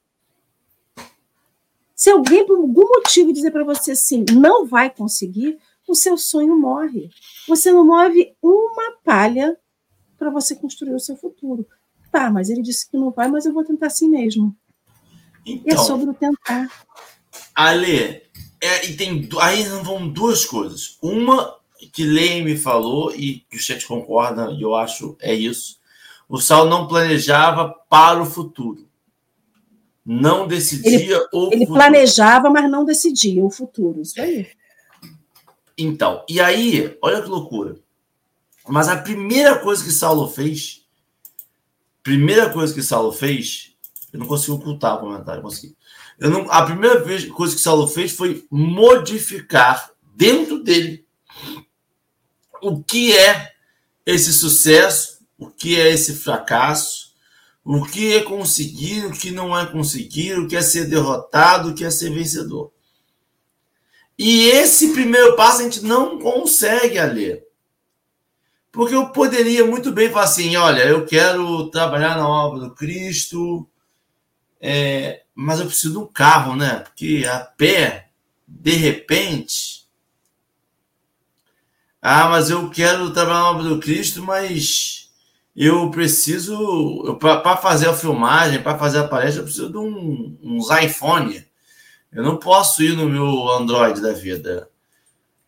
Se 1.94 2.10
alguém, 2.10 2.44
por 2.44 2.58
algum 2.58 2.88
motivo, 2.88 3.32
dizer 3.32 3.52
para 3.52 3.62
você 3.62 3.92
assim, 3.92 4.24
não 4.32 4.66
vai 4.66 4.90
conseguir, 4.90 5.56
o 5.86 5.94
seu 5.94 6.18
sonho 6.18 6.58
morre. 6.58 7.08
Você 7.46 7.70
não 7.70 7.86
move 7.86 8.34
uma 8.42 8.96
palha 9.04 9.56
para 10.18 10.30
você 10.30 10.56
construir 10.56 10.94
o 10.94 11.00
seu 11.00 11.16
futuro. 11.16 11.64
Tá, 12.10 12.28
mas 12.28 12.50
ele 12.50 12.60
disse 12.60 12.90
que 12.90 12.96
não 12.96 13.12
vai, 13.12 13.28
mas 13.28 13.46
eu 13.46 13.52
vou 13.52 13.64
tentar 13.64 13.86
assim 13.86 14.08
mesmo. 14.08 14.54
Então, 15.46 15.64
é 15.64 15.72
então, 15.72 15.84
sobre 15.84 16.10
o 16.10 16.14
tentar. 16.14 16.68
Ale, 17.54 18.22
é, 18.60 18.86
e 18.86 18.96
tem, 18.96 19.28
aí 19.40 19.62
vão 19.62 20.08
duas 20.08 20.44
coisas. 20.44 20.98
Uma 21.00 21.56
que 21.86 22.04
Lei 22.04 22.42
me 22.42 22.56
falou 22.56 23.14
e 23.14 23.44
que 23.50 23.56
o 23.56 23.60
chat 23.60 23.86
concorda, 23.86 24.50
e 24.50 24.62
eu 24.62 24.74
acho 24.74 25.16
é 25.20 25.34
isso. 25.34 25.80
O 26.28 26.38
Saulo 26.40 26.70
não 26.70 26.86
planejava 26.86 27.68
para 27.88 28.22
o 28.22 28.26
futuro. 28.26 28.88
Não 30.04 30.46
decidia 30.46 31.16
ele, 31.16 31.28
o 31.32 31.46
Ele 31.52 31.66
futuro. 31.66 31.78
planejava, 31.78 32.50
mas 32.50 32.70
não 32.70 32.84
decidia 32.84 33.44
o 33.44 33.50
futuro. 33.50 34.00
Isso 34.00 34.20
aí. 34.20 34.48
Então, 35.76 36.24
e 36.28 36.40
aí, 36.40 36.96
olha 37.02 37.22
que 37.22 37.28
loucura. 37.28 37.76
Mas 38.68 38.88
a 38.88 38.96
primeira 38.96 39.58
coisa 39.58 39.82
que 39.84 39.90
Saulo 39.90 40.28
fez, 40.28 40.86
primeira 42.02 42.50
coisa 42.50 42.72
que 42.72 42.82
Saulo 42.82 43.12
fez, 43.12 43.74
eu 44.12 44.18
não 44.20 44.26
consigo 44.26 44.56
ocultar 44.56 44.96
o 44.96 45.00
comentário, 45.00 45.42
consegui. 45.42 45.76
Eu 46.18 46.30
não, 46.30 46.50
a 46.50 46.62
primeira 46.62 47.00
coisa 47.32 47.54
que 47.54 47.60
Saulo 47.60 47.86
fez 47.86 48.12
foi 48.12 48.44
modificar 48.50 49.90
dentro 50.14 50.62
dele 50.62 51.04
o 52.62 52.82
que 52.82 53.16
é 53.16 53.52
esse 54.06 54.32
sucesso, 54.32 55.18
o 55.36 55.50
que 55.50 55.78
é 55.78 55.90
esse 55.90 56.14
fracasso, 56.14 57.12
o 57.64 57.84
que 57.84 58.14
é 58.14 58.22
conseguir, 58.22 59.04
o 59.06 59.12
que 59.12 59.30
não 59.30 59.56
é 59.58 59.66
conseguir, 59.66 60.38
o 60.38 60.48
que 60.48 60.56
é 60.56 60.62
ser 60.62 60.86
derrotado, 60.86 61.70
o 61.70 61.74
que 61.74 61.84
é 61.84 61.90
ser 61.90 62.10
vencedor. 62.10 62.72
E 64.16 64.46
esse 64.46 64.92
primeiro 64.92 65.34
passo 65.36 65.60
a 65.60 65.64
gente 65.64 65.84
não 65.84 66.18
consegue 66.18 67.00
ler. 67.02 67.44
Porque 68.70 68.94
eu 68.94 69.08
poderia 69.10 69.66
muito 69.66 69.92
bem 69.92 70.10
falar 70.10 70.24
assim: 70.24 70.56
olha, 70.56 70.82
eu 70.84 71.04
quero 71.04 71.68
trabalhar 71.70 72.16
na 72.16 72.28
obra 72.28 72.60
do 72.60 72.74
Cristo, 72.74 73.68
é, 74.60 75.22
mas 75.34 75.60
eu 75.60 75.66
preciso 75.66 75.92
de 75.92 75.98
um 75.98 76.06
carro, 76.06 76.56
né? 76.56 76.78
Porque 76.78 77.24
a 77.28 77.40
pé, 77.40 78.10
de 78.46 78.72
repente, 78.72 79.81
ah, 82.02 82.28
mas 82.28 82.50
eu 82.50 82.68
quero 82.68 83.12
trabalhar 83.12 83.38
na 83.38 83.50
obra 83.50 83.62
do 83.62 83.78
Cristo, 83.78 84.24
mas 84.24 85.08
eu 85.54 85.88
preciso, 85.92 87.16
para 87.20 87.56
fazer 87.56 87.88
a 87.88 87.94
filmagem, 87.94 88.60
para 88.60 88.76
fazer 88.76 88.98
a 88.98 89.06
palestra, 89.06 89.40
eu 89.40 89.44
preciso 89.44 89.70
de 89.70 89.78
um, 89.78 90.36
uns 90.42 90.68
iPhone. 90.82 91.46
Eu 92.10 92.24
não 92.24 92.38
posso 92.38 92.82
ir 92.82 92.96
no 92.96 93.08
meu 93.08 93.48
Android 93.50 94.00
da 94.00 94.12
vida. 94.12 94.68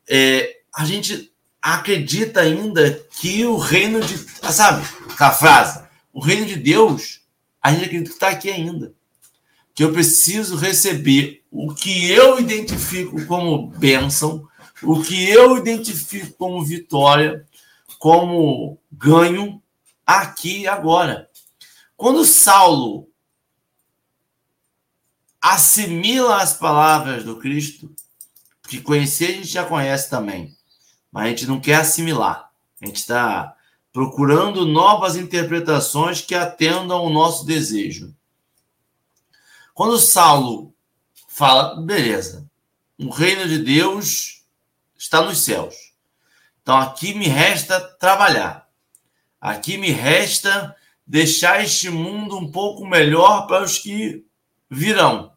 É, 0.08 0.58
a 0.72 0.84
gente 0.84 1.32
acredita 1.60 2.40
ainda 2.40 3.04
que 3.20 3.44
o 3.44 3.56
reino 3.56 4.00
de. 4.00 4.16
Sabe, 4.52 4.86
a 5.18 5.32
frase? 5.32 5.82
O 6.12 6.20
reino 6.20 6.46
de 6.46 6.54
Deus, 6.54 7.22
a 7.60 7.72
gente 7.72 7.86
acredita 7.86 8.10
que 8.10 8.14
está 8.14 8.28
aqui 8.28 8.48
ainda. 8.48 8.94
Que 9.74 9.82
eu 9.82 9.92
preciso 9.92 10.54
receber 10.54 11.42
o 11.50 11.74
que 11.74 12.12
eu 12.12 12.38
identifico 12.38 13.26
como 13.26 13.66
bênção 13.66 14.48
o 14.82 15.02
que 15.02 15.28
eu 15.28 15.56
identifico 15.56 16.36
como 16.36 16.64
vitória, 16.64 17.46
como 17.98 18.78
ganho 18.90 19.62
aqui 20.06 20.60
e 20.60 20.66
agora. 20.66 21.30
Quando 21.96 22.24
Saulo 22.24 23.08
assimila 25.40 26.42
as 26.42 26.54
palavras 26.54 27.24
do 27.24 27.38
Cristo, 27.38 27.94
porque 28.62 28.80
conhecer 28.80 29.26
a 29.26 29.32
gente 29.32 29.46
já 29.48 29.64
conhece 29.64 30.08
também, 30.08 30.56
mas 31.12 31.26
a 31.26 31.28
gente 31.28 31.46
não 31.46 31.60
quer 31.60 31.76
assimilar. 31.76 32.50
A 32.80 32.86
gente 32.86 32.96
está 32.96 33.54
procurando 33.92 34.66
novas 34.66 35.16
interpretações 35.16 36.20
que 36.20 36.34
atendam 36.34 36.96
ao 36.96 37.10
nosso 37.10 37.46
desejo. 37.46 38.14
Quando 39.72 39.98
Saulo 39.98 40.74
fala, 41.28 41.80
beleza, 41.80 42.48
o 42.98 43.10
reino 43.10 43.46
de 43.46 43.58
Deus 43.58 44.33
está 45.04 45.20
nos 45.22 45.44
céus. 45.44 45.74
Então 46.62 46.76
aqui 46.78 47.14
me 47.14 47.28
resta 47.28 47.78
trabalhar. 47.78 48.66
Aqui 49.38 49.76
me 49.76 49.90
resta 49.90 50.74
deixar 51.06 51.62
este 51.62 51.90
mundo 51.90 52.38
um 52.38 52.50
pouco 52.50 52.86
melhor 52.86 53.46
para 53.46 53.62
os 53.62 53.78
que 53.78 54.24
virão. 54.70 55.32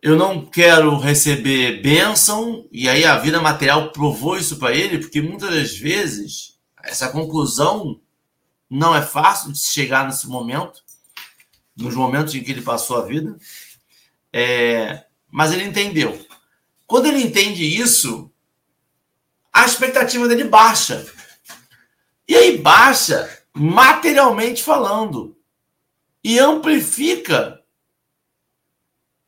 Eu 0.00 0.16
não 0.16 0.46
quero 0.46 0.96
receber 0.96 1.82
bênção, 1.82 2.66
e 2.72 2.88
aí 2.88 3.04
a 3.04 3.18
vida 3.18 3.40
material 3.40 3.92
provou 3.92 4.38
isso 4.38 4.56
para 4.56 4.74
ele, 4.74 4.98
porque 4.98 5.20
muitas 5.20 5.50
das 5.50 5.76
vezes 5.76 6.58
essa 6.82 7.10
conclusão 7.10 8.00
não 8.70 8.94
é 8.94 9.02
fácil 9.02 9.52
de 9.52 9.58
chegar 9.58 10.06
nesse 10.06 10.26
momento, 10.26 10.82
nos 11.76 11.94
momentos 11.94 12.34
em 12.34 12.42
que 12.42 12.52
ele 12.52 12.62
passou 12.62 12.96
a 12.96 13.04
vida, 13.04 13.36
é, 14.32 15.04
mas 15.30 15.52
ele 15.52 15.64
entendeu. 15.64 16.27
Quando 16.88 17.04
ele 17.04 17.22
entende 17.22 17.62
isso, 17.62 18.32
a 19.52 19.66
expectativa 19.66 20.26
dele 20.26 20.44
baixa. 20.44 21.06
E 22.26 22.34
aí 22.34 22.56
baixa 22.56 23.44
materialmente 23.52 24.62
falando 24.62 25.36
e 26.24 26.38
amplifica 26.38 27.62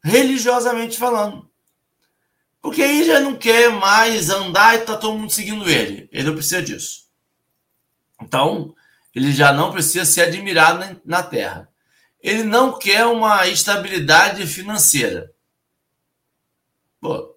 religiosamente 0.02 0.96
falando. 0.96 1.50
Porque 2.62 2.82
aí 2.82 3.04
já 3.04 3.20
não 3.20 3.36
quer 3.36 3.70
mais 3.70 4.30
andar 4.30 4.76
e 4.76 4.86
tá 4.86 4.96
todo 4.96 5.18
mundo 5.18 5.30
seguindo 5.30 5.68
ele. 5.68 6.08
Ele 6.10 6.28
não 6.28 6.34
precisa 6.34 6.62
disso. 6.62 7.10
Então, 8.22 8.74
ele 9.14 9.32
já 9.32 9.52
não 9.52 9.70
precisa 9.70 10.06
ser 10.06 10.22
admirado 10.22 10.98
na 11.04 11.22
terra. 11.22 11.70
Ele 12.22 12.42
não 12.42 12.78
quer 12.78 13.04
uma 13.04 13.46
estabilidade 13.46 14.46
financeira. 14.46 15.30
Pô, 16.98 17.34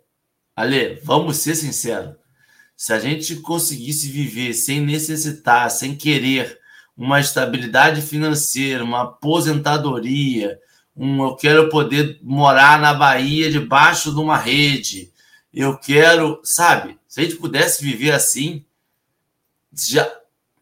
Ale, 0.56 1.00
vamos 1.04 1.38
ser 1.38 1.56
sinceros. 1.56 2.16
Se 2.76 2.94
a 2.94 3.00
gente 3.00 3.38
conseguisse 3.38 4.10
viver 4.10 4.54
sem 4.54 4.82
necessitar, 4.82 5.70
sem 5.72 5.96
querer 5.96 6.60
uma 6.96 7.20
estabilidade 7.20 8.02
financeira, 8.02 8.84
uma 8.84 9.04
aposentadoria, 9.04 10.60
um, 10.96 11.24
eu 11.24 11.36
quero 11.36 11.70
poder 11.70 12.20
morar 12.22 12.80
na 12.80 12.94
Bahia 12.94 13.50
debaixo 13.50 14.12
de 14.12 14.20
uma 14.20 14.38
rede, 14.38 15.12
eu 15.52 15.78
quero, 15.78 16.40
sabe? 16.44 17.00
Se 17.08 17.20
a 17.20 17.24
gente 17.24 17.38
pudesse 17.38 17.84
viver 17.84 18.12
assim, 18.12 18.64
já 19.74 20.08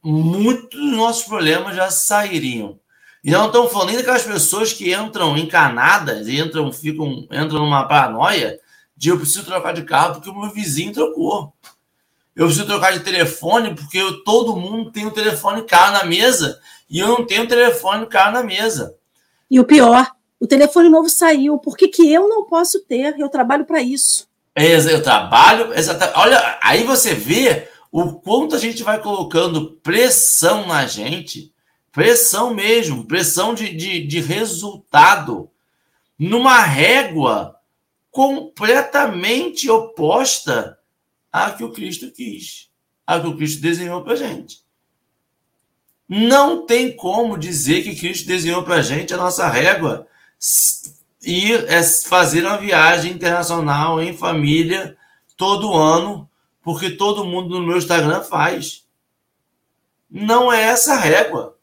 muitos 0.02 0.80
dos 0.80 0.92
nossos 0.94 1.24
problemas 1.24 1.76
já 1.76 1.90
sairiam. 1.92 2.80
E 3.24 3.30
não 3.30 3.48
estamos 3.48 3.72
falando 3.72 3.90
nem 3.90 3.98
daquelas 3.98 4.24
pessoas 4.24 4.74
que 4.74 4.94
entram 4.94 5.38
encarnadas, 5.38 6.28
entram, 6.28 6.72
ficam, 6.72 7.28
entram 7.32 7.60
numa 7.60 7.88
paranoia 7.88 8.60
de 9.02 9.10
eu 9.10 9.18
preciso 9.18 9.44
trocar 9.44 9.74
de 9.74 9.82
carro 9.82 10.14
porque 10.14 10.30
o 10.30 10.40
meu 10.40 10.52
vizinho 10.52 10.94
trocou. 10.94 11.52
Eu 12.36 12.46
preciso 12.46 12.68
trocar 12.68 12.94
de 12.94 13.00
telefone 13.00 13.74
porque 13.74 13.98
eu, 13.98 14.24
todo 14.24 14.56
mundo 14.56 14.92
tem 14.92 15.08
um 15.08 15.10
telefone 15.10 15.64
caro 15.64 15.94
na 15.94 16.04
mesa 16.04 16.60
e 16.88 17.00
eu 17.00 17.08
não 17.08 17.26
tenho 17.26 17.42
um 17.42 17.48
telefone 17.48 18.06
caro 18.06 18.34
na 18.34 18.44
mesa. 18.44 18.96
E 19.50 19.60
o 19.60 19.66
pior, 19.66 20.08
o 20.40 20.46
telefone 20.46 20.88
novo 20.88 21.10
saiu. 21.10 21.58
Por 21.58 21.76
que, 21.76 21.88
que 21.88 22.14
eu 22.14 22.30
não 22.30 22.46
posso 22.46 22.80
ter? 22.82 23.16
Eu 23.18 23.28
trabalho 23.28 23.66
para 23.66 23.82
isso. 23.82 24.28
É, 24.54 24.76
eu 24.76 25.02
trabalho, 25.02 25.74
exatamente. 25.74 26.20
Olha, 26.20 26.60
aí 26.62 26.84
você 26.84 27.16
vê 27.16 27.70
o 27.92 28.14
quanto 28.14 28.56
a 28.56 28.60
gente 28.60 28.84
vai 28.84 29.02
colocando 29.02 29.80
pressão 29.82 30.68
na 30.68 30.86
gente, 30.86 31.52
pressão 31.92 32.54
mesmo, 32.54 33.06
pressão 33.06 33.56
de, 33.56 33.76
de, 33.76 34.06
de 34.06 34.20
resultado, 34.20 35.50
numa 36.20 36.60
régua 36.60 37.60
completamente 38.12 39.70
oposta 39.70 40.78
à 41.32 41.52
que 41.52 41.64
o 41.64 41.72
Cristo 41.72 42.12
quis, 42.12 42.70
à 43.08 43.20
que 43.20 43.28
o 43.28 43.36
Cristo 43.36 43.62
desenhou 43.62 44.04
para 44.04 44.14
a 44.14 44.18
gente. 44.18 44.62
Não 46.08 46.66
tem 46.66 46.94
como 46.94 47.38
dizer 47.38 47.84
que 47.84 47.96
Cristo 47.96 48.28
desenhou 48.28 48.64
para 48.64 48.76
a 48.76 48.82
gente 48.82 49.14
a 49.14 49.18
nossa 49.18 49.48
régua 49.48 50.06
e 51.24 51.54
é 51.54 51.82
fazer 51.84 52.46
uma 52.46 52.58
viagem 52.58 53.14
internacional 53.14 54.02
em 54.02 54.16
família 54.16 54.98
todo 55.38 55.74
ano 55.74 56.30
porque 56.62 56.92
todo 56.92 57.26
mundo 57.26 57.50
no 57.50 57.66
meu 57.66 57.78
Instagram 57.78 58.22
faz. 58.22 58.86
Não 60.10 60.52
é 60.52 60.62
essa 60.64 60.96
régua. 60.96 61.58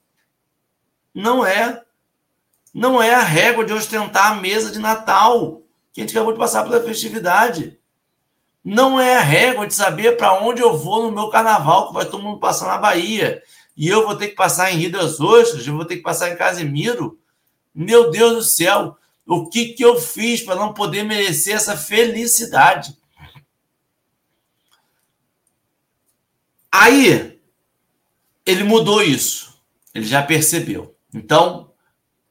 Não 1.14 1.44
é. 1.44 1.84
Não 2.72 3.03
é 3.03 3.14
a 3.14 3.22
régua 3.22 3.64
de 3.64 3.72
ostentar 3.72 4.32
a 4.32 4.36
mesa 4.36 4.70
de 4.70 4.78
Natal, 4.78 5.62
que 5.99 6.03
a 6.03 6.07
gente 6.07 6.16
acabou 6.16 6.32
de 6.32 6.38
passar 6.38 6.62
pela 6.62 6.80
festividade. 6.80 7.76
Não 8.64 9.01
é 9.01 9.16
a 9.16 9.20
régua 9.20 9.66
de 9.66 9.74
saber 9.74 10.16
para 10.16 10.40
onde 10.40 10.62
eu 10.62 10.78
vou 10.78 11.03
no 11.03 11.11
meu 11.11 11.28
carnaval, 11.28 11.88
que 11.88 11.94
vai 11.94 12.05
todo 12.05 12.22
mundo 12.22 12.38
passar 12.38 12.68
na 12.68 12.78
Bahia. 12.78 13.42
E 13.76 13.88
eu 13.88 14.07
vou 14.07 14.14
ter 14.14 14.28
que 14.28 14.36
passar 14.36 14.72
em 14.72 14.76
Rio 14.76 14.92
das 14.92 15.18
Ostras, 15.18 15.66
eu 15.66 15.74
vou 15.74 15.84
ter 15.84 15.96
que 15.96 16.03
passar 16.03 16.30
em 16.30 16.36
Casimiro. 16.36 17.18
Meu 17.74 18.12
Deus 18.12 18.34
do 18.34 18.42
céu, 18.42 18.96
o 19.26 19.49
que, 19.49 19.72
que 19.72 19.84
eu 19.84 20.01
fiz 20.01 20.40
para 20.40 20.55
não 20.55 20.72
poder 20.72 21.03
merecer 21.03 21.57
essa 21.57 21.76
felicidade? 21.76 22.96
Aí 26.70 27.40
ele 28.46 28.62
mudou 28.62 29.03
isso. 29.03 29.61
Ele 29.92 30.07
já 30.07 30.22
percebeu. 30.22 30.94
Então, 31.12 31.72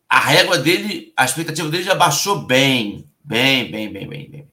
a 0.07 0.19
régua 0.19 0.57
dele, 0.57 1.11
a 1.17 1.25
expectativa 1.25 1.67
dele 1.69 1.83
já 1.83 1.95
baixou 1.95 2.43
bem, 2.43 3.06
bem, 3.27 3.69
bem, 3.69 3.91
bem, 3.91 4.07
bem, 4.07 4.29
bem. 4.29 4.51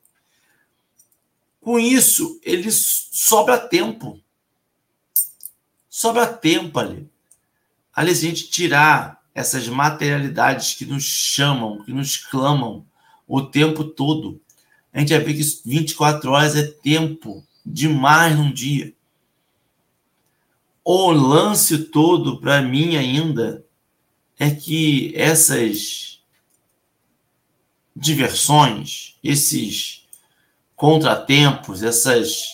Com 1.61 1.79
isso, 1.79 2.39
ele 2.43 2.70
sobra 2.70 3.59
tempo. 3.59 4.20
Sobra 5.89 6.27
tempo 6.27 6.79
ali. 6.79 7.09
Ali, 7.95 8.11
a 8.11 8.14
gente 8.14 8.51
tirar 8.51 9.22
essas 9.35 9.68
materialidades 9.68 10.75
que 10.75 10.85
nos 10.85 11.05
chamam, 11.05 11.83
que 11.85 11.93
nos 11.93 12.16
clamam 12.16 12.85
o 13.27 13.43
tempo 13.43 13.85
todo, 13.85 14.41
a 14.93 15.01
gente 15.01 15.14
vai 15.14 15.25
ver 15.25 15.35
que 15.35 15.62
24 15.64 16.31
horas 16.31 16.57
é 16.57 16.62
tempo 16.62 17.45
demais 17.64 18.37
num 18.37 18.53
dia 18.53 18.95
o 20.85 21.11
lance 21.11 21.79
todo 21.87 22.39
para 22.39 22.61
mim 22.61 22.97
ainda 22.97 23.64
é 24.39 24.51
que 24.51 25.12
essas 25.16 26.14
diversões, 27.95 29.16
esses 29.22 30.05
contratempos, 30.74 31.82
essas, 31.82 32.45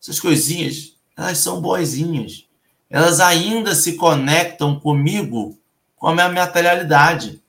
essas 0.00 0.20
coisinhas, 0.20 0.94
elas 1.16 1.38
são 1.38 1.60
boazinhas. 1.60 2.46
Elas 2.88 3.20
ainda 3.20 3.74
se 3.74 3.94
conectam 3.94 4.78
comigo 4.78 5.58
com 5.96 6.08
a 6.08 6.14
minha 6.14 6.28
materialidade. 6.28 7.40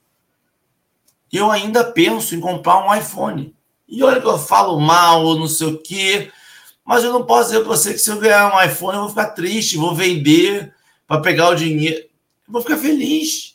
Eu 1.32 1.50
ainda 1.50 1.82
penso 1.82 2.34
em 2.34 2.40
comprar 2.40 2.86
um 2.86 2.94
iPhone. 2.94 3.54
E 3.88 4.02
olha 4.02 4.20
que 4.20 4.26
eu 4.26 4.38
falo 4.38 4.78
mal, 4.78 5.24
ou 5.24 5.38
não 5.38 5.48
sei 5.48 5.68
o 5.68 5.78
quê, 5.78 6.30
mas 6.84 7.04
eu 7.04 7.12
não 7.12 7.24
posso 7.24 7.50
dizer 7.50 7.60
para 7.60 7.68
você 7.68 7.92
que 7.92 7.98
se 7.98 8.10
eu 8.10 8.18
ganhar 8.18 8.54
um 8.54 8.62
iPhone, 8.62 8.96
eu 8.96 9.02
vou 9.02 9.10
ficar 9.10 9.30
triste, 9.30 9.76
vou 9.76 9.94
vender 9.94 10.74
para 11.06 11.20
pegar 11.20 11.50
o 11.50 11.54
dinheiro. 11.54 12.04
Eu 12.46 12.52
vou 12.52 12.62
ficar 12.62 12.76
feliz. 12.76 13.51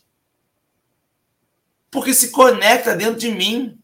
Porque 1.97 2.13
se 2.13 2.29
conecta 2.29 2.95
dentro 2.95 3.19
de 3.19 3.31
mim. 3.31 3.75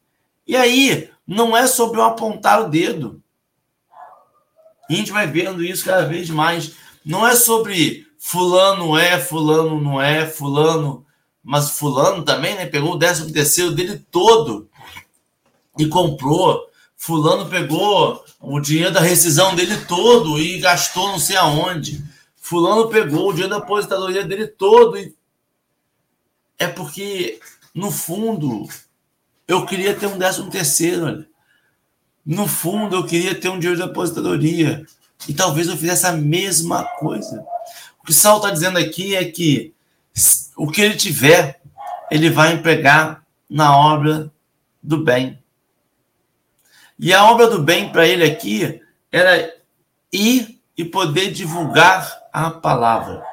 E 0.45 0.55
aí, 0.55 1.09
não 1.25 1.57
é 1.57 1.65
sobre 1.65 1.99
eu 1.99 2.03
apontar 2.03 2.61
o 2.61 2.69
dedo. 2.69 3.19
a 4.87 4.93
gente 4.93 5.11
vai 5.11 5.25
vendo 5.25 5.63
isso 5.63 5.83
cada 5.83 6.05
vez 6.05 6.29
mais. 6.29 6.75
Não 7.03 7.25
é 7.25 7.35
sobre 7.35 8.05
fulano 8.19 8.95
é, 8.95 9.19
fulano 9.19 9.81
não 9.81 9.99
é, 9.99 10.27
fulano. 10.27 11.03
Mas 11.43 11.71
fulano 11.71 12.23
também, 12.23 12.55
né? 12.55 12.67
Pegou 12.67 12.93
o 12.93 12.97
décimo 12.97 13.33
terceiro 13.33 13.71
dele 13.71 14.05
todo 14.11 14.69
e 15.77 15.87
comprou 15.87 16.71
Fulano 16.95 17.49
pegou 17.49 18.23
o 18.39 18.61
dinheiro 18.61 18.93
da 18.93 19.01
rescisão 19.01 19.53
dele 19.53 19.75
todo 19.87 20.39
e 20.39 20.57
gastou 20.59 21.09
não 21.09 21.19
sei 21.19 21.35
aonde. 21.35 22.01
Fulano 22.37 22.87
pegou 22.87 23.27
o 23.27 23.33
dinheiro 23.33 23.49
da 23.49 23.57
aposentadoria 23.57 24.23
dele 24.23 24.47
todo. 24.47 24.97
E... 24.97 25.13
É 26.57 26.65
porque, 26.65 27.41
no 27.73 27.91
fundo, 27.91 28.67
eu 29.47 29.65
queria 29.65 29.95
ter 29.95 30.05
um 30.07 30.17
décimo 30.17 30.49
terceiro. 30.49 31.05
Olha. 31.05 31.27
No 32.25 32.47
fundo, 32.47 32.95
eu 32.95 33.05
queria 33.05 33.35
ter 33.35 33.49
um 33.49 33.59
dinheiro 33.59 33.75
de 33.75 33.89
aposentadoria. 33.89 34.85
E 35.27 35.33
talvez 35.33 35.67
eu 35.67 35.77
fizesse 35.77 36.05
a 36.05 36.11
mesma 36.11 36.83
coisa. 36.83 37.45
O 37.99 38.05
que 38.05 38.11
o 38.11 38.13
Sal 38.13 38.37
está 38.37 38.51
dizendo 38.51 38.77
aqui 38.77 39.15
é 39.15 39.25
que 39.25 39.73
o 40.55 40.69
que 40.69 40.81
ele 40.81 40.95
tiver, 40.95 41.61
ele 42.11 42.29
vai 42.29 42.53
empregar 42.53 43.25
na 43.49 43.75
obra 43.75 44.31
do 44.81 45.03
bem. 45.03 45.41
E 46.99 47.13
a 47.13 47.25
obra 47.25 47.49
do 47.49 47.61
bem 47.61 47.91
para 47.91 48.07
ele 48.07 48.23
aqui 48.23 48.81
era 49.11 49.53
ir 50.11 50.61
e 50.77 50.85
poder 50.85 51.31
divulgar 51.31 52.21
a 52.31 52.49
palavra. 52.49 53.23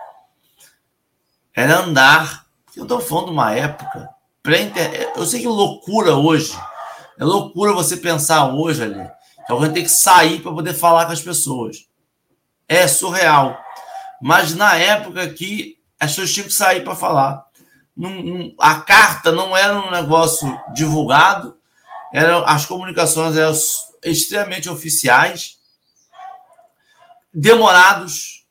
Era 1.54 1.80
andar. 1.80 2.46
Eu 2.76 2.84
estou 2.84 3.00
falando 3.00 3.26
de 3.26 3.32
uma 3.32 3.54
época. 3.54 4.08
Eu 5.14 5.26
sei 5.26 5.40
que 5.40 5.46
é 5.46 5.50
loucura 5.50 6.14
hoje. 6.14 6.58
É 7.18 7.24
loucura 7.24 7.72
você 7.72 7.96
pensar 7.96 8.54
hoje 8.54 8.82
ali 8.82 9.10
que 9.50 9.52
alguém 9.52 9.72
tem 9.72 9.82
que 9.82 9.90
sair 9.90 10.40
para 10.40 10.52
poder 10.52 10.74
falar 10.74 11.06
com 11.06 11.12
as 11.12 11.20
pessoas. 11.20 11.88
É 12.68 12.86
surreal. 12.86 13.58
Mas 14.22 14.54
na 14.54 14.76
época 14.76 15.28
que 15.30 15.76
as 15.98 16.10
pessoas 16.10 16.32
tinham 16.32 16.46
que 16.46 16.52
sair 16.52 16.84
para 16.84 16.94
falar. 16.94 17.44
a 18.58 18.80
carta 18.80 19.32
não 19.32 19.56
era 19.56 19.76
um 19.78 19.90
negócio 19.90 20.58
divulgado, 20.72 21.58
eram, 22.12 22.44
as 22.46 22.64
comunicações 22.64 23.36
eram 23.36 23.52
extremamente 24.04 24.68
oficiais, 24.70 25.58
demorados, 27.34 28.46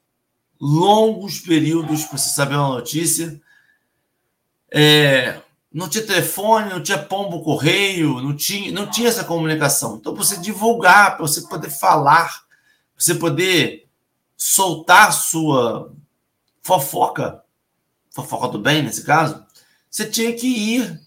longos 0.60 1.40
períodos 1.40 2.04
para 2.04 2.18
você 2.18 2.30
saber 2.30 2.56
uma 2.56 2.70
notícia. 2.70 3.42
É, 4.72 5.42
não 5.72 5.88
tinha 5.88 6.06
telefone, 6.06 6.72
não 6.72 6.82
tinha 6.82 6.98
pombo 6.98 7.44
correio, 7.44 8.22
não 8.22 8.36
tinha, 8.36 8.72
não 8.72 8.90
tinha 8.90 9.08
essa 9.08 9.24
comunicação. 9.24 9.98
Então, 9.98 10.14
para 10.14 10.24
você 10.24 10.38
divulgar, 10.38 11.16
para 11.16 11.28
você 11.28 11.42
poder 11.42 11.70
falar, 11.70 12.28
para 12.96 13.04
você 13.04 13.16
poder 13.16 13.88
soltar 14.36 15.14
sua 15.14 15.94
fofoca, 16.62 17.44
fofoca 18.12 18.48
do 18.48 18.60
bem 18.60 18.82
nesse 18.82 19.04
caso, 19.04 19.46
você 19.90 20.06
tinha 20.06 20.34
que 20.34 20.48
ir 20.48 21.00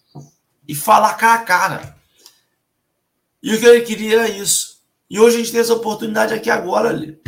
e 0.67 0.75
falar 0.75 1.15
cara 1.15 1.43
a 1.43 1.45
cara. 1.45 1.97
E 3.43 3.55
o 3.55 3.59
que 3.59 3.67
ele 3.67 3.81
queria 3.83 4.21
era 4.21 4.29
isso. 4.29 4.81
E 5.11 5.19
hoje 5.19 5.37
a 5.37 5.39
gente 5.41 5.53
tem 5.53 5.61
essa 5.61 5.75
oportunidade 5.75 6.33
aqui 6.33 6.49
agora, 6.49 6.89
ali. 6.89 7.21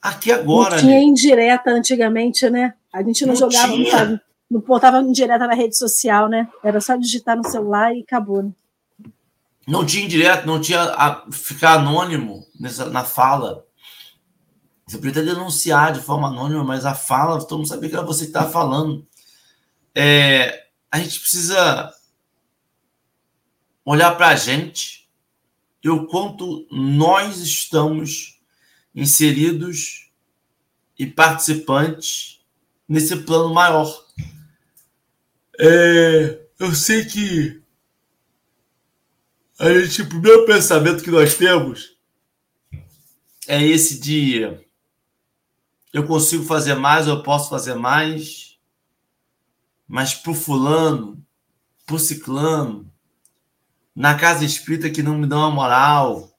Aqui 0.00 0.32
agora. 0.32 0.76
Não 0.76 0.82
tinha 0.82 1.00
indireta 1.00 1.70
antigamente, 1.70 2.48
né? 2.48 2.74
A 2.92 3.02
gente 3.02 3.26
não, 3.26 3.34
não 3.34 3.40
jogava, 3.40 3.72
tinha. 3.72 4.04
não, 4.04 4.20
não 4.50 4.60
botava 4.60 5.00
indireta 5.00 5.46
na 5.46 5.54
rede 5.54 5.76
social, 5.76 6.28
né? 6.28 6.48
Era 6.62 6.80
só 6.80 6.96
digitar 6.96 7.36
no 7.36 7.48
celular 7.48 7.94
e 7.94 8.00
acabou, 8.00 8.42
né? 8.42 8.52
Não 9.66 9.84
tinha 9.84 10.04
indireto, 10.04 10.46
não 10.46 10.58
tinha 10.60 10.82
a 10.82 11.30
ficar 11.30 11.74
anônimo 11.74 12.46
nessa, 12.58 12.86
na 12.86 13.04
fala. 13.04 13.66
Você 14.86 14.96
podia 14.96 15.22
denunciar 15.22 15.92
de 15.92 16.00
forma 16.00 16.28
anônima, 16.28 16.64
mas 16.64 16.86
a 16.86 16.94
fala, 16.94 17.38
todo 17.38 17.58
mundo 17.58 17.68
sabia 17.68 17.90
que 17.90 17.94
era 17.94 18.06
você 18.06 18.22
que 18.22 18.30
estava 18.30 18.50
falando. 18.50 19.06
É, 19.94 20.68
a 20.90 20.98
gente 20.98 21.20
precisa 21.20 21.92
olhar 23.84 24.16
para 24.16 24.28
a 24.28 24.36
gente 24.36 25.06
e 25.84 25.90
o 25.90 26.06
quanto 26.06 26.66
nós 26.70 27.38
estamos 27.38 28.40
inseridos 28.94 30.10
e 30.98 31.06
participantes 31.06 32.40
nesse 32.88 33.14
plano 33.16 33.52
maior. 33.52 34.07
É, 35.60 36.46
eu 36.60 36.72
sei 36.72 37.04
que 37.04 37.60
a 39.58 39.72
gente, 39.80 40.02
o 40.02 40.08
primeiro 40.08 40.46
pensamento 40.46 41.02
que 41.02 41.10
nós 41.10 41.34
temos 41.34 41.98
é 43.48 43.60
esse 43.60 43.98
de 43.98 44.42
eu 45.92 46.06
consigo 46.06 46.44
fazer 46.44 46.74
mais, 46.74 47.08
eu 47.08 47.24
posso 47.24 47.50
fazer 47.50 47.74
mais, 47.74 48.56
mas 49.88 50.14
pro 50.14 50.32
fulano, 50.32 51.26
pro 51.84 51.98
ciclano, 51.98 52.88
na 53.96 54.16
casa 54.16 54.44
espírita 54.44 54.90
que 54.90 55.02
não 55.02 55.18
me 55.18 55.26
dão 55.26 55.42
a 55.42 55.50
moral. 55.50 56.38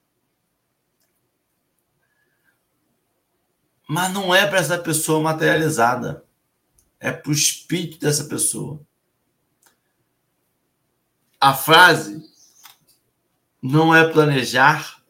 Mas 3.86 4.10
não 4.14 4.34
é 4.34 4.46
para 4.46 4.60
essa 4.60 4.78
pessoa 4.78 5.20
materializada. 5.20 6.24
É 6.98 7.10
para 7.12 7.28
o 7.28 7.34
espírito 7.34 7.98
dessa 7.98 8.24
pessoa. 8.24 8.80
A 11.40 11.54
frase 11.54 12.22
não 13.62 13.94
é 13.94 14.06
planejar, 14.06 15.00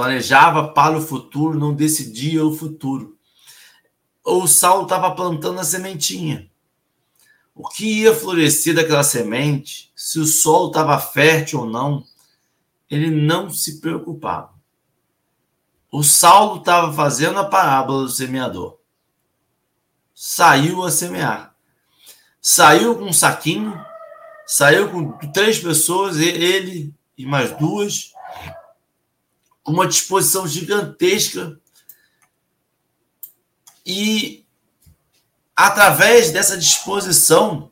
Planejava 0.00 0.68
para 0.68 0.96
o 0.96 1.02
futuro, 1.02 1.58
não 1.58 1.74
decidia 1.74 2.42
o 2.42 2.56
futuro. 2.56 3.18
O 4.24 4.46
Saulo 4.46 4.84
estava 4.84 5.14
plantando 5.14 5.60
a 5.60 5.62
sementinha. 5.62 6.50
O 7.54 7.68
que 7.68 8.00
ia 8.00 8.14
florescer 8.14 8.74
daquela 8.74 9.04
semente, 9.04 9.92
se 9.94 10.18
o 10.18 10.24
solo 10.24 10.68
estava 10.68 10.98
fértil 10.98 11.60
ou 11.60 11.66
não, 11.66 12.02
ele 12.88 13.10
não 13.10 13.50
se 13.50 13.78
preocupava. 13.78 14.54
O 15.92 16.02
Saulo 16.02 16.60
estava 16.60 16.90
fazendo 16.94 17.38
a 17.38 17.44
parábola 17.44 18.04
do 18.04 18.08
semeador. 18.08 18.78
Saiu 20.14 20.82
a 20.82 20.90
semear. 20.90 21.49
Saiu 22.40 22.98
com 22.98 23.04
um 23.04 23.12
saquinho, 23.12 23.84
saiu 24.46 24.90
com 24.90 25.12
três 25.32 25.58
pessoas, 25.58 26.16
ele 26.18 26.94
e 27.16 27.26
mais 27.26 27.56
duas, 27.58 28.12
uma 29.66 29.86
disposição 29.86 30.48
gigantesca 30.48 31.60
e 33.84 34.46
através 35.54 36.30
dessa 36.30 36.56
disposição 36.56 37.70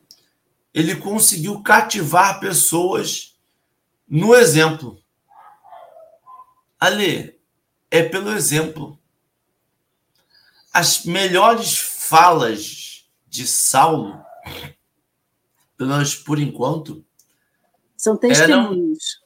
ele 0.73 0.95
conseguiu 0.95 1.61
cativar 1.61 2.39
pessoas 2.39 3.35
no 4.07 4.35
exemplo. 4.35 5.01
Ali 6.79 7.39
é 7.89 8.03
pelo 8.03 8.31
exemplo. 8.31 8.99
As 10.71 11.03
melhores 11.05 11.77
falas 11.77 13.07
de 13.27 13.47
Saulo, 13.47 14.23
pelo 15.77 15.91
menos 15.91 16.15
por 16.15 16.39
enquanto, 16.39 17.05
são 17.95 18.15
testemunhos. 18.15 19.21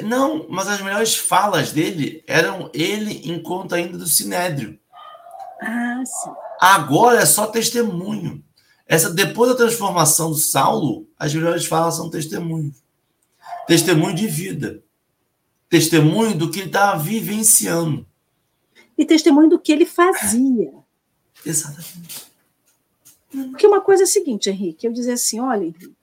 Não, 0.00 0.46
mas 0.48 0.68
as 0.68 0.80
melhores 0.80 1.16
falas 1.16 1.72
dele 1.72 2.22
eram 2.26 2.70
ele 2.72 3.28
em 3.30 3.42
conta 3.42 3.76
ainda 3.76 3.96
do 3.96 4.06
Sinédrio. 4.06 4.78
Ah, 5.60 6.02
sim. 6.04 6.30
Agora 6.60 7.20
é 7.20 7.26
só 7.26 7.46
testemunho. 7.46 8.44
Essa 8.86 9.10
depois 9.10 9.50
da 9.50 9.56
transformação 9.56 10.30
do 10.30 10.36
Saulo, 10.36 11.08
as 11.18 11.34
melhores 11.34 11.66
falas 11.66 11.96
são 11.96 12.10
testemunho. 12.10 12.72
Testemunho 13.66 14.14
de 14.14 14.28
vida. 14.28 14.82
Testemunho 15.68 16.36
do 16.36 16.50
que 16.50 16.60
ele 16.60 16.68
estava 16.68 17.02
vivenciando. 17.02 18.06
E 18.96 19.04
testemunho 19.04 19.48
do 19.48 19.58
que 19.58 19.72
ele 19.72 19.84
fazia. 19.84 20.72
Exatamente. 21.44 22.26
Porque 23.50 23.66
uma 23.66 23.80
coisa 23.80 24.02
é 24.02 24.04
a 24.04 24.08
seguinte, 24.08 24.50
Henrique, 24.50 24.86
eu 24.86 24.92
dizer 24.92 25.12
assim, 25.12 25.40
olha, 25.40 25.64
Henrique, 25.64 25.94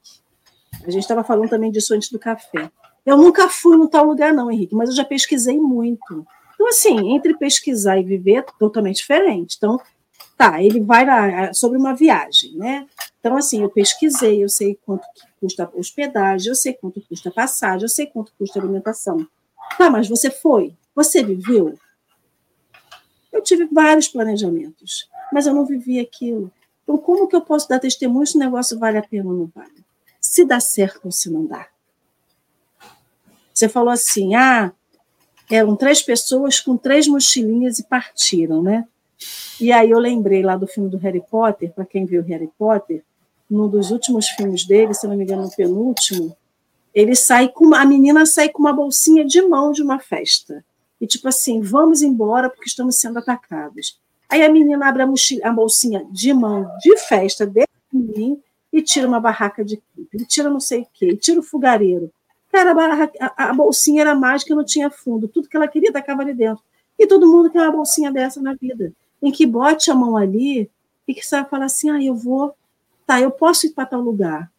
a 0.86 0.92
gente 0.92 1.04
estava 1.04 1.24
falando 1.24 1.50
também 1.50 1.72
disso 1.72 1.94
antes 1.94 2.10
do 2.10 2.20
café. 2.20 2.72
Eu 3.06 3.18
nunca 3.18 3.50
fui 3.50 3.78
no 3.78 3.88
tal 3.88 4.06
lugar, 4.06 4.34
não, 4.34 4.52
Henrique, 4.52 4.76
mas 4.76 4.90
eu 4.90 4.96
já 4.96 5.04
pesquisei 5.04 5.58
muito. 5.58 6.26
Então, 6.54 6.68
assim, 6.68 7.14
entre 7.14 7.38
pesquisar 7.38 7.98
e 8.00 8.04
viver 8.04 8.36
é 8.36 8.42
totalmente 8.60 8.98
diferente. 8.98 9.56
Então, 9.58 9.80
tá, 10.38 10.62
ele 10.62 10.80
vai 10.80 11.06
lá, 11.06 11.54
sobre 11.54 11.78
uma 11.78 11.94
viagem, 11.94 12.56
né? 12.56 12.88
Então, 13.20 13.36
assim, 13.36 13.62
eu 13.62 13.70
pesquisei, 13.70 14.44
eu 14.44 14.50
sei 14.50 14.78
quanto 14.86 15.06
custa 15.40 15.70
hospedagem, 15.74 16.50
eu 16.50 16.56
sei 16.56 16.74
quanto 16.74 17.02
custa 17.02 17.32
passagem, 17.32 17.84
eu 17.84 17.90
sei 17.90 18.08
quanto 18.08 18.34
custa 18.38 18.60
alimentação. 18.60 19.28
Tá, 19.78 19.90
mas 19.90 20.08
você 20.08 20.30
foi? 20.30 20.76
Você 20.96 21.24
viveu? 21.24 21.78
Eu 23.32 23.42
tive 23.42 23.66
vários 23.66 24.08
planejamentos, 24.08 25.10
mas 25.32 25.48
eu 25.48 25.54
não 25.54 25.66
vivi 25.66 26.00
aquilo. 26.00 26.52
Então, 26.84 26.98
como 26.98 27.28
que 27.28 27.36
eu 27.36 27.42
posso 27.42 27.68
dar 27.68 27.80
testemunho 27.80 28.28
se 28.28 28.36
o 28.36 28.40
negócio 28.40 28.78
vale 28.78 28.98
a 28.98 29.04
pena 29.04 29.30
ou 29.30 29.36
não 29.36 29.52
vale? 29.54 29.84
Se 30.20 30.46
dá 30.46 30.60
certo 30.60 31.06
ou 31.06 31.12
se 31.12 31.30
não 31.30 31.46
dá? 31.46 31.68
Você 33.54 33.70
falou 33.70 33.90
assim: 33.90 34.36
ah, 34.36 34.72
eram 35.50 35.76
três 35.76 36.02
pessoas 36.02 36.60
com 36.60 36.78
três 36.78 37.08
mochilinhas 37.08 37.80
e 37.80 37.84
partiram, 37.84 38.62
né? 38.62 38.86
E 39.60 39.72
aí 39.72 39.90
eu 39.90 40.00
lembrei 40.00 40.42
lá 40.42 40.58
do 40.58 40.68
filme 40.68 40.90
do 40.90 40.98
Harry 40.98 41.24
Potter, 41.30 41.72
para 41.72 41.86
quem 41.86 42.06
viu 42.06 42.24
Harry 42.24 42.50
Potter, 42.58 43.04
num 43.50 43.70
dos 43.70 43.92
últimos 43.92 44.28
filmes 44.30 44.66
dele, 44.66 44.94
se 44.94 45.08
não 45.08 45.16
me 45.16 45.24
engano, 45.24 45.44
no 45.44 45.52
penúltimo, 45.52 46.36
ele 46.94 47.16
sai 47.16 47.50
com 47.50 47.74
a 47.74 47.86
menina 47.86 48.26
sai 48.26 48.50
com 48.50 48.60
uma 48.60 48.74
bolsinha 48.74 49.26
de 49.26 49.42
mão 49.42 49.72
de 49.72 49.82
uma 49.82 50.00
festa. 50.00 50.64
E 51.00 51.08
tipo 51.08 51.28
assim, 51.28 51.62
vamos 51.62 52.02
embora 52.02 52.50
porque 52.50 52.68
estamos 52.68 52.98
sendo 53.00 53.20
atacados. 53.20 54.00
Aí 54.30 54.44
a 54.44 54.50
menina 54.50 54.88
abre 54.88 55.04
a, 55.04 55.08
mochila, 55.08 55.48
a 55.48 55.52
bolsinha 55.52 56.06
de 56.12 56.34
mão 56.34 56.70
de 56.80 56.98
festa 56.98 57.46
dele 57.46 57.68
e 58.72 58.82
tira 58.82 59.08
uma 59.08 59.20
barraca 59.20 59.64
de 59.64 59.82
ele 60.14 60.26
tira 60.26 60.50
não 60.50 60.60
sei 60.60 60.82
o 60.82 60.88
quê, 60.92 61.16
tira 61.16 61.40
o 61.40 61.44
fogareiro. 61.44 62.12
Cara, 62.52 62.74
a, 63.20 63.50
a, 63.50 63.54
bolsinha 63.54 64.02
era 64.02 64.14
mágica, 64.16 64.54
não 64.54 64.64
tinha 64.64 64.90
fundo. 64.90 65.28
Tudo 65.28 65.48
que 65.48 65.58
ela 65.58 65.68
queria 65.68 65.92
tacava 65.92 66.22
ali 66.22 66.34
dentro. 66.34 66.64
E 66.98 67.08
todo 67.08 67.28
mundo 67.28 67.50
quer 67.50 67.62
uma 67.62 67.72
bolsinha 67.72 68.12
dessa 68.12 68.42
na 68.42 68.54
vida. 68.54 68.94
Em 69.22 69.32
que 69.32 69.46
bote 69.46 69.90
a 69.90 69.96
mão 69.96 70.16
ali 70.16 70.70
e 71.08 71.14
que 71.14 71.26
sabe 71.26 71.50
falar 71.50 71.66
assim: 71.66 71.90
ah, 71.90 72.04
eu 72.04 72.16
vou, 72.16 72.56
tá, 73.06 73.20
eu 73.20 73.32
posso 73.32 73.66
ir 73.66 73.72
para 73.72 73.88
tal 73.88 74.02
lugar, 74.02 74.52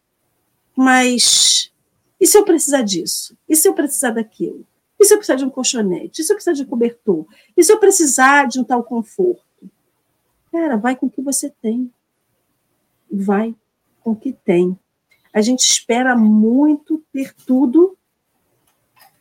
mas 0.76 1.72
e 2.20 2.26
se 2.26 2.38
eu 2.38 2.44
precisar 2.44 2.82
disso? 2.82 3.36
E 3.48 3.54
se 3.54 3.68
eu 3.68 3.74
precisar 3.74 4.10
daquilo? 4.10 4.66
E 4.98 5.04
se 5.04 5.12
eu 5.12 5.18
precisar 5.18 5.36
de 5.36 5.44
um 5.44 5.50
colchonete? 5.50 6.22
E 6.22 6.24
se 6.24 6.32
eu 6.32 6.36
precisar 6.36 6.54
de 6.54 6.62
um 6.62 6.66
cobertor? 6.66 7.26
E 7.56 7.62
se 7.62 7.72
eu 7.72 7.78
precisar 7.78 8.48
de 8.48 8.58
um 8.58 8.64
tal 8.64 8.82
conforto? 8.82 9.42
Cara, 10.54 10.76
vai 10.76 10.94
com 10.94 11.06
o 11.06 11.10
que 11.10 11.20
você 11.20 11.50
tem. 11.50 11.90
Vai 13.10 13.56
com 14.04 14.12
o 14.12 14.16
que 14.16 14.32
tem. 14.32 14.78
A 15.32 15.40
gente 15.40 15.62
espera 15.62 16.14
muito 16.14 17.02
ter 17.12 17.34
tudo, 17.44 17.98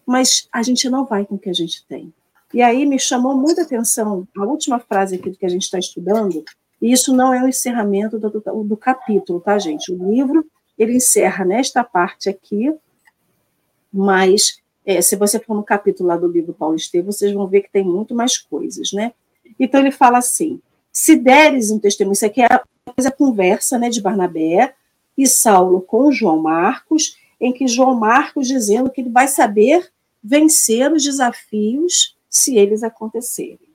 mas 0.05 0.47
a 0.51 0.61
gente 0.61 0.87
não 0.87 1.05
vai 1.05 1.25
com 1.25 1.33
o 1.33 1.39
que 1.39 1.49
a 1.49 1.53
gente 1.53 1.83
tem. 1.87 2.13
E 2.53 2.61
aí 2.61 2.85
me 2.85 2.99
chamou 2.99 3.35
muita 3.35 3.63
atenção 3.63 4.27
a 4.37 4.43
última 4.45 4.79
frase 4.79 5.15
aqui 5.15 5.31
que 5.31 5.43
a 5.43 5.49
gente 5.49 5.63
está 5.63 5.79
estudando, 5.79 6.45
e 6.79 6.91
isso 6.91 7.11
não 7.11 7.33
é 7.33 7.43
o 7.43 7.47
encerramento 7.47 8.19
do, 8.19 8.29
do, 8.29 8.63
do 8.63 8.77
capítulo, 8.77 9.41
tá, 9.41 9.57
gente? 9.57 9.91
O 9.91 10.11
livro 10.11 10.45
ele 10.77 10.97
encerra 10.97 11.43
nesta 11.43 11.83
parte 11.83 12.29
aqui, 12.29 12.71
mas 13.91 14.61
é, 14.85 15.01
se 15.01 15.15
você 15.15 15.39
for 15.39 15.55
no 15.55 15.63
capítulo 15.63 16.09
lá 16.09 16.15
do 16.15 16.27
livro 16.27 16.53
Paulo 16.53 16.75
Estevam, 16.75 17.11
vocês 17.11 17.33
vão 17.33 17.47
ver 17.47 17.61
que 17.61 17.71
tem 17.71 17.83
muito 17.83 18.13
mais 18.13 18.37
coisas, 18.37 18.91
né? 18.93 19.13
Então 19.59 19.79
ele 19.79 19.89
fala 19.89 20.19
assim: 20.19 20.61
se 20.93 21.15
deres 21.15 21.71
um 21.71 21.79
testemunho, 21.79 22.13
isso 22.13 22.25
aqui 22.25 22.43
é 22.43 22.45
a 22.45 23.11
conversa 23.11 23.79
né, 23.79 23.89
de 23.89 23.99
Barnabé 23.99 24.75
e 25.17 25.25
Saulo 25.25 25.81
com 25.81 26.11
João 26.11 26.39
Marcos, 26.39 27.17
em 27.41 27.51
que 27.51 27.67
João 27.67 27.95
Marcos 27.95 28.47
dizendo 28.47 28.91
que 28.91 29.01
ele 29.01 29.09
vai 29.09 29.27
saber 29.27 29.91
vencer 30.23 30.91
os 30.93 31.03
desafios 31.03 32.15
se 32.29 32.55
eles 32.55 32.83
acontecerem. 32.83 33.73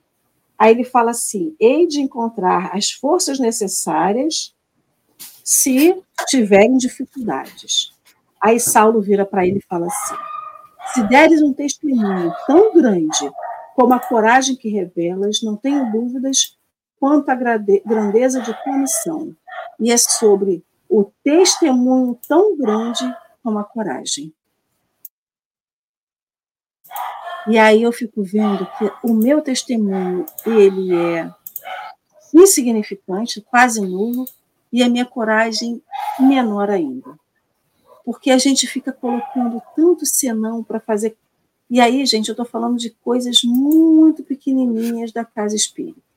Aí 0.57 0.71
ele 0.71 0.85
fala 0.85 1.11
assim: 1.11 1.55
hei 1.59 1.85
de 1.85 1.99
encontrar 1.99 2.75
as 2.75 2.91
forças 2.91 3.37
necessárias 3.37 4.55
se 5.43 6.01
tiverem 6.27 6.77
dificuldades. 6.77 7.91
Aí 8.41 8.59
Saulo 8.59 9.01
vira 9.01 9.25
para 9.25 9.45
ele 9.45 9.59
e 9.59 9.67
fala 9.67 9.87
assim: 9.87 10.15
se 10.93 11.03
deres 11.03 11.41
um 11.41 11.53
testemunho 11.53 12.33
tão 12.47 12.73
grande 12.73 13.29
como 13.75 13.93
a 13.93 13.99
coragem 13.99 14.55
que 14.55 14.69
revelas, 14.69 15.41
não 15.41 15.55
tenho 15.55 15.91
dúvidas 15.91 16.57
quanto 16.99 17.29
à 17.29 17.35
grandeza 17.35 18.41
de 18.41 18.53
tua 18.63 18.77
missão. 18.77 19.35
E 19.79 19.91
é 19.91 19.97
sobre 19.97 20.63
o 20.89 21.05
testemunho 21.23 22.19
tão 22.27 22.57
grande 22.57 23.03
como 23.43 23.59
a 23.59 23.63
coragem. 23.63 24.33
E 27.47 27.57
aí 27.57 27.81
eu 27.81 27.91
fico 27.91 28.21
vendo 28.21 28.67
que 28.77 28.91
o 29.03 29.13
meu 29.13 29.41
testemunho, 29.41 30.25
ele 30.45 30.93
é 30.93 31.33
insignificante, 32.33 33.41
quase 33.41 33.81
nulo, 33.81 34.25
e 34.71 34.83
a 34.83 34.89
minha 34.89 35.05
coragem 35.05 35.81
menor 36.19 36.69
ainda. 36.69 37.17
Porque 38.05 38.29
a 38.29 38.37
gente 38.37 38.67
fica 38.67 38.91
colocando 38.91 39.61
tanto 39.75 40.05
senão 40.05 40.63
para 40.63 40.79
fazer. 40.79 41.17
E 41.69 41.79
aí, 41.79 42.05
gente, 42.05 42.29
eu 42.29 42.33
estou 42.33 42.45
falando 42.45 42.77
de 42.77 42.89
coisas 42.89 43.37
muito 43.43 44.23
pequenininhas 44.23 45.11
da 45.11 45.23
casa 45.23 45.55
espírita. 45.55 46.08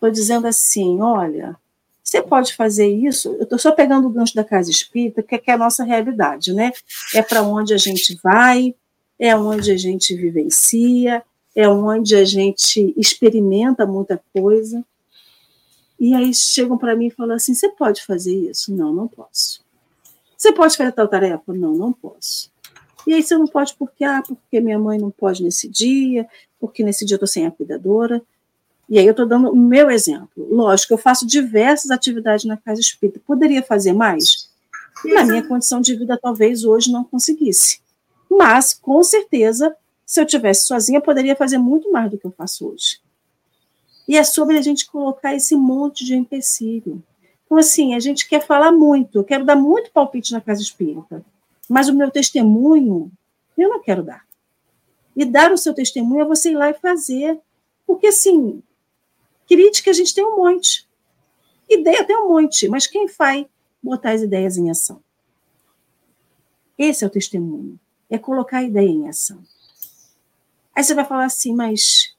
Estou 0.00 0.10
dizendo 0.10 0.46
assim: 0.46 0.98
olha, 1.02 1.54
você 2.02 2.22
pode 2.22 2.54
fazer 2.54 2.88
isso. 2.88 3.28
Eu 3.34 3.42
estou 3.42 3.58
só 3.58 3.70
pegando 3.70 4.08
o 4.08 4.10
gancho 4.10 4.34
da 4.34 4.42
casa 4.42 4.70
espírita, 4.70 5.22
que 5.22 5.50
é 5.50 5.52
a 5.52 5.58
nossa 5.58 5.84
realidade, 5.84 6.54
né? 6.54 6.72
É 7.14 7.20
para 7.20 7.42
onde 7.42 7.74
a 7.74 7.76
gente 7.76 8.18
vai, 8.22 8.74
é 9.18 9.36
onde 9.36 9.70
a 9.70 9.76
gente 9.76 10.16
vivencia, 10.16 11.22
é 11.54 11.68
onde 11.68 12.16
a 12.16 12.24
gente 12.24 12.94
experimenta 12.96 13.84
muita 13.84 14.18
coisa. 14.32 14.82
E 15.98 16.14
aí 16.14 16.32
chegam 16.32 16.78
para 16.78 16.96
mim 16.96 17.08
e 17.08 17.10
falam 17.10 17.36
assim: 17.36 17.52
você 17.52 17.68
pode 17.68 18.02
fazer 18.02 18.34
isso? 18.34 18.74
Não, 18.74 18.94
não 18.94 19.06
posso. 19.06 19.62
Você 20.34 20.50
pode 20.50 20.78
fazer 20.78 20.92
tal 20.92 21.08
tarefa? 21.08 21.52
Não, 21.52 21.74
não 21.74 21.92
posso. 21.92 22.50
E 23.06 23.12
aí 23.12 23.22
você 23.22 23.36
não 23.36 23.46
pode 23.46 23.74
porque, 23.74 24.02
ah, 24.02 24.22
porque 24.26 24.60
minha 24.60 24.78
mãe 24.78 24.98
não 24.98 25.10
pode 25.10 25.42
nesse 25.42 25.68
dia, 25.68 26.26
porque 26.58 26.82
nesse 26.82 27.04
dia 27.04 27.16
eu 27.16 27.18
estou 27.18 27.26
sem 27.26 27.46
a 27.46 27.50
cuidadora. 27.50 28.22
E 28.90 28.98
aí 28.98 29.06
eu 29.06 29.12
estou 29.12 29.24
dando 29.24 29.52
o 29.52 29.56
meu 29.56 29.88
exemplo. 29.88 30.28
Lógico, 30.36 30.94
eu 30.94 30.98
faço 30.98 31.24
diversas 31.24 31.92
atividades 31.92 32.44
na 32.44 32.56
casa 32.56 32.80
espírita. 32.80 33.20
Poderia 33.24 33.62
fazer 33.62 33.92
mais? 33.92 34.50
Na 35.04 35.24
minha 35.24 35.46
condição 35.46 35.80
de 35.80 35.94
vida, 35.94 36.18
talvez 36.20 36.64
hoje 36.64 36.90
não 36.90 37.04
conseguisse. 37.04 37.80
Mas, 38.28 38.74
com 38.74 39.00
certeza, 39.04 39.76
se 40.04 40.20
eu 40.20 40.26
tivesse 40.26 40.66
sozinha, 40.66 40.98
eu 40.98 41.02
poderia 41.02 41.36
fazer 41.36 41.56
muito 41.56 41.90
mais 41.92 42.10
do 42.10 42.18
que 42.18 42.26
eu 42.26 42.32
faço 42.32 42.68
hoje. 42.68 43.00
E 44.08 44.16
é 44.16 44.24
sobre 44.24 44.58
a 44.58 44.62
gente 44.62 44.90
colocar 44.90 45.36
esse 45.36 45.54
monte 45.54 46.04
de 46.04 46.16
empecilho. 46.16 47.00
Então, 47.46 47.58
assim, 47.58 47.94
a 47.94 48.00
gente 48.00 48.28
quer 48.28 48.44
falar 48.44 48.72
muito, 48.72 49.18
eu 49.18 49.24
quero 49.24 49.44
dar 49.44 49.54
muito 49.54 49.92
palpite 49.92 50.32
na 50.32 50.40
casa 50.40 50.62
espírita, 50.62 51.24
mas 51.68 51.88
o 51.88 51.94
meu 51.94 52.10
testemunho, 52.10 53.10
eu 53.56 53.68
não 53.68 53.80
quero 53.80 54.02
dar. 54.02 54.24
E 55.14 55.24
dar 55.24 55.52
o 55.52 55.58
seu 55.58 55.72
testemunho 55.72 56.22
é 56.22 56.24
você 56.24 56.50
ir 56.50 56.56
lá 56.56 56.70
e 56.70 56.74
fazer. 56.74 57.38
Porque, 57.86 58.08
assim, 58.08 58.62
crítica 59.50 59.90
a 59.90 59.92
gente 59.92 60.14
tem 60.14 60.24
um 60.24 60.36
monte. 60.36 60.88
Ideia 61.68 62.04
tem 62.04 62.16
um 62.16 62.28
monte, 62.28 62.68
mas 62.68 62.86
quem 62.86 63.08
vai 63.08 63.48
botar 63.82 64.12
as 64.12 64.22
ideias 64.22 64.56
em 64.56 64.70
ação? 64.70 65.02
Esse 66.78 67.02
é 67.02 67.06
o 67.08 67.10
testemunho. 67.10 67.78
É 68.08 68.16
colocar 68.16 68.58
a 68.58 68.62
ideia 68.62 68.88
em 68.88 69.08
ação. 69.08 69.42
Aí 70.72 70.84
você 70.84 70.94
vai 70.94 71.04
falar 71.04 71.24
assim, 71.24 71.52
mas 71.52 72.14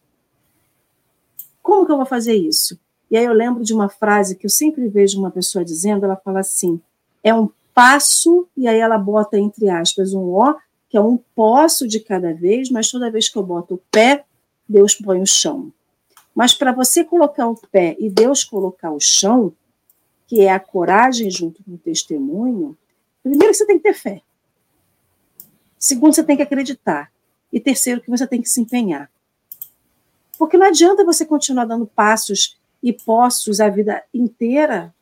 como 1.64 1.86
que 1.86 1.92
eu 1.94 1.98
vou 1.98 2.06
fazer 2.06 2.36
isso? 2.36 2.78
E 3.10 3.16
aí 3.16 3.24
eu 3.24 3.34
lembro 3.34 3.64
de 3.64 3.74
uma 3.74 3.88
frase 3.88 4.36
que 4.36 4.46
eu 4.46 4.50
sempre 4.50 4.90
vejo 4.90 5.18
uma 5.18 5.32
pessoa 5.32 5.64
dizendo, 5.64 6.04
ela 6.04 6.18
fala 6.18 6.42
assim, 6.42 6.82
é 7.24 7.34
um 7.34 7.50
passo, 7.74 8.46
e 8.58 8.68
aí 8.68 8.80
ela 8.80 8.98
bota 8.98 9.40
entre 9.40 9.70
aspas 9.70 10.14
um 10.14 10.34
ó, 10.34 10.56
que 10.90 10.98
é 10.98 11.02
um 11.02 11.18
posso 11.34 11.88
de 11.88 12.02
cada 12.02 12.34
vez, 12.34 12.70
mas 12.70 12.92
toda 12.92 13.12
vez 13.12 13.30
que 13.30 13.38
eu 13.38 13.44
boto 13.44 13.76
o 13.76 13.82
pé, 13.90 14.26
Deus 14.68 14.96
põe 14.96 15.22
o 15.22 15.26
chão. 15.26 15.72
Mas 16.34 16.54
para 16.54 16.72
você 16.72 17.04
colocar 17.04 17.48
o 17.48 17.56
pé 17.56 17.96
e 18.00 18.10
Deus 18.10 18.44
colocar 18.44 18.92
o 18.92 19.00
chão, 19.00 19.54
que 20.28 20.42
é 20.42 20.52
a 20.52 20.60
coragem 20.60 21.30
junto 21.30 21.64
com 21.64 21.74
o 21.74 21.78
testemunho, 21.78 22.78
primeiro 23.22 23.54
você 23.54 23.66
tem 23.66 23.78
que 23.78 23.84
ter 23.84 23.94
fé. 23.94 24.22
Segundo, 25.78 26.14
você 26.14 26.24
tem 26.24 26.38
que 26.38 26.44
acreditar. 26.44 27.12
E 27.52 27.60
terceiro, 27.60 28.02
que 28.02 28.10
você 28.10 28.26
tem 28.26 28.42
que 28.42 28.48
se 28.48 28.62
empenhar. 28.62 29.12
Porque 30.38 30.58
não 30.58 30.66
adianta 30.66 31.06
você 31.06 31.26
continuar 31.26 31.66
dando 31.66 31.86
passos 31.86 32.58
e 32.82 32.92
postos 32.92 33.60
a 33.60 33.70
vida 33.70 34.04
inteira 34.14 34.94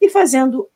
e 0.00 0.08
fazendo 0.08 0.68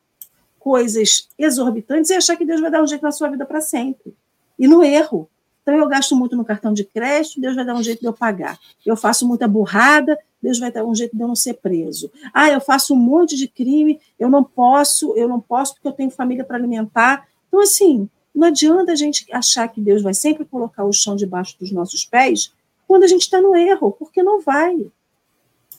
coisas 0.58 1.28
exorbitantes 1.38 2.10
e 2.10 2.14
achar 2.14 2.36
que 2.36 2.44
Deus 2.44 2.60
vai 2.60 2.70
dar 2.70 2.82
um 2.82 2.86
jeito 2.86 3.02
na 3.02 3.12
sua 3.12 3.28
vida 3.28 3.46
para 3.46 3.60
sempre. 3.60 4.12
E 4.58 4.66
no 4.66 4.82
erro. 4.82 5.29
Então, 5.62 5.76
eu 5.76 5.86
gasto 5.88 6.16
muito 6.16 6.36
no 6.36 6.44
cartão 6.44 6.72
de 6.72 6.84
crédito, 6.84 7.40
Deus 7.40 7.54
vai 7.54 7.64
dar 7.64 7.74
um 7.74 7.82
jeito 7.82 8.00
de 8.00 8.06
eu 8.06 8.12
pagar. 8.12 8.58
Eu 8.84 8.96
faço 8.96 9.26
muita 9.26 9.46
burrada, 9.46 10.18
Deus 10.42 10.58
vai 10.58 10.72
dar 10.72 10.84
um 10.84 10.94
jeito 10.94 11.14
de 11.14 11.22
eu 11.22 11.28
não 11.28 11.36
ser 11.36 11.54
preso. 11.54 12.10
Ah, 12.32 12.50
eu 12.50 12.60
faço 12.60 12.94
um 12.94 12.96
monte 12.96 13.36
de 13.36 13.46
crime, 13.46 14.00
eu 14.18 14.28
não 14.28 14.42
posso, 14.42 15.14
eu 15.16 15.28
não 15.28 15.40
posso 15.40 15.74
porque 15.74 15.88
eu 15.88 15.92
tenho 15.92 16.10
família 16.10 16.44
para 16.44 16.56
alimentar. 16.56 17.28
Então, 17.48 17.60
assim, 17.60 18.08
não 18.34 18.48
adianta 18.48 18.92
a 18.92 18.96
gente 18.96 19.26
achar 19.32 19.68
que 19.68 19.80
Deus 19.80 20.02
vai 20.02 20.14
sempre 20.14 20.44
colocar 20.44 20.84
o 20.84 20.92
chão 20.92 21.14
debaixo 21.14 21.58
dos 21.58 21.70
nossos 21.70 22.04
pés 22.04 22.52
quando 22.86 23.04
a 23.04 23.06
gente 23.06 23.22
está 23.22 23.40
no 23.40 23.54
erro, 23.54 23.92
porque 23.92 24.22
não 24.22 24.40
vai. 24.40 24.90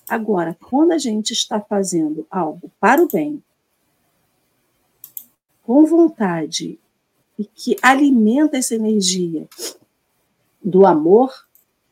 Agora, 0.07 0.57
quando 0.69 0.91
a 0.91 0.97
gente 0.97 1.31
está 1.31 1.59
fazendo 1.59 2.25
algo 2.29 2.71
para 2.79 3.01
o 3.01 3.07
bem, 3.07 3.41
com 5.63 5.85
vontade, 5.85 6.77
e 7.41 7.45
que 7.55 7.75
alimenta 7.81 8.57
essa 8.57 8.75
energia 8.75 9.47
do 10.63 10.85
amor, 10.85 11.33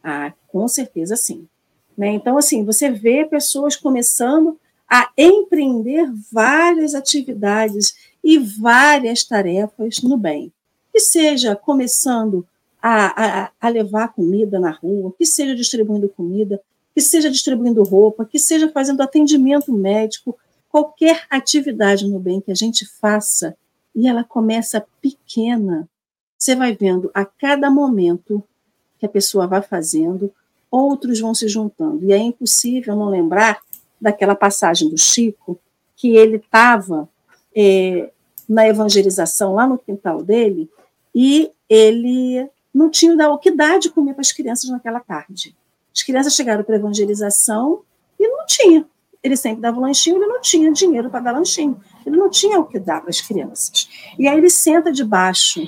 ah, 0.03 0.31
com 0.47 0.67
certeza 0.67 1.15
sim. 1.15 1.47
Né? 1.97 2.09
Então, 2.09 2.37
assim, 2.37 2.63
você 2.63 2.91
vê 2.91 3.25
pessoas 3.25 3.75
começando 3.75 4.59
a 4.87 5.09
empreender 5.17 6.07
várias 6.31 6.93
atividades 6.93 7.95
e 8.23 8.37
várias 8.37 9.23
tarefas 9.23 10.03
no 10.03 10.17
bem. 10.17 10.53
Que 10.93 10.99
seja 10.99 11.55
começando 11.55 12.45
a, 12.79 13.45
a, 13.45 13.51
a 13.59 13.69
levar 13.69 14.13
comida 14.13 14.59
na 14.59 14.71
rua, 14.71 15.11
que 15.17 15.25
seja 15.25 15.55
distribuindo 15.55 16.09
comida, 16.09 16.61
que 16.93 17.01
seja 17.01 17.29
distribuindo 17.29 17.83
roupa, 17.83 18.23
que 18.23 18.37
seja 18.37 18.69
fazendo 18.69 19.01
atendimento 19.01 19.73
médico, 19.73 20.37
qualquer 20.69 21.25
atividade 21.27 22.07
no 22.07 22.19
bem 22.19 22.39
que 22.39 22.51
a 22.51 22.55
gente 22.55 22.85
faça 22.85 23.57
e 23.95 24.07
ela 24.07 24.23
começa 24.23 24.85
pequena. 25.01 25.87
Você 26.37 26.55
vai 26.55 26.75
vendo 26.75 27.11
a 27.13 27.25
cada 27.25 27.69
momento 27.69 28.43
que 28.97 29.05
a 29.05 29.09
pessoa 29.09 29.47
vai 29.47 29.61
fazendo, 29.61 30.31
outros 30.69 31.19
vão 31.19 31.33
se 31.33 31.47
juntando. 31.47 32.05
E 32.05 32.13
é 32.13 32.17
impossível 32.17 32.95
não 32.95 33.09
lembrar 33.09 33.59
daquela 33.99 34.35
passagem 34.35 34.89
do 34.89 34.97
Chico, 34.97 35.59
que 35.95 36.15
ele 36.15 36.37
estava 36.37 37.09
é, 37.55 38.11
na 38.47 38.67
evangelização 38.67 39.53
lá 39.53 39.67
no 39.67 39.77
quintal 39.77 40.23
dele 40.23 40.69
e 41.13 41.51
ele 41.67 42.49
não 42.73 42.89
tinha 42.89 43.29
o 43.29 43.37
que 43.37 43.51
dar 43.51 43.79
de 43.79 43.89
comer 43.89 44.13
para 44.13 44.21
as 44.21 44.31
crianças 44.31 44.69
naquela 44.69 44.99
tarde. 44.99 45.55
As 45.93 46.03
crianças 46.03 46.33
chegaram 46.33 46.63
para 46.63 46.75
a 46.75 46.79
evangelização 46.79 47.81
e 48.19 48.27
não 48.27 48.45
tinha. 48.45 48.87
Ele 49.21 49.35
sempre 49.35 49.61
dava 49.61 49.79
lanchinho, 49.79 50.17
ele 50.17 50.27
não 50.27 50.41
tinha 50.41 50.71
dinheiro 50.71 51.09
para 51.09 51.19
dar 51.19 51.31
lanchinho. 51.33 51.79
Ele 52.05 52.17
não 52.17 52.29
tinha 52.29 52.59
o 52.59 52.65
que 52.65 52.79
dar 52.79 53.01
para 53.01 53.09
as 53.09 53.21
crianças. 53.21 53.89
E 54.17 54.27
aí 54.27 54.37
ele 54.37 54.49
senta 54.49 54.91
debaixo 54.91 55.67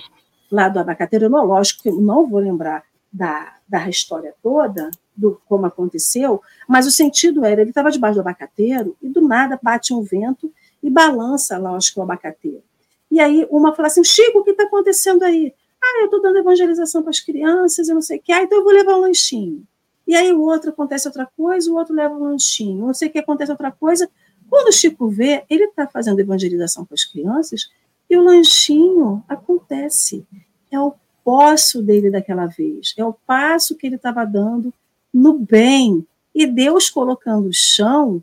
lá 0.51 0.69
do 0.69 0.79
abacateiro, 0.79 1.29
lógico 1.29 1.83
que 1.83 1.89
eu 1.89 2.01
não 2.01 2.27
vou 2.27 2.39
lembrar 2.39 2.83
da, 3.11 3.55
da 3.67 3.89
história 3.89 4.33
toda, 4.41 4.89
do 5.15 5.41
como 5.47 5.65
aconteceu, 5.65 6.41
mas 6.67 6.87
o 6.87 6.91
sentido 6.91 7.45
era, 7.45 7.61
ele 7.61 7.71
estava 7.71 7.91
debaixo 7.91 8.15
do 8.15 8.21
abacateiro 8.21 8.95
e 9.01 9.09
do 9.09 9.21
nada 9.21 9.59
bate 9.61 9.93
um 9.93 10.01
vento 10.01 10.51
e 10.81 10.89
balança 10.89 11.57
lá, 11.57 11.75
acho 11.75 11.93
que 11.93 11.99
o 11.99 12.03
abacateiro. 12.03 12.63
E 13.09 13.19
aí 13.19 13.45
uma 13.49 13.75
fala 13.75 13.87
assim, 13.87 14.03
Chico, 14.03 14.39
o 14.39 14.43
que 14.43 14.51
está 14.51 14.63
acontecendo 14.63 15.23
aí? 15.23 15.53
Ah, 15.83 16.01
eu 16.01 16.05
estou 16.05 16.21
dando 16.21 16.37
evangelização 16.37 17.01
para 17.01 17.09
as 17.09 17.19
crianças, 17.19 17.89
eu 17.89 17.95
não 17.95 18.01
sei 18.01 18.17
o 18.17 18.21
que, 18.21 18.31
ah, 18.31 18.41
então 18.41 18.57
eu 18.57 18.63
vou 18.63 18.73
levar 18.73 18.95
um 18.95 19.01
lanchinho. 19.01 19.63
E 20.11 20.15
aí 20.15 20.33
o 20.33 20.41
outro 20.41 20.71
acontece 20.71 21.07
outra 21.07 21.25
coisa, 21.25 21.71
o 21.71 21.75
outro 21.77 21.95
leva 21.95 22.13
um 22.13 22.25
lanchinho, 22.25 22.85
não 22.85 22.93
sei 22.93 23.07
o 23.07 23.11
que 23.13 23.19
acontece 23.19 23.49
outra 23.49 23.71
coisa. 23.71 24.09
Quando 24.49 24.67
o 24.67 24.71
Chico 24.73 25.07
vê, 25.07 25.45
ele 25.49 25.63
está 25.63 25.87
fazendo 25.87 26.19
evangelização 26.19 26.83
para 26.83 26.95
as 26.95 27.05
crianças 27.05 27.71
e 28.09 28.17
o 28.17 28.21
lanchinho 28.21 29.23
acontece. 29.25 30.27
É 30.69 30.77
o 30.77 30.93
poço 31.23 31.81
dele 31.81 32.11
daquela 32.11 32.45
vez, 32.45 32.93
é 32.97 33.05
o 33.05 33.13
passo 33.13 33.73
que 33.77 33.87
ele 33.87 33.95
estava 33.95 34.25
dando 34.25 34.73
no 35.13 35.39
bem. 35.39 36.05
E 36.35 36.45
Deus 36.45 36.89
colocando 36.89 37.47
o 37.47 37.53
chão 37.53 38.21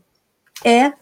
é 0.63 0.93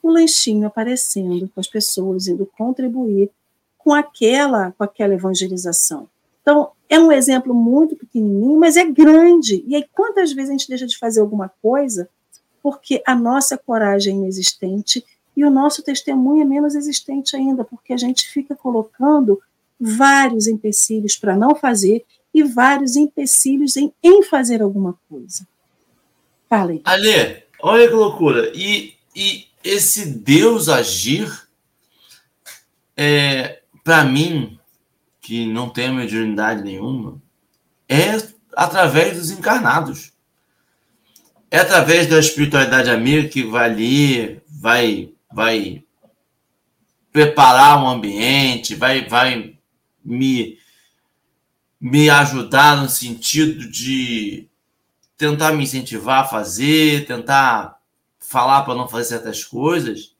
o 0.00 0.12
lanchinho 0.12 0.64
aparecendo 0.64 1.50
com 1.52 1.58
as 1.58 1.66
pessoas 1.66 2.28
indo 2.28 2.46
contribuir 2.56 3.32
com 3.76 3.92
aquela 3.92 4.70
com 4.78 4.84
aquela 4.84 5.12
evangelização. 5.12 6.08
Então, 6.50 6.72
é 6.88 6.98
um 6.98 7.12
exemplo 7.12 7.54
muito 7.54 7.94
pequenininho, 7.94 8.58
mas 8.58 8.76
é 8.76 8.84
grande. 8.84 9.62
E 9.68 9.76
aí, 9.76 9.84
quantas 9.92 10.32
vezes 10.32 10.50
a 10.50 10.52
gente 10.54 10.68
deixa 10.68 10.84
de 10.84 10.98
fazer 10.98 11.20
alguma 11.20 11.48
coisa 11.62 12.08
porque 12.60 13.00
a 13.06 13.14
nossa 13.14 13.56
coragem 13.56 14.14
é 14.14 14.16
inexistente 14.18 15.04
e 15.36 15.44
o 15.44 15.50
nosso 15.50 15.80
testemunho 15.84 16.42
é 16.42 16.44
menos 16.44 16.74
existente 16.74 17.36
ainda, 17.36 17.62
porque 17.62 17.92
a 17.92 17.96
gente 17.96 18.26
fica 18.26 18.56
colocando 18.56 19.40
vários 19.78 20.48
empecilhos 20.48 21.16
para 21.16 21.36
não 21.36 21.54
fazer 21.54 22.04
e 22.34 22.42
vários 22.42 22.96
empecilhos 22.96 23.76
em, 23.76 23.92
em 24.02 24.24
fazer 24.24 24.60
alguma 24.60 24.98
coisa. 25.08 25.46
Falem. 26.48 26.80
Ale, 26.84 27.44
olha 27.62 27.86
que 27.86 27.94
loucura. 27.94 28.50
E, 28.52 28.94
e 29.14 29.46
esse 29.62 30.04
Deus 30.04 30.68
agir, 30.68 31.30
é, 32.96 33.60
para 33.84 34.04
mim, 34.04 34.59
que 35.30 35.46
não 35.46 35.68
tem 35.68 35.94
mediunidade 35.94 36.60
nenhuma, 36.60 37.22
é 37.88 38.16
através 38.56 39.16
dos 39.16 39.30
encarnados. 39.30 40.10
É 41.48 41.60
através 41.60 42.08
da 42.08 42.18
espiritualidade 42.18 42.90
amiga 42.90 43.28
que 43.28 43.44
vai 43.44 43.70
ali, 43.70 44.42
vai, 44.48 45.12
vai 45.32 45.84
preparar 47.12 47.80
um 47.80 47.88
ambiente, 47.88 48.74
vai, 48.74 49.06
vai 49.06 49.54
me, 50.04 50.58
me 51.80 52.10
ajudar 52.10 52.82
no 52.82 52.88
sentido 52.88 53.70
de 53.70 54.48
tentar 55.16 55.52
me 55.52 55.62
incentivar 55.62 56.24
a 56.24 56.28
fazer, 56.28 57.06
tentar 57.06 57.78
falar 58.18 58.62
para 58.62 58.74
não 58.74 58.88
fazer 58.88 59.10
certas 59.10 59.44
coisas, 59.44 60.12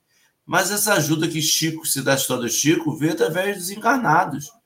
mas 0.46 0.70
essa 0.70 0.94
ajuda 0.94 1.26
que 1.26 1.42
Chico 1.42 1.84
se 1.84 2.00
dá 2.00 2.12
a 2.12 2.16
história 2.16 2.44
do 2.44 2.48
Chico 2.48 2.94
veio 2.94 3.14
através 3.14 3.56
dos 3.56 3.70
encarnados. 3.70 4.59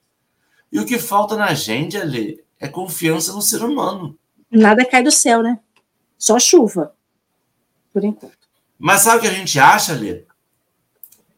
E 0.74 0.80
o 0.80 0.84
que 0.84 0.98
falta 0.98 1.36
na 1.36 1.54
gente, 1.54 1.96
Ali, 1.96 2.42
é 2.58 2.66
confiança 2.66 3.32
no 3.32 3.40
ser 3.40 3.62
humano. 3.62 4.18
Nada 4.50 4.84
cai 4.84 5.04
do 5.04 5.10
céu, 5.12 5.40
né? 5.40 5.60
Só 6.18 6.36
chuva, 6.40 6.92
por 7.92 8.02
enquanto. 8.02 8.36
Mas 8.76 9.02
sabe 9.02 9.18
o 9.18 9.20
que 9.20 9.28
a 9.28 9.32
gente 9.32 9.56
acha, 9.60 9.92
Ali? 9.92 10.26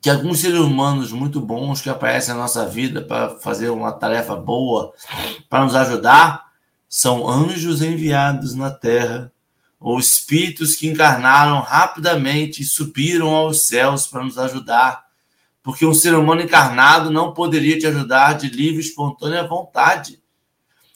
Que 0.00 0.08
alguns 0.08 0.38
seres 0.38 0.58
humanos 0.58 1.12
muito 1.12 1.38
bons 1.38 1.82
que 1.82 1.90
aparecem 1.90 2.32
na 2.32 2.40
nossa 2.40 2.64
vida 2.64 3.02
para 3.02 3.38
fazer 3.38 3.68
uma 3.68 3.92
tarefa 3.92 4.34
boa, 4.34 4.94
para 5.50 5.64
nos 5.64 5.74
ajudar, 5.74 6.52
são 6.88 7.28
anjos 7.28 7.82
enviados 7.82 8.54
na 8.54 8.70
terra 8.70 9.30
ou 9.78 9.98
espíritos 9.98 10.74
que 10.74 10.88
encarnaram 10.88 11.60
rapidamente 11.60 12.62
e 12.62 12.64
subiram 12.64 13.34
aos 13.34 13.66
céus 13.68 14.06
para 14.06 14.24
nos 14.24 14.38
ajudar. 14.38 15.05
Porque 15.66 15.84
um 15.84 15.92
ser 15.92 16.14
humano 16.14 16.42
encarnado 16.42 17.10
não 17.10 17.34
poderia 17.34 17.76
te 17.76 17.88
ajudar 17.88 18.34
de 18.34 18.48
livre 18.48 18.80
espontânea 18.80 19.42
vontade. 19.42 20.22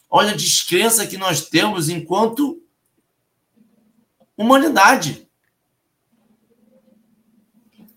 Olha 0.09 0.31
a 0.31 0.35
descrença 0.35 1.05
que 1.05 1.17
nós 1.17 1.49
temos 1.49 1.89
enquanto 1.89 2.63
humanidade. 4.37 5.27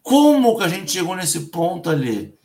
Como 0.03 0.59
que 0.59 0.65
a 0.65 0.69
gente 0.69 0.91
chegou 0.91 1.15
nesse 1.15 1.47
ponto 1.47 1.89
ali? 1.89 2.37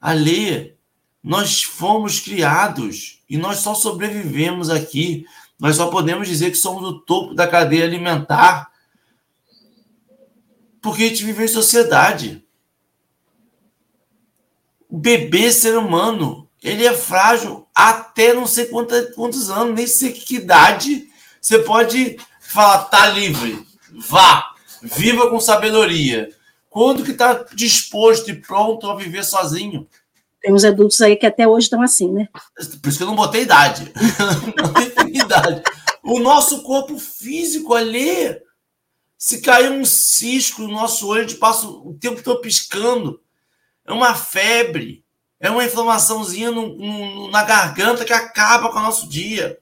Ali, 0.00 0.76
nós 1.22 1.62
fomos 1.62 2.18
criados 2.18 3.22
e 3.30 3.38
nós 3.38 3.58
só 3.58 3.72
sobrevivemos 3.72 4.68
aqui 4.68 5.24
nós 5.56 5.76
só 5.76 5.86
podemos 5.86 6.26
dizer 6.26 6.50
que 6.50 6.56
somos 6.56 6.82
o 6.82 6.98
topo 6.98 7.32
da 7.32 7.46
cadeia 7.46 7.84
alimentar 7.84 8.72
porque 10.82 11.04
a 11.04 11.08
gente 11.08 11.24
vive 11.24 11.44
em 11.44 11.48
sociedade. 11.48 12.43
O 14.94 14.96
bebê 14.96 15.50
ser 15.50 15.76
humano, 15.76 16.48
ele 16.62 16.86
é 16.86 16.94
frágil 16.94 17.66
até 17.74 18.32
não 18.32 18.46
sei 18.46 18.66
quantos, 18.66 19.12
quantos 19.16 19.50
anos, 19.50 19.74
nem 19.74 19.88
sei 19.88 20.12
que 20.12 20.36
idade 20.36 21.08
você 21.40 21.58
pode 21.58 22.16
falar, 22.38 22.84
tá 22.84 23.08
livre, 23.08 23.66
vá, 24.08 24.52
viva 24.80 25.28
com 25.28 25.40
sabedoria. 25.40 26.30
Quando 26.70 27.02
que 27.02 27.10
está 27.10 27.44
disposto 27.56 28.30
e 28.30 28.40
pronto 28.40 28.88
a 28.88 28.94
viver 28.94 29.24
sozinho? 29.24 29.88
Tem 30.40 30.54
uns 30.54 30.64
adultos 30.64 31.02
aí 31.02 31.16
que 31.16 31.26
até 31.26 31.48
hoje 31.48 31.64
estão 31.64 31.82
assim, 31.82 32.12
né? 32.12 32.28
Por 32.80 32.88
isso 32.88 32.98
que 32.98 33.02
eu 33.02 33.08
não 33.08 33.16
botei 33.16 33.42
idade. 33.42 33.92
não 34.56 34.72
tem 34.72 35.16
idade. 35.16 35.60
O 36.04 36.20
nosso 36.20 36.62
corpo 36.62 37.00
físico 37.00 37.74
ali, 37.74 38.38
se 39.18 39.40
cair 39.40 39.72
um 39.72 39.84
cisco 39.84 40.62
no 40.62 40.68
nosso 40.68 41.08
olho, 41.08 41.24
a 41.24 41.26
gente 41.26 41.40
passa 41.40 41.66
o 41.66 41.98
tempo 42.00 42.22
todo 42.22 42.40
piscando. 42.40 43.23
É 43.84 43.92
uma 43.92 44.14
febre. 44.14 45.04
É 45.38 45.50
uma 45.50 45.64
inflamaçãozinha 45.64 46.50
no, 46.50 46.74
no, 46.74 47.30
na 47.30 47.42
garganta 47.42 48.04
que 48.04 48.12
acaba 48.12 48.70
com 48.70 48.78
o 48.78 48.82
nosso 48.82 49.08
dia. 49.08 49.58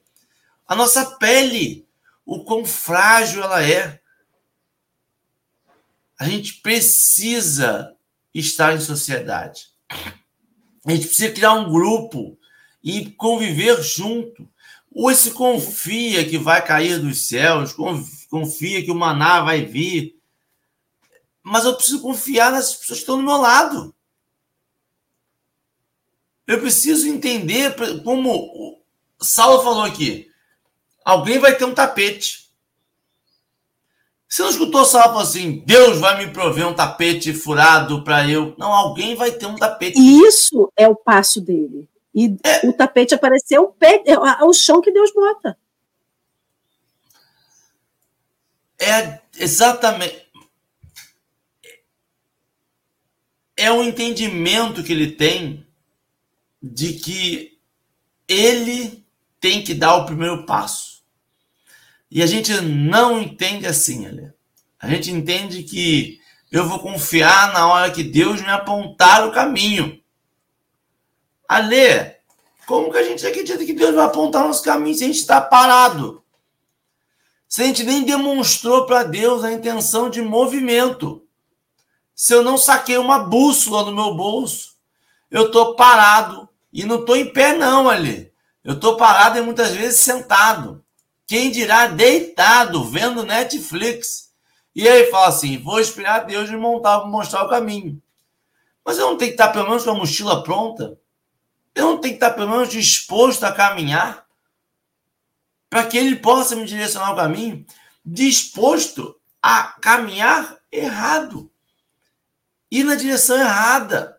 A 0.67 0.77
nossa 0.77 1.05
pele, 1.17 1.87
o 2.25 2.45
quão 2.45 2.65
frágil 2.65 3.43
ela 3.43 3.65
é. 3.65 4.01
A 6.19 6.29
gente 6.29 6.55
precisa 6.61 7.97
estar 8.33 8.75
em 8.75 8.81
sociedade. 8.81 9.67
A 10.87 10.93
gente 10.93 11.07
precisa 11.07 11.33
criar 11.33 11.55
um 11.55 11.71
grupo 11.71 12.39
e 12.83 13.11
conviver 13.11 13.83
junto. 13.83 14.49
Ou 14.95 15.13
se 15.15 15.31
confia 15.31 16.29
que 16.29 16.39
vai 16.39 16.65
cair 16.65 17.01
dos 17.01 17.27
céus, 17.27 17.75
confia 18.29 18.85
que 18.85 18.91
o 18.91 18.95
maná 18.95 19.41
vai 19.41 19.65
vir. 19.65 20.17
Mas 21.43 21.65
eu 21.65 21.75
preciso 21.75 22.01
confiar 22.01 22.53
nas 22.53 22.75
pessoas 22.75 22.99
que 22.99 23.03
estão 23.03 23.17
do 23.17 23.23
meu 23.23 23.39
lado. 23.39 23.95
Eu 26.47 26.61
preciso 26.61 27.09
entender, 27.09 27.75
como 28.03 28.31
o 29.19 29.25
Saulo 29.25 29.63
falou 29.63 29.83
aqui, 29.83 30.29
alguém 31.05 31.39
vai 31.39 31.55
ter 31.55 31.65
um 31.65 31.75
tapete. 31.75 32.51
Você 34.29 34.43
não 34.43 34.51
escutou 34.51 34.85
Saulo 34.85 35.11
falar 35.11 35.23
assim, 35.23 35.63
Deus 35.67 35.99
vai 35.99 36.25
me 36.25 36.33
prover 36.33 36.67
um 36.67 36.75
tapete 36.75 37.33
furado 37.33 38.03
para 38.03 38.29
eu. 38.29 38.55
Não, 38.59 38.73
alguém 38.73 39.15
vai 39.15 39.31
ter 39.31 39.47
um 39.47 39.57
tapete. 39.57 39.99
Isso 39.99 40.73
é 40.77 40.89
o 40.89 40.97
passo 40.97 41.41
dele. 41.41 41.89
E 42.15 42.37
é. 42.43 42.67
o 42.67 42.73
tapete 42.73 43.15
apareceu, 43.15 43.63
o, 43.63 43.73
pé, 43.73 44.03
o 44.43 44.53
chão 44.53 44.81
que 44.81 44.91
Deus 44.91 45.13
bota. 45.13 45.57
É 48.79 49.21
exatamente. 49.39 50.27
É 53.57 53.71
o 53.71 53.83
entendimento 53.83 54.83
que 54.83 54.93
ele 54.93 55.13
tem 55.13 55.67
de 56.63 56.95
que 56.95 57.59
ele 58.29 59.05
tem 59.41 59.63
que 59.65 59.75
dar 59.75 59.97
o 59.97 60.07
primeiro 60.07 60.47
passo. 60.47 61.03
E 62.11 62.23
a 62.23 62.27
gente 62.27 62.53
não 62.61 63.21
entende 63.21 63.67
assim, 63.67 64.07
Ale. 64.07 64.33
A 64.79 64.89
gente 64.89 65.11
entende 65.11 65.63
que 65.63 66.21
eu 66.51 66.69
vou 66.69 66.79
confiar 66.79 67.53
na 67.53 67.67
hora 67.67 67.91
que 67.91 68.05
Deus 68.05 68.41
me 68.41 68.51
apontar 68.51 69.27
o 69.27 69.33
caminho. 69.33 70.01
Alê, 71.49 72.17
como 72.67 72.91
que 72.93 72.99
a 72.99 73.03
gente 73.03 73.27
acredita 73.27 73.65
que 73.65 73.73
Deus 73.73 73.95
vai 73.95 74.05
apontar 74.05 74.47
nos 74.47 74.61
caminhos 74.61 74.99
se 74.99 75.05
a 75.05 75.07
gente 75.07 75.19
está 75.19 75.41
parado? 75.41 76.23
Se 77.49 77.63
a 77.63 77.67
gente 77.67 77.83
nem 77.85 78.05
demonstrou 78.05 78.87
para 78.87 79.03
Deus 79.03 79.45
a 79.45 79.53
intenção 79.53 80.09
de 80.09 80.23
movimento. 80.23 81.27
Se 82.15 82.35
eu 82.35 82.43
não 82.43 82.57
saquei 82.57 82.99
uma 82.99 83.19
bússola 83.19 83.85
no 83.85 83.95
meu 83.95 84.15
bolso, 84.15 84.77
eu 85.31 85.47
estou 85.47 85.75
parado. 85.75 86.49
E 86.73 86.85
não 86.85 87.01
estou 87.01 87.17
em 87.17 87.33
pé, 87.33 87.57
não, 87.57 87.89
ali. 87.89 88.33
Eu 88.65 88.75
estou 88.75 88.97
parado 88.97 89.39
e 89.39 89.43
muitas 89.43 89.73
vezes 89.73 90.01
sentado. 90.01 90.85
Quem 91.27 91.51
dirá 91.51 91.87
deitado, 91.89 92.85
vendo 92.85 93.25
Netflix. 93.25 94.33
E 94.75 94.89
aí 94.89 95.11
fala 95.11 95.29
assim: 95.29 95.59
vou 95.59 95.81
esperar 95.81 96.25
Deus 96.25 96.49
me 96.51 96.57
montar, 96.57 97.05
mostrar 97.07 97.45
o 97.45 97.49
caminho. 97.49 98.01
Mas 98.85 98.99
eu 98.99 99.07
não 99.07 99.17
tenho 99.17 99.31
que 99.31 99.35
estar 99.35 99.49
pelo 99.53 99.69
menos 99.69 99.85
com 99.85 99.91
a 99.91 99.95
mochila 99.95 100.43
pronta? 100.43 100.99
Eu 101.75 101.87
não 101.87 101.99
tenho 101.99 102.15
que 102.15 102.25
estar 102.25 102.33
pelo 102.33 102.51
menos 102.51 102.69
disposto 102.69 103.45
a 103.45 103.53
caminhar? 103.53 104.27
Para 105.71 105.87
que 105.87 105.97
ele 105.97 106.17
possa 106.17 106.55
me 106.55 106.65
direcionar 106.65 107.13
o 107.13 107.17
caminho? 107.17 107.65
Disposto 108.05 109.19
a 109.41 109.75
caminhar 109.81 110.59
errado. 110.71 111.51
Ir 112.71 112.85
na 112.85 112.95
direção 112.95 113.39
errada. 113.39 114.12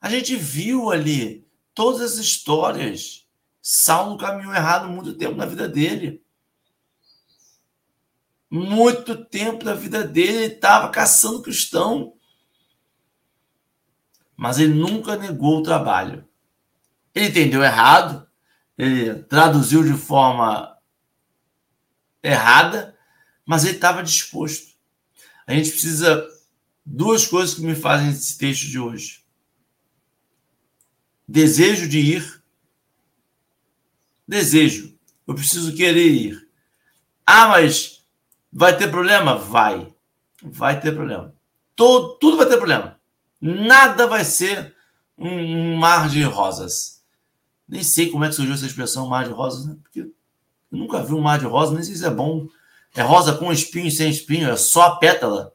A 0.00 0.08
gente 0.08 0.34
viu 0.34 0.90
ali 0.90 1.46
todas 1.74 2.00
as 2.00 2.16
histórias. 2.16 3.26
Saulo 3.60 4.16
caminhou 4.16 4.54
errado 4.54 4.88
muito 4.88 5.12
tempo 5.12 5.36
na 5.36 5.44
vida 5.44 5.68
dele. 5.68 6.24
Muito 8.50 9.24
tempo 9.26 9.62
da 9.62 9.74
vida 9.74 10.02
dele 10.02 10.44
ele 10.44 10.54
estava 10.54 10.88
caçando 10.88 11.42
cristão. 11.42 12.14
Mas 14.34 14.58
ele 14.58 14.72
nunca 14.72 15.16
negou 15.16 15.58
o 15.58 15.62
trabalho. 15.62 16.26
Ele 17.14 17.28
entendeu 17.28 17.62
errado, 17.62 18.26
ele 18.78 19.22
traduziu 19.24 19.84
de 19.84 19.92
forma 19.92 20.78
errada, 22.22 22.96
mas 23.44 23.64
ele 23.64 23.74
estava 23.74 24.02
disposto. 24.02 24.74
A 25.46 25.52
gente 25.52 25.70
precisa 25.70 26.26
duas 26.86 27.26
coisas 27.26 27.54
que 27.54 27.60
me 27.60 27.74
fazem 27.74 28.10
esse 28.10 28.38
texto 28.38 28.66
de 28.66 28.78
hoje 28.78 29.19
desejo 31.30 31.88
de 31.88 31.98
ir. 32.00 32.42
Desejo. 34.26 34.98
Eu 35.26 35.34
preciso 35.34 35.74
querer 35.74 36.08
ir. 36.08 36.48
Ah, 37.24 37.46
mas 37.48 38.04
vai 38.52 38.76
ter 38.76 38.90
problema? 38.90 39.36
Vai. 39.36 39.94
Vai 40.42 40.80
ter 40.80 40.92
problema. 40.92 41.32
Todo, 41.76 42.16
tudo 42.18 42.36
vai 42.36 42.46
ter 42.46 42.56
problema. 42.56 42.98
Nada 43.40 44.06
vai 44.08 44.24
ser 44.24 44.74
um, 45.16 45.28
um 45.28 45.76
mar 45.76 46.08
de 46.08 46.22
rosas. 46.24 47.02
Nem 47.68 47.84
sei 47.84 48.10
como 48.10 48.24
é 48.24 48.28
que 48.28 48.34
surgiu 48.34 48.54
essa 48.54 48.66
expressão 48.66 49.06
mar 49.06 49.24
de 49.24 49.30
rosas, 49.30 49.66
né? 49.66 49.76
Porque 49.80 50.00
eu 50.00 50.12
nunca 50.70 51.02
vi 51.02 51.14
um 51.14 51.20
mar 51.20 51.38
de 51.38 51.46
rosas, 51.46 51.74
nem 51.74 51.84
sei 51.84 51.94
se 51.94 52.04
é 52.04 52.10
bom. 52.10 52.48
É 52.92 53.02
rosa 53.02 53.34
com 53.36 53.52
espinho 53.52 53.86
e 53.86 53.90
sem 53.92 54.10
espinho, 54.10 54.50
é 54.50 54.56
só 54.56 54.82
a 54.82 54.96
pétala. 54.96 55.54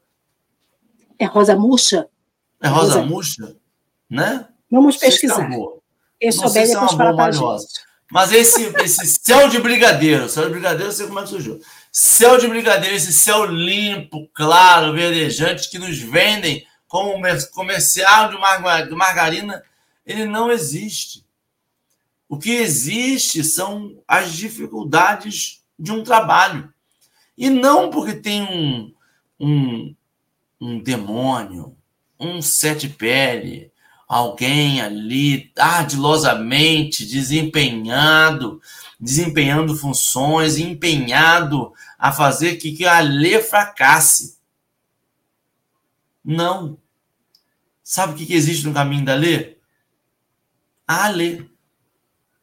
É 1.18 1.26
rosa 1.26 1.54
murcha? 1.54 2.08
É 2.62 2.68
rosa, 2.68 2.94
rosa. 2.94 3.02
murcha, 3.06 3.56
né? 4.08 4.48
Vamos 4.70 4.96
pesquisar. 4.96 5.48
Quem 6.20 6.32
souber, 6.32 6.66
depois 6.66 6.92
fala 6.92 7.14
pra 7.14 7.30
Mas 8.10 8.32
esse, 8.32 8.64
esse 8.82 9.18
céu 9.22 9.48
de 9.48 9.58
brigadeiro, 9.60 10.28
céu 10.28 10.44
de 10.44 10.50
brigadeiro, 10.50 10.90
eu 10.90 10.92
sei 10.92 11.06
como 11.06 11.20
é 11.20 11.22
que 11.22 11.28
surgiu. 11.28 11.60
Céu 11.92 12.38
de 12.38 12.48
brigadeiro, 12.48 12.94
esse 12.94 13.12
céu 13.12 13.44
limpo, 13.44 14.28
claro, 14.32 14.92
verdejante, 14.92 15.70
que 15.70 15.78
nos 15.78 15.98
vendem 15.98 16.66
como 16.88 17.20
comercial 17.52 18.30
de 18.30 18.94
margarina, 18.94 19.62
ele 20.04 20.24
não 20.24 20.50
existe. 20.50 21.24
O 22.28 22.38
que 22.38 22.50
existe 22.50 23.44
são 23.44 24.02
as 24.06 24.32
dificuldades 24.32 25.62
de 25.78 25.92
um 25.92 26.02
trabalho. 26.02 26.72
E 27.36 27.50
não 27.50 27.90
porque 27.90 28.14
tem 28.14 28.42
um, 28.42 28.94
um, 29.38 29.94
um 30.60 30.78
demônio, 30.80 31.76
um 32.18 32.40
sete 32.40 32.88
pele, 32.88 33.70
alguém 34.06 34.80
ali 34.80 35.52
ardilosamente 35.58 37.04
desempenhado, 37.04 38.60
desempenhando 39.00 39.76
funções, 39.76 40.58
empenhado 40.58 41.72
a 41.98 42.12
fazer 42.12 42.56
que, 42.56 42.72
que 42.72 42.86
a 42.86 43.00
lei 43.00 43.42
fracasse. 43.42 44.38
Não. 46.24 46.78
Sabe 47.82 48.12
o 48.12 48.16
que, 48.16 48.26
que 48.26 48.34
existe 48.34 48.66
no 48.66 48.74
caminho 48.74 49.04
da 49.04 49.14
lei? 49.14 49.58
A 50.86 51.08
lei. 51.08 51.48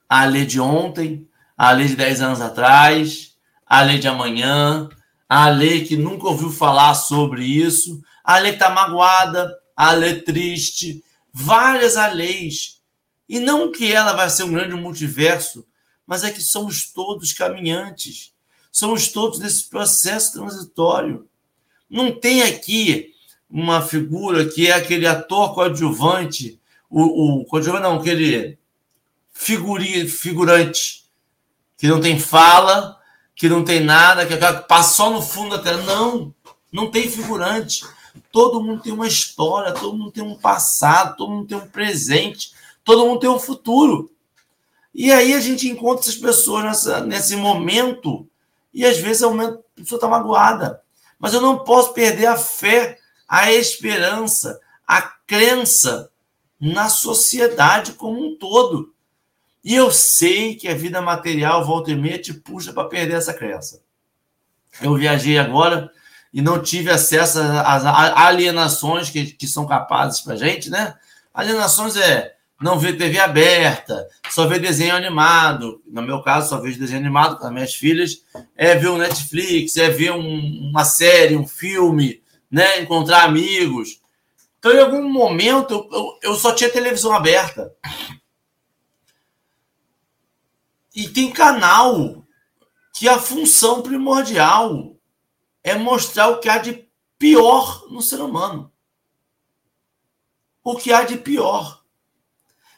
A 0.08 0.26
lei 0.26 0.46
de 0.46 0.60
ontem, 0.60 1.28
a 1.58 1.72
lei 1.72 1.88
de 1.88 1.96
10 1.96 2.22
anos 2.22 2.42
atrás, 2.42 3.36
a 3.66 3.82
lei 3.82 3.98
de 3.98 4.08
amanhã, 4.08 4.88
a 5.28 5.50
lei 5.50 5.84
que 5.84 5.98
nunca 5.98 6.28
ouviu 6.28 6.52
falar 6.52 6.94
sobre 6.94 7.44
isso, 7.44 8.02
a 8.24 8.38
lei 8.38 8.52
que 8.52 8.58
está 8.58 8.70
magoada, 8.70 9.52
a 9.76 9.92
lei 9.94 10.22
triste, 10.22 11.04
várias 11.34 11.96
leis. 12.14 12.82
E 13.28 13.40
não 13.40 13.72
que 13.72 13.92
ela 13.92 14.14
vai 14.14 14.30
ser 14.30 14.44
um 14.44 14.54
grande 14.54 14.76
multiverso, 14.76 15.66
mas 16.06 16.24
é 16.24 16.32
que 16.32 16.42
somos 16.42 16.92
todos 16.92 17.34
caminhantes. 17.34 18.32
Somos 18.72 19.08
todos 19.08 19.40
nesse 19.40 19.70
processo 19.70 20.34
transitório. 20.34 21.28
Não 21.90 22.12
tem 22.12 22.44
aqui 22.44 23.14
uma 23.50 23.82
figura 23.82 24.48
que 24.48 24.68
é 24.68 24.74
aquele 24.74 25.08
ator 25.08 25.54
coadjuvante, 25.54 26.60
o, 26.90 27.42
o 27.42 27.46
coadjuvante 27.46 27.84
não, 27.84 28.00
aquele 28.00 28.58
figurante, 29.32 31.06
que 31.78 31.88
não 31.88 32.00
tem 32.00 32.20
fala, 32.20 33.00
que 33.36 33.50
não 33.50 33.64
tem 33.64 33.80
nada, 33.80 34.26
que 34.26 34.36
passa 34.68 34.96
só 34.96 35.10
no 35.10 35.22
fundo 35.22 35.58
da 35.58 35.64
tela. 35.64 35.82
Não, 35.84 36.34
não 36.72 36.90
tem 36.90 37.10
figurante. 37.10 37.84
Todo 38.32 38.62
mundo 38.62 38.82
tem 38.82 38.94
uma 38.94 39.08
história, 39.08 39.74
todo 39.74 39.98
mundo 39.98 40.12
tem 40.12 40.24
um 40.24 40.36
passado, 40.36 41.18
todo 41.18 41.32
mundo 41.32 41.48
tem 41.48 41.58
um 41.58 41.68
presente, 41.68 42.54
todo 42.84 43.06
mundo 43.06 43.20
tem 43.20 43.30
um 43.30 43.40
futuro. 43.40 44.12
E 44.94 45.12
aí 45.12 45.34
a 45.34 45.40
gente 45.40 45.68
encontra 45.68 46.02
essas 46.02 46.16
pessoas 46.16 46.64
nessa, 46.64 47.00
nesse 47.02 47.36
momento, 47.36 48.28
e 48.74 48.86
às 48.86 48.98
vezes 48.98 49.24
a 49.24 49.30
pessoa 49.76 49.98
está 49.98 50.08
magoada. 50.08 50.82
Mas 51.18 51.34
eu 51.34 51.42
não 51.42 51.60
posso 51.60 51.94
perder 51.94 52.28
a 52.28 52.38
fé, 52.38 53.00
a 53.28 53.52
esperança, 53.52 54.60
a 54.88 55.02
crença 55.02 56.12
na 56.60 56.90
sociedade 56.90 57.94
como 57.94 58.24
um 58.26 58.38
todo. 58.38 58.94
E 59.64 59.74
eu 59.74 59.90
sei 59.92 60.56
que 60.56 60.68
a 60.68 60.76
vida 60.76 61.02
material, 61.02 61.66
volta 61.66 61.92
e 61.92 61.96
meia, 61.96 62.20
te 62.20 62.34
puxa 62.34 62.74
para 62.74 62.88
perder 62.88 63.16
essa 63.16 63.34
crença. 63.34 63.82
Eu 64.82 64.96
viajei 64.96 65.38
agora 65.38 65.92
e 66.34 66.42
não 66.42 66.62
tive 66.62 66.90
acesso 66.90 67.40
às 67.40 67.86
alienações 67.86 69.10
que, 69.10 69.28
que 69.28 69.48
são 69.48 69.68
capazes 69.68 70.22
para 70.22 70.36
gente, 70.36 70.70
né? 70.70 70.96
Alienações 71.32 71.96
é 71.96 72.34
não 72.60 72.80
ver 72.80 72.98
TV 72.98 73.20
aberta, 73.20 74.08
só 74.30 74.48
ver 74.48 74.60
desenho 74.60 74.96
animado. 74.96 75.82
No 75.86 76.02
meu 76.02 76.24
caso, 76.24 76.50
só 76.50 76.60
vejo 76.60 76.80
desenho 76.80 77.02
animado 77.02 77.38
com 77.38 77.46
as 77.46 77.54
minhas 77.54 77.76
filhas. 77.76 78.24
É 78.56 78.74
ver 78.74 78.88
um 78.88 78.98
Netflix, 78.98 79.78
é 79.78 79.90
ver 79.90 80.12
um, 80.12 80.70
uma 80.70 80.86
série, 80.86 81.36
um 81.36 81.46
filme, 81.46 82.24
né? 82.50 82.80
Encontrar 82.82 83.24
amigos. 83.24 84.02
Então, 84.58 84.72
em 84.72 84.80
algum 84.80 85.08
momento, 85.08 85.88
eu, 85.92 86.32
eu 86.32 86.36
só 86.36 86.54
tinha 86.54 86.70
televisão 86.70 87.14
aberta. 87.14 87.72
E 90.96 91.10
tem 91.10 91.32
canal 91.32 92.24
que 92.96 93.10
a 93.10 93.20
função 93.20 93.82
primordial 93.82 94.93
é 95.64 95.76
mostrar 95.76 96.28
o 96.28 96.40
que 96.40 96.50
há 96.50 96.58
de 96.58 96.88
pior 97.18 97.86
no 97.90 98.02
ser 98.02 98.20
humano. 98.20 98.72
O 100.64 100.76
que 100.76 100.92
há 100.92 101.04
de 101.04 101.18
pior. 101.18 101.84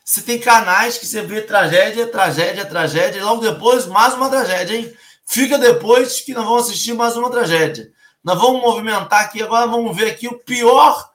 Você 0.03 0.21
tem 0.21 0.39
canais 0.39 0.97
que 0.99 1.05
você 1.07 1.21
vê 1.23 1.41
tragédia, 1.41 2.07
tragédia, 2.07 2.65
tragédia, 2.65 3.19
e 3.19 3.23
logo 3.23 3.41
depois 3.41 3.87
mais 3.87 4.13
uma 4.13 4.29
tragédia, 4.29 4.77
hein? 4.77 4.95
Fica 5.25 5.57
depois 5.57 6.21
que 6.21 6.33
nós 6.33 6.45
vamos 6.45 6.67
assistir 6.67 6.93
mais 6.93 7.17
uma 7.17 7.31
tragédia. 7.31 7.91
Nós 8.23 8.39
vamos 8.39 8.61
movimentar 8.61 9.21
aqui, 9.21 9.41
agora 9.41 9.65
vamos 9.65 9.95
ver 9.95 10.11
aqui 10.11 10.27
o 10.27 10.37
pior, 10.39 11.11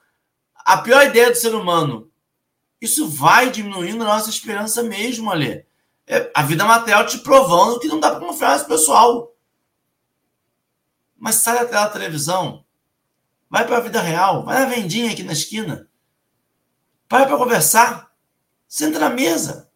a 0.57 0.77
pior 0.77 1.05
ideia 1.05 1.31
do 1.31 1.37
ser 1.37 1.55
humano. 1.55 2.11
Isso 2.81 3.07
vai 3.07 3.49
diminuindo 3.49 4.03
a 4.03 4.07
nossa 4.07 4.29
esperança 4.29 4.83
mesmo, 4.83 5.31
ali. 5.31 5.65
É 6.05 6.29
a 6.33 6.41
vida 6.41 6.65
material 6.65 7.05
te 7.05 7.19
provando 7.19 7.79
que 7.79 7.87
não 7.87 7.99
dá 7.99 8.11
para 8.11 8.19
confiar 8.19 8.53
nesse 8.53 8.67
pessoal. 8.67 9.30
Mas 11.21 11.35
sai 11.35 11.59
daquela 11.59 11.87
televisão. 11.87 12.65
Vai 13.47 13.67
para 13.67 13.77
a 13.77 13.81
vida 13.81 14.01
real. 14.01 14.43
Vai 14.43 14.59
na 14.59 14.65
vendinha 14.65 15.11
aqui 15.11 15.21
na 15.21 15.33
esquina. 15.33 15.87
Vai 17.07 17.27
para 17.27 17.37
conversar. 17.37 18.11
Senta 18.67 18.97
na 18.97 19.11
mesa. 19.11 19.69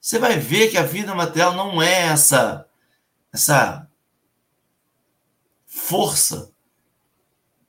Você 0.00 0.18
vai 0.18 0.36
ver 0.36 0.68
que 0.68 0.76
a 0.76 0.82
vida 0.82 1.14
material 1.14 1.54
não 1.54 1.80
é 1.80 2.08
essa 2.08 2.66
essa 3.32 3.88
força 5.64 6.50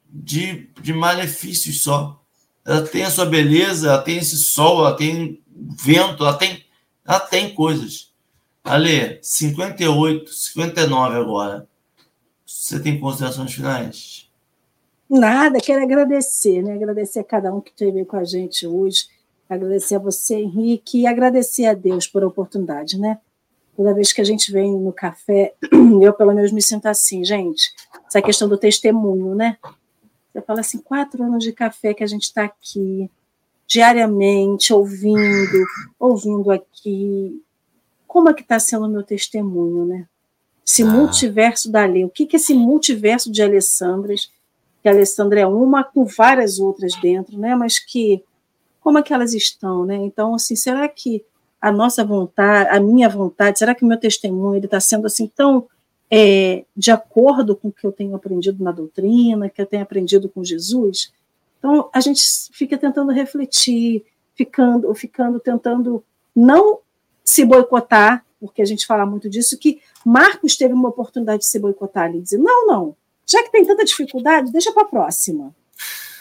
de, 0.04 0.72
de 0.82 0.94
malefícios 0.94 1.84
só. 1.84 2.24
Ela 2.66 2.88
tem 2.88 3.04
a 3.04 3.12
sua 3.12 3.28
beleza, 3.28 3.90
ela 3.90 4.02
tem 4.02 4.18
esse 4.18 4.38
sol, 4.38 4.80
ela 4.80 4.98
tem 4.98 5.44
vento, 5.48 6.24
ela 6.24 6.36
tem, 6.36 6.66
ela 7.06 7.20
tem 7.20 7.54
coisas. 7.54 8.12
Ale, 8.64 9.20
58, 9.22 10.34
59 10.34 11.18
agora. 11.18 11.70
Você 12.70 12.80
tem 12.80 13.00
considerações 13.00 13.52
finais? 13.52 14.30
Nada, 15.10 15.60
quero 15.60 15.82
agradecer, 15.82 16.62
né? 16.62 16.74
Agradecer 16.74 17.18
a 17.18 17.24
cada 17.24 17.52
um 17.52 17.60
que 17.60 17.72
esteve 17.72 18.06
com 18.06 18.16
a 18.16 18.24
gente 18.24 18.68
hoje, 18.68 19.08
agradecer 19.50 19.96
a 19.96 20.00
você, 20.00 20.36
Henrique, 20.36 21.00
e 21.00 21.08
agradecer 21.08 21.66
a 21.66 21.74
Deus 21.74 22.06
por 22.06 22.22
a 22.22 22.28
oportunidade, 22.28 23.00
né? 23.00 23.18
Toda 23.76 23.96
vez 23.96 24.14
que 24.14 24.22
a 24.22 24.24
gente 24.24 24.52
vem 24.52 24.72
no 24.72 24.94
café, 24.94 25.56
eu 26.00 26.14
pelo 26.14 26.32
menos 26.32 26.52
me 26.52 26.62
sinto 26.62 26.86
assim, 26.86 27.26
gente. 27.26 27.74
Essa 28.08 28.22
questão 28.22 28.48
do 28.48 28.56
testemunho, 28.56 29.34
né? 29.34 29.58
Você 30.32 30.42
fala 30.44 30.60
assim, 30.60 30.78
quatro 30.78 31.24
anos 31.24 31.44
de 31.44 31.52
café 31.52 31.96
que 31.96 32.04
a 32.04 32.08
gente 32.08 32.26
está 32.26 32.44
aqui, 32.44 33.10
diariamente, 33.66 34.72
ouvindo, 34.72 35.66
ouvindo 36.00 36.52
aqui. 36.52 37.44
Como 38.06 38.30
é 38.30 38.34
que 38.36 38.44
está 38.44 38.60
sendo 38.60 38.86
o 38.86 38.90
meu 38.90 39.02
testemunho, 39.02 39.86
né? 39.86 40.08
Esse 40.70 40.84
ah. 40.84 40.86
multiverso 40.86 41.72
da 41.72 41.84
lei. 41.84 42.06
O 42.06 42.10
que, 42.10 42.28
que 42.28 42.36
é 42.36 42.40
esse 42.40 42.54
multiverso 42.54 43.32
de 43.32 43.42
Alessandras? 43.42 44.32
Que 44.84 44.88
a 44.88 44.92
Alessandra 44.92 45.40
é 45.40 45.48
uma 45.48 45.84
com 45.84 46.06
várias 46.06 46.60
outras 46.60 46.94
dentro, 47.02 47.40
né? 47.40 47.56
Mas 47.56 47.80
que 47.80 48.24
como 48.80 49.00
é 49.00 49.02
que 49.02 49.12
elas 49.12 49.34
estão, 49.34 49.84
né? 49.84 49.96
Então, 49.96 50.36
assim, 50.36 50.56
será 50.56 50.88
que 50.88 51.26
a 51.60 51.72
nossa 51.72 52.06
vontade, 52.06 52.70
a 52.70 52.80
minha 52.80 53.10
vontade, 53.10 53.58
será 53.58 53.74
que 53.74 53.84
o 53.84 53.88
meu 53.88 53.98
testemunho 53.98 54.56
ele 54.56 54.66
está 54.66 54.80
sendo 54.80 55.08
assim 55.08 55.28
tão 55.28 55.68
é, 56.10 56.64
de 56.78 56.92
acordo 56.92 57.56
com 57.56 57.70
o 57.70 57.72
que 57.72 57.86
eu 57.86 57.92
tenho 57.92 58.16
aprendido 58.16 58.64
na 58.64 58.72
doutrina, 58.72 59.50
que 59.50 59.62
eu 59.62 59.66
tenho 59.66 59.82
aprendido 59.82 60.30
com 60.30 60.44
Jesus? 60.44 61.12
Então, 61.58 61.90
a 61.92 62.00
gente 62.00 62.22
fica 62.54 62.78
tentando 62.78 63.12
refletir, 63.12 64.06
ficando, 64.36 64.94
ficando 64.94 65.40
tentando 65.40 66.04
não 66.36 66.80
se 67.24 67.44
boicotar, 67.44 68.24
porque 68.40 68.62
a 68.62 68.66
gente 68.66 68.86
fala 68.86 69.06
muito 69.06 69.30
disso, 69.30 69.58
que 69.58 69.82
Marcos 70.06 70.56
teve 70.56 70.74
uma 70.74 70.90
oportunidade 70.90 71.42
de 71.42 71.48
se 71.48 71.60
boicotar 71.60 72.06
ali, 72.06 72.22
dizer, 72.22 72.38
não, 72.38 72.68
não, 72.68 72.96
já 73.30 73.44
que 73.44 73.52
tem 73.52 73.66
tanta 73.66 73.86
dificuldade, 73.86 74.52
deixa 74.52 74.72
para 74.72 74.84
a 74.84 74.86
próxima. 74.86 75.54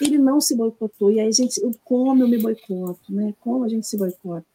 Ele 0.01 0.19
não 0.19 0.41
se 0.41 0.55
boicotou, 0.55 1.11
e 1.11 1.19
aí 1.19 1.29
a 1.29 1.33
gente, 1.33 1.61
como 1.85 2.23
eu 2.23 2.29
me 2.29 2.39
boicoto, 2.39 3.01
né? 3.09 3.35
Como 3.41 3.65
a 3.65 3.69
gente 3.69 3.87
se 3.87 3.97
boicota. 3.97 4.47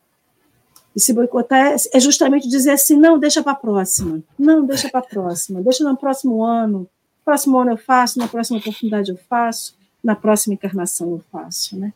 E 0.95 0.99
se 0.99 1.11
boicotar 1.11 1.75
é 1.91 1.99
justamente 1.99 2.47
dizer 2.47 2.71
assim, 2.71 2.95
não, 2.95 3.17
deixa 3.17 3.41
para 3.41 3.53
a 3.53 3.55
próxima, 3.55 4.21
não, 4.37 4.63
deixa 4.65 4.89
para 4.89 4.99
a 4.99 5.03
próxima, 5.03 5.61
deixa 5.61 5.83
no 5.83 5.97
próximo 5.97 6.43
ano, 6.43 6.87
próximo 7.25 7.57
ano 7.57 7.71
eu 7.71 7.77
faço, 7.77 8.19
na 8.19 8.27
próxima 8.27 8.59
oportunidade 8.59 9.09
eu 9.09 9.17
faço, 9.17 9.75
na 10.03 10.15
próxima 10.15 10.53
encarnação 10.53 11.11
eu 11.11 11.23
faço, 11.31 11.77
né? 11.77 11.91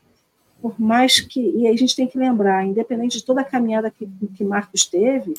Por 0.60 0.80
mais 0.80 1.20
que, 1.20 1.40
e 1.40 1.68
aí 1.68 1.74
a 1.74 1.78
gente 1.78 1.96
tem 1.96 2.08
que 2.08 2.18
lembrar, 2.18 2.66
independente 2.66 3.20
de 3.20 3.24
toda 3.24 3.42
a 3.42 3.46
caminhada 3.46 3.92
que, 3.92 4.10
que 4.36 4.44
Marcos 4.44 4.86
teve, 4.86 5.36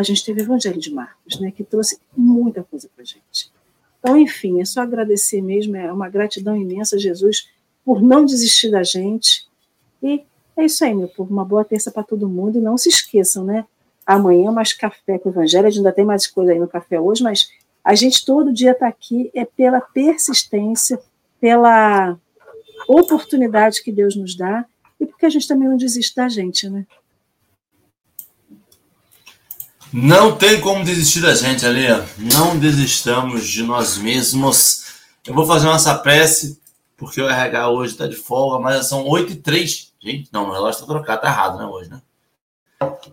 a 0.00 0.02
gente 0.02 0.24
teve 0.24 0.40
o 0.40 0.44
Evangelho 0.44 0.80
de 0.80 0.92
Marcos, 0.92 1.38
né, 1.38 1.50
que 1.50 1.62
trouxe 1.62 1.98
muita 2.16 2.62
coisa 2.62 2.88
para 2.94 3.02
a 3.02 3.04
gente. 3.04 3.52
Então, 3.98 4.16
enfim, 4.16 4.60
é 4.60 4.64
só 4.64 4.80
agradecer 4.80 5.42
mesmo, 5.42 5.76
é 5.76 5.92
uma 5.92 6.08
gratidão 6.08 6.56
imensa 6.56 6.96
a 6.96 6.98
Jesus 6.98 7.50
por 7.84 8.00
não 8.00 8.24
desistir 8.24 8.70
da 8.70 8.82
gente. 8.82 9.46
E 10.02 10.24
é 10.56 10.64
isso 10.64 10.82
aí, 10.84 10.94
meu 10.94 11.08
povo, 11.08 11.32
uma 11.32 11.44
boa 11.44 11.64
terça 11.64 11.90
para 11.90 12.02
todo 12.02 12.28
mundo. 12.28 12.56
E 12.56 12.62
não 12.62 12.78
se 12.78 12.88
esqueçam, 12.88 13.44
né? 13.44 13.66
Amanhã 14.06 14.50
mais 14.50 14.72
café 14.72 15.18
com 15.18 15.28
o 15.28 15.32
Evangelho, 15.32 15.66
a 15.66 15.70
gente 15.70 15.80
ainda 15.80 15.92
tem 15.92 16.04
mais 16.04 16.26
coisa 16.26 16.52
aí 16.52 16.58
no 16.58 16.66
café 16.66 16.98
hoje, 16.98 17.22
mas 17.22 17.50
a 17.84 17.94
gente 17.94 18.24
todo 18.24 18.52
dia 18.52 18.72
está 18.72 18.88
aqui 18.88 19.30
é 19.34 19.44
pela 19.44 19.80
persistência, 19.82 20.98
pela 21.38 22.18
oportunidade 22.88 23.82
que 23.82 23.92
Deus 23.92 24.16
nos 24.16 24.34
dá 24.34 24.64
e 24.98 25.04
porque 25.04 25.26
a 25.26 25.30
gente 25.30 25.46
também 25.46 25.68
não 25.68 25.76
desiste 25.76 26.16
da 26.16 26.28
gente, 26.28 26.68
né? 26.70 26.86
Não 29.92 30.36
tem 30.36 30.60
como 30.60 30.84
desistir 30.84 31.20
da 31.20 31.34
gente, 31.34 31.66
ali. 31.66 31.86
Não 32.16 32.56
desistamos 32.56 33.48
de 33.48 33.64
nós 33.64 33.98
mesmos. 33.98 34.84
Eu 35.26 35.34
vou 35.34 35.44
fazer 35.44 35.66
nossa 35.66 35.98
prece, 35.98 36.60
porque 36.96 37.20
o 37.20 37.28
RH 37.28 37.70
hoje 37.70 37.92
está 37.92 38.06
de 38.06 38.14
folga, 38.14 38.60
mas 38.60 38.86
são 38.86 39.04
8 39.04 39.32
e 39.32 39.36
3. 39.36 39.92
Gente, 39.98 40.30
não, 40.32 40.48
o 40.48 40.52
relógio 40.52 40.80
está 40.80 40.86
trocado, 40.86 41.22
tá 41.22 41.28
errado, 41.28 41.58
né, 41.58 41.64
hoje, 41.64 41.90
né? 41.90 42.00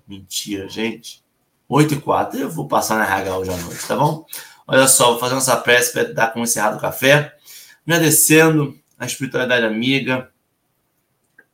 Mentira, 0.07 0.69
gente. 0.69 1.23
8 1.67 1.95
e 1.95 1.99
4. 1.99 2.39
Eu 2.39 2.49
vou 2.49 2.67
passar 2.67 2.97
na 2.97 3.05
RH 3.05 3.37
hoje 3.37 3.51
à 3.51 3.57
noite, 3.57 3.87
tá 3.87 3.95
bom? 3.95 4.25
Olha 4.67 4.87
só, 4.87 5.11
vou 5.11 5.19
fazer 5.19 5.33
nossa 5.33 5.57
prece 5.57 5.91
para 5.91 6.13
dar 6.13 6.31
com 6.31 6.41
encerrado 6.41 6.77
o 6.77 6.81
café. 6.81 7.35
Agradecendo 7.87 8.77
a 8.99 9.05
espiritualidade 9.05 9.65
amiga 9.65 10.29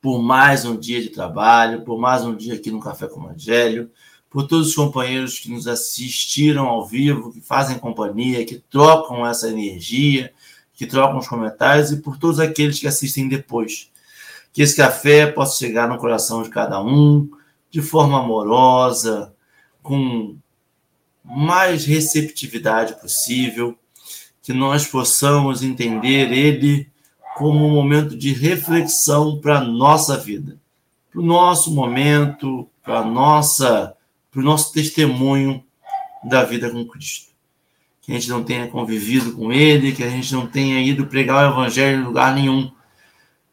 por 0.02 0.20
mais 0.20 0.66
um 0.66 0.76
dia 0.76 1.00
de 1.00 1.08
trabalho, 1.08 1.80
por 1.80 1.98
mais 1.98 2.24
um 2.24 2.36
dia 2.36 2.54
aqui 2.54 2.70
no 2.70 2.78
Café 2.78 3.06
com 3.08 3.20
o 3.20 3.24
Evangelho 3.24 3.90
por 4.34 4.48
todos 4.48 4.70
os 4.70 4.74
companheiros 4.74 5.38
que 5.38 5.48
nos 5.48 5.68
assistiram 5.68 6.66
ao 6.66 6.84
vivo, 6.84 7.30
que 7.30 7.40
fazem 7.40 7.78
companhia, 7.78 8.44
que 8.44 8.56
trocam 8.68 9.24
essa 9.24 9.48
energia, 9.48 10.32
que 10.74 10.88
trocam 10.88 11.18
os 11.18 11.28
comentários 11.28 11.92
e 11.92 11.98
por 11.98 12.18
todos 12.18 12.40
aqueles 12.40 12.80
que 12.80 12.88
assistem 12.88 13.28
depois. 13.28 13.92
Que 14.52 14.62
esse 14.62 14.74
café 14.74 15.28
possa 15.28 15.56
chegar 15.56 15.88
no 15.88 15.98
coração 15.98 16.42
de 16.42 16.50
cada 16.50 16.82
um 16.82 17.30
de 17.70 17.80
forma 17.80 18.18
amorosa, 18.18 19.32
com 19.80 20.36
mais 21.22 21.84
receptividade 21.84 23.00
possível, 23.00 23.78
que 24.42 24.52
nós 24.52 24.84
possamos 24.84 25.62
entender 25.62 26.32
ele 26.32 26.90
como 27.36 27.64
um 27.64 27.70
momento 27.70 28.16
de 28.16 28.32
reflexão 28.32 29.38
para 29.40 29.58
a 29.58 29.64
nossa 29.64 30.16
vida, 30.16 30.58
para 31.12 31.20
o 31.20 31.24
nosso 31.24 31.72
momento, 31.72 32.68
para 32.82 32.98
a 32.98 33.04
nossa 33.04 33.94
para 34.34 34.40
o 34.40 34.44
nosso 34.44 34.72
testemunho 34.72 35.64
da 36.24 36.42
vida 36.42 36.68
com 36.68 36.84
Cristo. 36.84 37.32
Que 38.02 38.10
a 38.10 38.14
gente 38.16 38.28
não 38.28 38.42
tenha 38.42 38.66
convivido 38.66 39.32
com 39.32 39.52
Ele, 39.52 39.92
que 39.92 40.02
a 40.02 40.10
gente 40.10 40.34
não 40.34 40.44
tenha 40.44 40.80
ido 40.80 41.06
pregar 41.06 41.46
o 41.46 41.52
Evangelho 41.52 42.00
em 42.00 42.04
lugar 42.04 42.34
nenhum, 42.34 42.72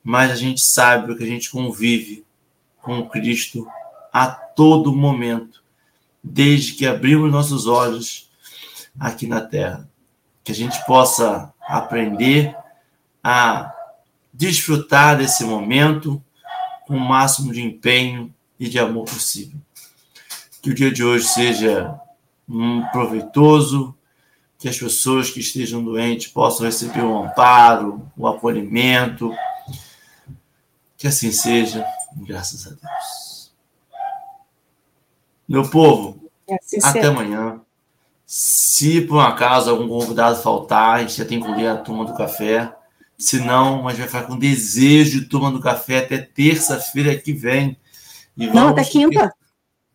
mas 0.03 0.31
a 0.31 0.35
gente 0.35 0.59
sabe 0.59 1.15
que 1.15 1.23
a 1.23 1.27
gente 1.27 1.51
convive 1.51 2.25
com 2.81 3.07
Cristo 3.07 3.67
a 4.11 4.25
todo 4.27 4.91
momento, 4.91 5.63
desde 6.23 6.73
que 6.73 6.87
abrimos 6.87 7.31
nossos 7.31 7.67
olhos 7.67 8.27
aqui 8.99 9.27
na 9.27 9.39
terra. 9.39 9.87
Que 10.43 10.51
a 10.51 10.55
gente 10.55 10.83
possa 10.87 11.53
aprender 11.61 12.57
a 13.23 13.71
desfrutar 14.33 15.15
desse 15.15 15.43
momento 15.43 16.21
com 16.87 16.97
o 16.97 16.99
máximo 16.99 17.53
de 17.53 17.61
empenho 17.61 18.33
e 18.59 18.67
de 18.67 18.79
amor 18.79 19.05
possível 19.05 19.59
que 20.61 20.69
o 20.69 20.73
dia 20.73 20.91
de 20.91 21.03
hoje 21.03 21.27
seja 21.27 21.99
um 22.47 22.85
proveitoso, 22.91 23.95
que 24.59 24.69
as 24.69 24.77
pessoas 24.77 25.31
que 25.31 25.39
estejam 25.39 25.83
doentes 25.83 26.27
possam 26.27 26.67
receber 26.67 27.01
o 27.01 27.23
amparo, 27.23 28.07
o 28.15 28.27
acolhimento. 28.27 29.33
Que 30.97 31.07
assim 31.07 31.31
seja, 31.31 31.83
graças 32.15 32.67
a 32.67 32.69
Deus. 32.69 33.51
Meu 35.49 35.67
povo, 35.67 36.29
assim 36.47 36.77
até 36.83 37.07
amanhã. 37.07 37.59
Se 38.25 39.01
por 39.01 39.15
um 39.15 39.19
acaso 39.19 39.71
algum 39.71 39.87
convidado 39.87 40.41
faltar, 40.41 40.95
a 40.95 40.99
gente 40.99 41.17
já 41.17 41.25
tem 41.25 41.41
que 41.41 41.51
ler 41.51 41.67
a 41.67 41.77
turma 41.77 42.05
do 42.05 42.13
café. 42.13 42.73
Se 43.17 43.39
não, 43.39 43.87
a 43.87 43.91
gente 43.91 43.99
vai 44.01 44.07
ficar 44.07 44.23
com 44.23 44.37
desejo 44.37 45.21
de 45.21 45.25
turma 45.25 45.51
do 45.51 45.59
café 45.59 45.97
até 45.97 46.19
terça-feira 46.19 47.17
que 47.17 47.33
vem. 47.33 47.75
não, 48.37 48.69
até 48.69 48.83
quinta. 48.83 49.33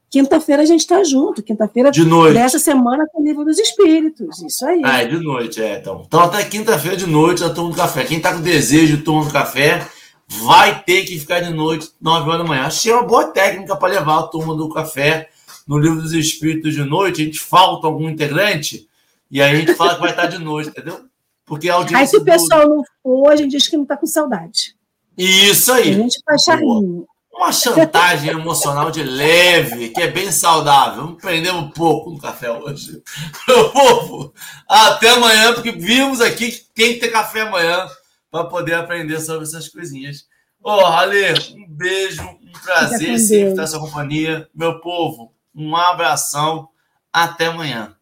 Quinta-feira 0.09 0.63
a 0.63 0.67
gente 0.67 0.81
está 0.81 1.03
junto. 1.03 1.43
Quinta-feira 1.43 1.91
de 1.91 2.05
noite. 2.05 2.35
dessa 2.35 2.59
semana 2.59 3.07
com 3.13 3.21
o 3.21 3.25
livro 3.25 3.45
dos 3.45 3.59
espíritos. 3.59 4.41
Isso 4.43 4.65
aí. 4.65 4.81
Ah, 4.85 5.03
é 5.03 5.07
de 5.07 5.19
noite, 5.19 5.61
é. 5.61 5.79
Então, 5.79 6.05
então 6.07 6.21
até 6.21 6.45
quinta-feira 6.45 6.97
de 6.97 7.07
noite 7.07 7.43
a 7.45 7.51
turma 7.51 7.71
do 7.71 7.77
café. 7.77 8.05
Quem 8.05 8.19
está 8.19 8.33
com 8.33 8.41
desejo 8.41 8.97
de 8.97 9.03
turma 9.03 9.25
do 9.25 9.33
café 9.33 9.87
vai 10.29 10.83
ter 10.83 11.05
que 11.05 11.19
ficar 11.19 11.41
de 11.41 11.53
noite, 11.53 11.91
9 12.01 12.29
horas 12.29 12.43
da 12.43 12.49
manhã. 12.49 12.63
Achei 12.63 12.93
uma 12.93 13.03
boa 13.03 13.27
técnica 13.29 13.77
para 13.77 13.93
levar 13.93 14.21
a 14.21 14.23
turma 14.25 14.55
do 14.55 14.69
café 14.69 15.29
no 15.67 15.79
livro 15.79 16.01
dos 16.01 16.13
espíritos 16.13 16.75
de 16.75 16.85
noite. 16.85 17.23
A 17.23 17.25
gente 17.25 17.41
falta 17.41 17.87
algum 17.87 18.09
integrante 18.09 18.89
e 19.31 19.43
aí 19.43 19.55
a 19.55 19.59
gente 19.59 19.75
fala 19.75 19.95
que 19.95 20.01
vai 20.01 20.11
estar 20.11 20.27
de 20.27 20.39
noite, 20.39 20.71
entendeu? 20.71 21.05
Porque 21.45 21.69
a 21.69 21.75
audiência. 21.75 21.99
Aí 21.99 22.07
se 22.07 22.17
o 22.17 22.25
pessoal 22.25 22.69
do... 22.69 22.77
não 22.77 22.85
for, 23.03 23.33
a 23.33 23.37
gente 23.37 23.51
diz 23.51 23.69
que 23.69 23.77
não 23.77 23.85
está 23.85 23.97
com 23.97 24.07
saudade. 24.07 24.77
Isso 25.17 25.73
aí. 25.73 25.91
A 25.91 25.95
gente 25.95 26.21
faz 26.25 26.43
charrinho. 26.43 27.07
Uma 27.37 27.53
chantagem 27.53 28.31
emocional 28.31 28.91
de 28.91 29.03
leve, 29.03 29.91
que 29.91 30.01
é 30.01 30.11
bem 30.11 30.33
saudável. 30.33 31.03
Vamos 31.03 31.21
prender 31.21 31.55
um 31.55 31.71
pouco 31.71 32.11
no 32.11 32.19
café 32.19 32.51
hoje. 32.51 33.03
Meu 33.47 33.71
povo, 33.71 34.35
até 34.67 35.11
amanhã, 35.11 35.53
porque 35.53 35.71
vimos 35.71 36.23
aqui 36.23 36.51
que 36.51 36.65
tem 36.75 36.95
que 36.95 37.01
ter 37.01 37.09
café 37.09 37.43
amanhã 37.43 37.87
para 38.31 38.45
poder 38.45 38.75
aprender 38.75 39.21
sobre 39.21 39.45
essas 39.45 39.69
coisinhas. 39.69 40.27
Ô, 40.63 40.71
oh, 40.71 40.87
Ale, 40.87 41.35
um 41.55 41.69
beijo, 41.69 42.23
um 42.23 42.53
prazer 42.65 43.19
sempre 43.19 43.51
estar 43.51 43.63
na 43.63 43.69
sua 43.69 43.81
companhia. 43.81 44.49
Meu 44.55 44.81
povo, 44.81 45.33
um 45.55 45.77
abração. 45.77 46.71
Até 47.13 47.47
amanhã. 47.47 47.95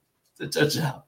Tchau, 0.50 0.68
tchau. 0.68 1.04